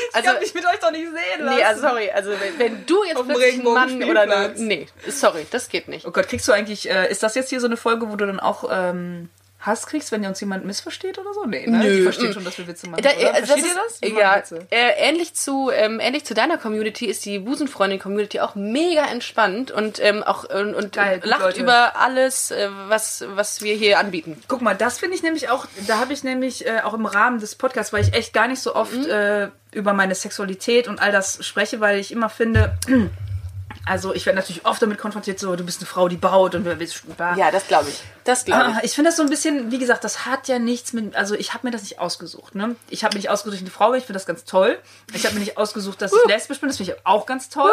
[0.09, 1.57] Ich Also, kann mich mit euch doch nicht sehen lassen.
[1.57, 2.11] nee, also sorry.
[2.11, 6.05] Also wenn, wenn du jetzt plötzlich ein Mann oder eine, nee, sorry, das geht nicht.
[6.05, 8.25] Oh Gott, kriegst du eigentlich, äh, ist das jetzt hier so eine Folge, wo du
[8.25, 9.29] dann auch ähm,
[9.61, 11.45] Hass kriegst, wenn dir uns jemand missversteht oder so?
[11.45, 11.79] Nee, ne?
[11.79, 11.97] Nö.
[11.97, 13.33] Die verstehen schon, dass wir Witze machen, Da, oder?
[13.33, 14.49] also Versteht das ihr das?
[14.51, 19.05] Wir ja, äh, ähnlich zu ähm, ähnlich zu deiner Community ist die Busenfreundin-Community auch mega
[19.05, 21.61] entspannt und ähm, auch und, und Geil, lacht Leute.
[21.61, 24.41] über alles, äh, was was wir hier anbieten.
[24.47, 27.39] Guck mal, das finde ich nämlich auch, da habe ich nämlich äh, auch im Rahmen
[27.39, 29.09] des Podcasts, weil ich echt gar nicht so oft Mhm.
[29.09, 32.77] äh, über meine Sexualität und all das spreche, weil ich immer finde,
[33.85, 36.65] also ich werde natürlich oft damit konfrontiert, so du bist eine Frau, die baut und
[36.65, 37.23] wer bist du?
[37.37, 38.01] Ja, das glaube ich.
[38.23, 38.75] Das glaube ich.
[38.75, 41.35] Ah, ich finde das so ein bisschen, wie gesagt, das hat ja nichts mit, also
[41.35, 42.75] ich habe mir das nicht ausgesucht, ne?
[42.89, 44.77] Ich habe mir nicht ausgesucht, dass ich eine Frau bin, ich finde das ganz toll.
[45.13, 47.71] Ich habe mir nicht ausgesucht, dass ich lesbisch bin, das finde ich auch ganz toll.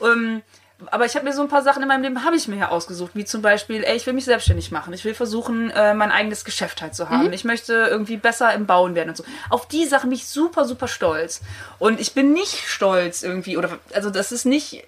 [0.00, 0.42] Ähm,
[0.90, 2.68] aber ich habe mir so ein paar Sachen in meinem Leben habe ich mir ja
[2.68, 4.92] ausgesucht, wie zum Beispiel, ey, ich will mich selbstständig machen.
[4.92, 7.32] Ich will versuchen, äh, mein eigenes Geschäft halt zu haben.
[7.32, 9.24] Ich möchte irgendwie besser im Bauen werden und so.
[9.50, 11.42] Auf die Sachen bin ich super, super stolz.
[11.78, 14.84] Und ich bin nicht stolz irgendwie, oder also das ist nicht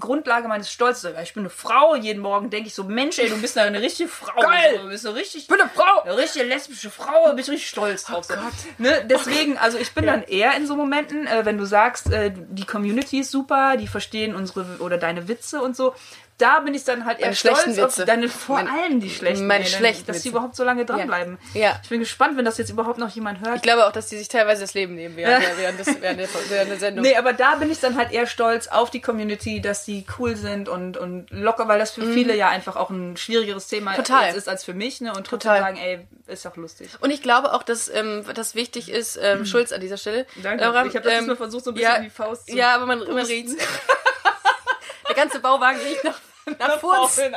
[0.00, 1.14] Grundlage meines Stolzes.
[1.22, 4.08] Ich bin eine Frau, jeden Morgen denke ich so, Mensch, ey, du bist eine richtige
[4.08, 4.40] Frau.
[4.40, 4.78] Geil.
[4.82, 6.02] Du bist eine richtig, Ich bin eine Frau.
[6.02, 8.24] eine richtige lesbische Frau, bin ich richtig stolz drauf.
[8.24, 8.34] so.
[8.78, 9.04] ne?
[9.06, 12.64] Deswegen, also ich bin dann eher in so Momenten, äh, wenn du sagst, äh, die
[12.64, 15.94] Community ist super, die verstehen unsere oder deine Witze und so.
[16.40, 19.46] Da bin ich dann halt eher Meine stolz auf deine, vor Meine- allem die schlechten.
[19.46, 20.28] meine dann- schlechten Dass die Witze.
[20.30, 21.38] überhaupt so lange dranbleiben.
[21.54, 21.78] Ja.
[21.82, 23.56] Ich bin gespannt, wenn das jetzt überhaupt noch jemand hört.
[23.56, 26.28] Ich glaube auch, dass die sich teilweise das Leben nehmen der- während, des, während, der,
[26.48, 27.04] während der Sendung.
[27.04, 30.34] Nee, aber da bin ich dann halt eher stolz auf die Community, dass die cool
[30.36, 33.96] sind und, und locker, weil das für viele ja einfach auch ein schwierigeres Thema Mhm.
[33.96, 34.34] Total.
[34.34, 35.10] ist als für mich, ne?
[35.10, 35.60] Und trotzdem Total.
[35.60, 36.88] sagen, ey, ist doch lustig.
[37.00, 40.26] Und ich glaube auch, dass ähm, das wichtig ist, ähm, Schulz an dieser Stelle.
[40.42, 40.62] Danke.
[40.88, 43.00] Ich hab das diesmal versucht, so ein bisschen ja, die Faust zu Ja, aber man,
[43.00, 43.54] man riecht's.
[45.08, 46.18] der ganze Bauwagen riecht nach,
[46.58, 47.20] nach Furz.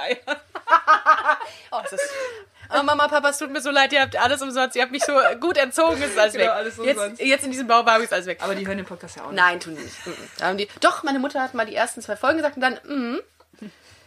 [1.72, 2.00] Oh, ist,
[2.70, 5.04] oh, Mama, Papa, es tut mir so leid, ihr habt alles umsonst, ihr habt mich
[5.04, 6.52] so gut erzogen, es ist alles Genau, weg.
[6.54, 8.40] alles jetzt, jetzt in diesem Bauwagen ist alles weg.
[8.42, 9.42] Aber die hören den Podcast ja auch nicht.
[9.42, 10.06] Nein, tun die nicht.
[10.08, 10.14] Mhm.
[10.38, 12.80] Da haben die, doch, meine Mutter hat mal die ersten zwei Folgen gesagt und dann,
[12.86, 13.22] mhm.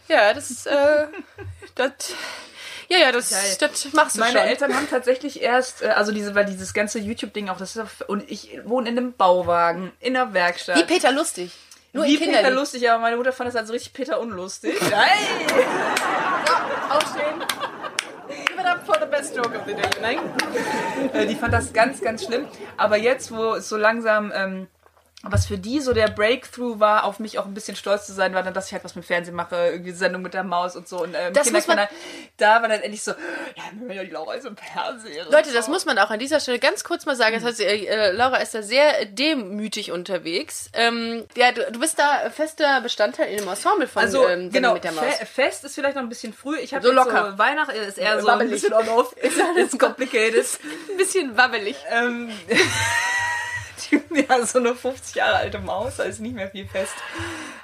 [0.07, 1.07] Ja, das, äh,
[1.75, 1.91] das,
[2.87, 3.57] ja, ja, das, Geil.
[3.59, 4.47] das machst du Meine schon.
[4.47, 8.07] Eltern haben tatsächlich erst, äh, also diese, weil dieses ganze YouTube-Ding auch, das ist, auf-
[8.07, 10.77] und ich wohne in einem Bauwagen, in einer Werkstatt.
[10.77, 11.51] Wie Peter Lustig.
[11.97, 14.75] Nur Wie Peter lustig, aber meine Mutter fand das also richtig Peter unlustig.
[14.91, 15.47] Hey!
[16.89, 17.41] Aufstehen.
[18.27, 19.89] Give it up for the best joke of the day.
[19.99, 20.19] Nein?
[21.13, 22.45] Äh, die fand das ganz, ganz schlimm.
[22.77, 24.67] Aber jetzt, wo es so langsam, ähm,
[25.23, 28.35] was für die so der Breakthrough war, auf mich auch ein bisschen stolz zu sein,
[28.35, 30.87] war dann, dass ich halt was mit Fernsehen mache, irgendwie Sendung mit der Maus und
[30.87, 31.01] so.
[31.01, 31.87] Und ähm, Das muss man-.
[32.37, 33.11] Da war dann endlich so,
[33.55, 35.25] ja, ja die Laura ist im Fernsehen.
[35.31, 35.71] Leute, das so.
[35.71, 37.33] muss man auch an dieser Stelle ganz kurz mal sagen.
[37.33, 40.69] Das heißt, äh, Laura ist da sehr demütig unterwegs.
[40.73, 44.51] Ähm, ja, du, du bist da fester Bestandteil in dem Ensemble von Also, ähm, Sendung
[44.51, 45.03] genau, mit der Maus.
[45.03, 46.57] fe fest ist vielleicht noch ein bisschen früh.
[46.59, 47.31] Ich habe So locker.
[47.31, 48.51] So Weihnachten ist eher so Wabbelig.
[48.51, 49.15] ein bisschen on-off.
[49.57, 50.45] It's complicated.
[50.91, 51.75] Ein bisschen wabbelig.
[51.89, 52.29] ähm,
[54.11, 56.93] ja, so eine 50 Jahre alte Maus, da ist nicht mehr viel fest.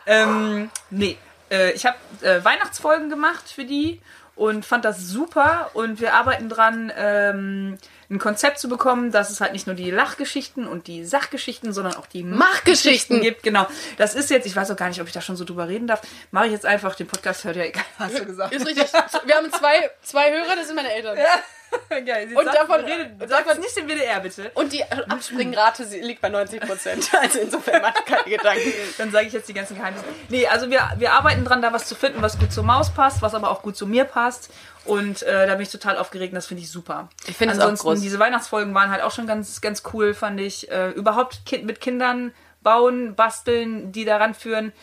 [0.05, 1.17] Ähm, nee.
[1.49, 4.01] äh, ich habe äh, Weihnachtsfolgen gemacht für die
[4.35, 7.77] und fand das super und wir arbeiten dran, ähm,
[8.09, 11.95] ein Konzept zu bekommen, dass es halt nicht nur die Lachgeschichten und die Sachgeschichten, sondern
[11.95, 13.43] auch die Machgeschichten gibt.
[13.43, 13.67] Genau.
[13.97, 15.87] Das ist jetzt, ich weiß auch gar nicht, ob ich da schon so drüber reden
[15.87, 16.01] darf.
[16.31, 18.53] Mache ich jetzt einfach, den Podcast hört ja egal, hast du gesagt.
[18.53, 18.91] Ist richtig.
[19.25, 21.17] Wir haben zwei, zwei Hörer, das sind meine Eltern.
[21.17, 21.23] Ja.
[22.05, 22.29] Geil.
[22.35, 24.51] Und davon- redet, davon- sag nicht den WDR bitte.
[24.55, 27.09] Und die Abspringrate liegt bei 90 Prozent.
[27.21, 28.73] Also insofern macht keine Gedanken.
[28.97, 30.03] Dann sage ich jetzt die ganzen Geheimnisse.
[30.29, 33.21] Nee, also wir, wir arbeiten dran, da was zu finden, was gut zur Maus passt,
[33.21, 34.49] was aber auch gut zu mir passt.
[34.85, 37.07] Und äh, da bin ich total aufgeregt und das finde ich super.
[37.27, 38.01] Ich finde es auch groß.
[38.01, 40.69] diese Weihnachtsfolgen waren halt auch schon ganz, ganz cool, fand ich.
[40.69, 44.73] Äh, überhaupt kind, mit Kindern bauen, basteln, die daran führen.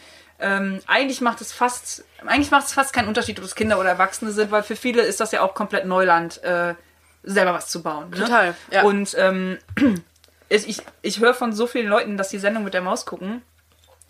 [0.41, 3.91] Ähm, eigentlich macht es fast, eigentlich macht es fast keinen Unterschied, ob es Kinder oder
[3.91, 6.75] Erwachsene sind, weil für viele ist das ja auch komplett Neuland, äh,
[7.23, 8.11] selber was zu bauen.
[8.11, 8.17] Ne?
[8.17, 8.83] Total, ja.
[8.83, 9.59] Und ähm,
[10.49, 13.43] ich, ich, ich höre von so vielen Leuten, dass die Sendung mit der Maus gucken,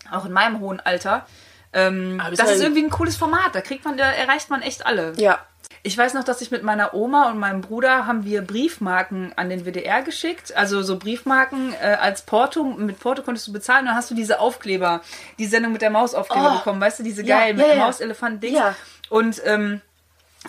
[0.09, 1.25] auch in meinem hohen Alter.
[1.73, 3.53] Ähm, das ist irgendwie ein cooles Format.
[3.53, 5.13] Da kriegt man, da erreicht man echt alle.
[5.17, 5.39] Ja.
[5.83, 9.49] Ich weiß noch, dass ich mit meiner Oma und meinem Bruder haben wir Briefmarken an
[9.49, 10.55] den WDR geschickt.
[10.55, 12.63] Also so Briefmarken äh, als Porto.
[12.63, 13.87] Mit Porto konntest du bezahlen.
[13.87, 15.01] Dann hast du diese Aufkleber,
[15.39, 16.57] die Sendung mit der Mausaufkleber Oh.
[16.59, 16.79] bekommen.
[16.79, 17.85] Weißt du, diese Ja, geilen ja, mit ja.
[17.85, 18.57] Mauselefanten-Dings.
[18.57, 18.75] Ja.
[19.09, 19.81] Und ähm,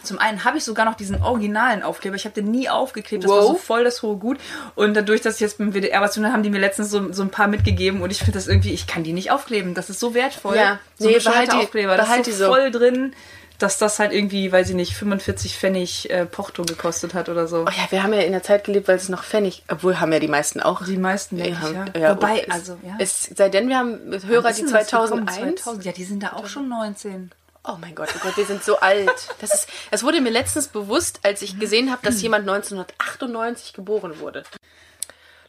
[0.03, 2.17] zum einen habe ich sogar noch diesen originalen Aufkleber.
[2.17, 3.25] Ich habe den nie aufgeklebt.
[3.25, 3.49] Das war Wow.
[3.49, 4.39] so voll das hohe Gut.
[4.75, 6.91] Und dadurch, dass ich jetzt beim WDR was zu tun habe, haben die mir letztens
[6.91, 8.03] so, so ein paar mitgegeben.
[8.03, 9.73] Und ich finde das irgendwie, ich kann die nicht aufkleben.
[9.75, 10.57] Das ist so wertvoll.
[10.57, 10.79] Ja.
[10.99, 11.97] so Nee, behalt die- Aufkleber.
[11.97, 12.51] Das behalt ist die so so.
[12.51, 13.15] voll drin,
[13.59, 17.65] dass das halt irgendwie, weiß ich nicht, 45 Pfennig äh, Porto gekostet hat oder so.
[17.67, 20.13] Oh ja, wir haben ja in der Zeit gelebt, weil es noch Pfennig, obwohl haben
[20.13, 20.85] ja die meisten auch.
[20.85, 22.01] Die meisten Ja, wirklich, ja.
[22.01, 22.97] ja, Wobei, es, also, ja.
[22.99, 25.29] Es, sei denn, wir haben Hörer, die ist denn das gekommen?
[25.29, 25.63] 2001.
[25.63, 25.85] 2000?
[25.85, 27.31] Ja, die sind da auch schon 19.
[27.65, 29.13] Oh mein Gott, oh Gott, wir sind so alt.
[29.41, 34.19] Das ist, es wurde mir letztens bewusst, als ich gesehen habe, dass jemand 1998 geboren
[34.19, 34.43] wurde.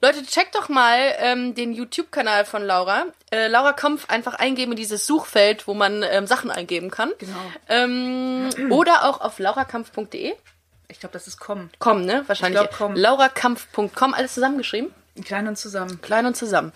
[0.04, 3.06] Leute, checkt doch mal ähm, den YouTube-Kanal von Laura.
[3.32, 7.14] Äh, Laura Kampf einfach eingeben in dieses Suchfeld, wo man ähm, Sachen eingeben kann.
[7.20, 7.40] Genau.
[7.70, 10.34] Ähm, oder auch auf laurakampf.de.
[10.90, 11.70] Ich glaube, das ist kommen.
[11.80, 12.24] Komm, ne?
[12.28, 12.62] Wahrscheinlich.
[12.62, 12.96] Ich glaub, komm.
[12.98, 14.94] Laurakampf.com, alles zusammengeschrieben.
[15.24, 16.02] Klein und zusammen.
[16.02, 16.74] Klein und zusammen.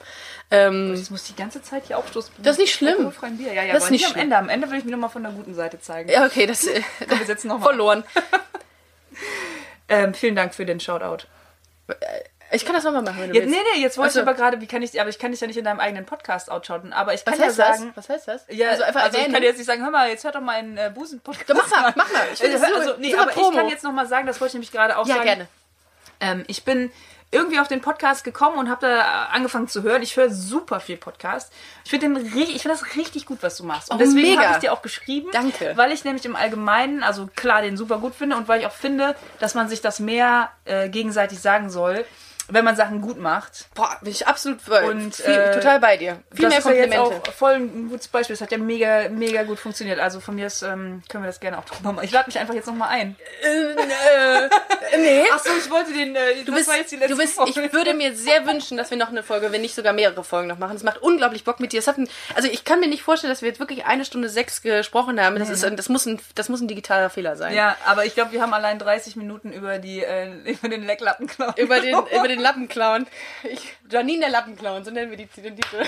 [0.50, 2.34] Ähm, Ich muss die ganze Zeit hier aufstoßen.
[2.38, 3.12] Das ist nicht schlimm.
[3.38, 3.52] Bier.
[3.52, 4.24] Ja, ja, Das ist nicht nicht am schlimm.
[4.24, 4.38] Ende.
[4.38, 6.10] Am Ende will ich mich nochmal von der guten Seite zeigen.
[6.10, 8.06] ja, okay, das äh, Komm, wir setzen noch mal verloren.
[9.90, 11.26] Ähm, vielen Dank für den Shoutout.
[12.52, 13.56] Ich kann das nochmal machen, wenn du Ja, willst.
[13.56, 14.20] nee, nee, jetzt wollte Ach so.
[14.20, 16.06] ich aber gerade, wie kann ich, aber ich kann dich ja nicht in deinem eigenen
[16.06, 16.94] Podcast outschauten.
[16.94, 18.10] Aber ich kann Was ja heißt sagen, das?
[18.10, 18.46] Was heißt das?
[18.50, 20.54] Ja, also einfach also ich kann jetzt nicht sagen, hör mal, jetzt hört doch mal
[20.56, 21.60] einen äh, Busen-Podcast.
[21.60, 22.24] Mach mal, mach mal.
[22.34, 23.50] Ich finde das also, nee, aber Promo.
[23.52, 25.26] ich kann jetzt noch mal sagen, das wollte ich nämlich gerade auch ja, sagen.
[25.26, 25.48] gerne.
[26.20, 26.92] Ähm, ich bin
[27.30, 30.02] irgendwie auf den Podcast gekommen und habe da angefangen zu hören.
[30.02, 31.52] Ich höre super viel Podcast.
[31.84, 33.90] Ich finde finde das richtig gut, was du machst.
[33.92, 35.74] Und Oh, deswegen habe ich dir auch geschrieben, Danke.
[35.76, 38.72] weil ich nämlich im Allgemeinen, also klar, den super gut finde und weil ich auch
[38.72, 42.06] finde, dass man sich das mehr äh, gegenseitig sagen soll,
[42.50, 43.68] wenn man Sachen gut macht.
[43.76, 46.20] Boah, bin ich absolut Und, viel, äh, total bei dir.
[46.34, 47.30] Viel das mehr ist ja jetzt Komplimente.
[47.30, 48.34] auch voll ein gutes Beispiel.
[48.36, 50.00] Es hat ja mega, mega gut funktioniert.
[50.00, 52.06] Also von mir ist, ähm, können wir das gerne auch drüber machen.
[52.06, 53.16] Ich lade mich einfach jetzt nochmal ein.
[54.98, 55.24] nee.
[55.34, 56.16] Achso, ich wollte den.
[56.16, 59.52] Äh, Du bist, du bist, ich würde mir sehr wünschen, dass wir noch eine Folge,
[59.52, 60.76] wenn nicht sogar mehrere Folgen noch machen.
[60.76, 61.82] Es macht unglaublich Bock mit dir.
[61.88, 65.22] Ein, also ich kann mir nicht vorstellen, dass wir jetzt wirklich eine Stunde sechs gesprochen
[65.22, 65.38] haben.
[65.40, 67.54] Das, ist, ein- das, muss, ein, das muss ein digitaler Fehler sein.
[67.56, 71.54] Ja, aber ich glaube, wir haben allein 30 Minuten über die äh, über den Lecklappenklau.
[71.58, 73.08] Über den, über den Lappenclown.
[73.44, 75.84] Ich, Janine der Lappenclown, so nennen wir die, den Titel.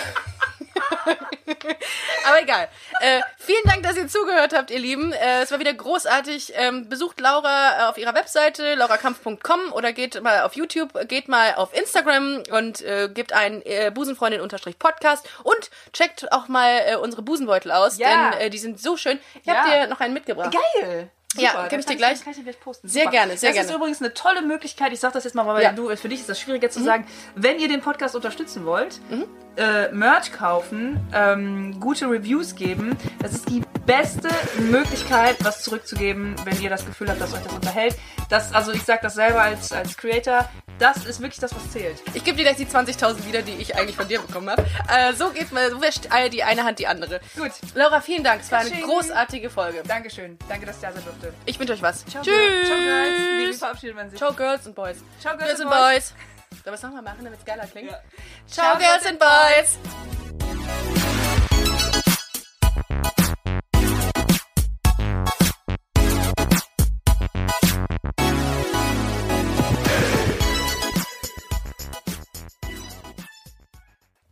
[2.27, 2.67] Aber egal.
[2.99, 5.11] Äh, vielen Dank, dass ihr zugehört habt, ihr Lieben.
[5.13, 6.53] Äh, es war wieder großartig.
[6.55, 11.55] Ähm, besucht Laura äh, auf ihrer Webseite, laurakampf.com oder geht mal auf YouTube, geht mal
[11.55, 17.71] auf Instagram und äh, gebt ein äh, Busenfreundin-Podcast und checkt auch mal äh, unsere Busenbeutel
[17.71, 18.31] aus, Ja.
[18.31, 19.19] denn die sind so schön.
[19.41, 19.55] Ich Ja.
[19.55, 20.55] habe dir noch einen mitgebracht.
[20.81, 21.09] Geil!
[21.35, 22.23] Ja, Super, geb dann ich dir gleich.
[22.23, 22.87] Kann ich gleich posten.
[22.87, 23.69] Sehr gerne, sehr das gerne.
[23.69, 24.91] ist übrigens eine tolle Möglichkeit.
[24.93, 25.71] Ich sage das jetzt mal, weil Ja.
[25.71, 25.75] Mhm.
[25.75, 27.05] du, für dich ist das schwieriger zu sagen.
[27.35, 28.99] Wenn ihr den Podcast unterstützen wollt,
[29.57, 32.97] äh, Merch kaufen, ähm, gute Reviews geben.
[33.21, 34.29] Das ist die beste
[34.71, 37.95] Möglichkeit, was zurückzugeben, wenn ihr das Gefühl habt, dass euch das unterhält.
[38.29, 40.49] Das, also ich sage das selber als, als Creator.
[40.79, 42.01] Das ist wirklich das, was zählt.
[42.13, 44.65] Ich gebe dir gleich die 20.000 wieder, die ich eigentlich von dir bekommen habe.
[44.87, 47.19] Äh, so geht mal, so wäscht die eine Hand die andere.
[47.37, 47.51] Gut.
[47.75, 48.41] Laura, vielen Dank.
[48.41, 49.83] Es war eine großartige Folge.
[49.85, 50.37] Dankeschön.
[50.47, 51.33] Danke, dass ich da sein durfte.
[51.45, 52.05] Ich wünsche euch was.
[52.05, 52.33] Ciao, Tschüss.
[52.65, 53.19] Ciao, Girls.
[53.37, 54.17] Nee, wie verabschiedet man sich?
[54.17, 54.97] Ciao, Girls und Boys.
[55.19, 56.13] Ciao, Girls and Boys.
[56.51, 57.91] Sollen wir es nochmal machen, damit es geiler klingt?
[57.91, 57.99] Ja.
[58.47, 60.18] Ciao, Girls and Boys.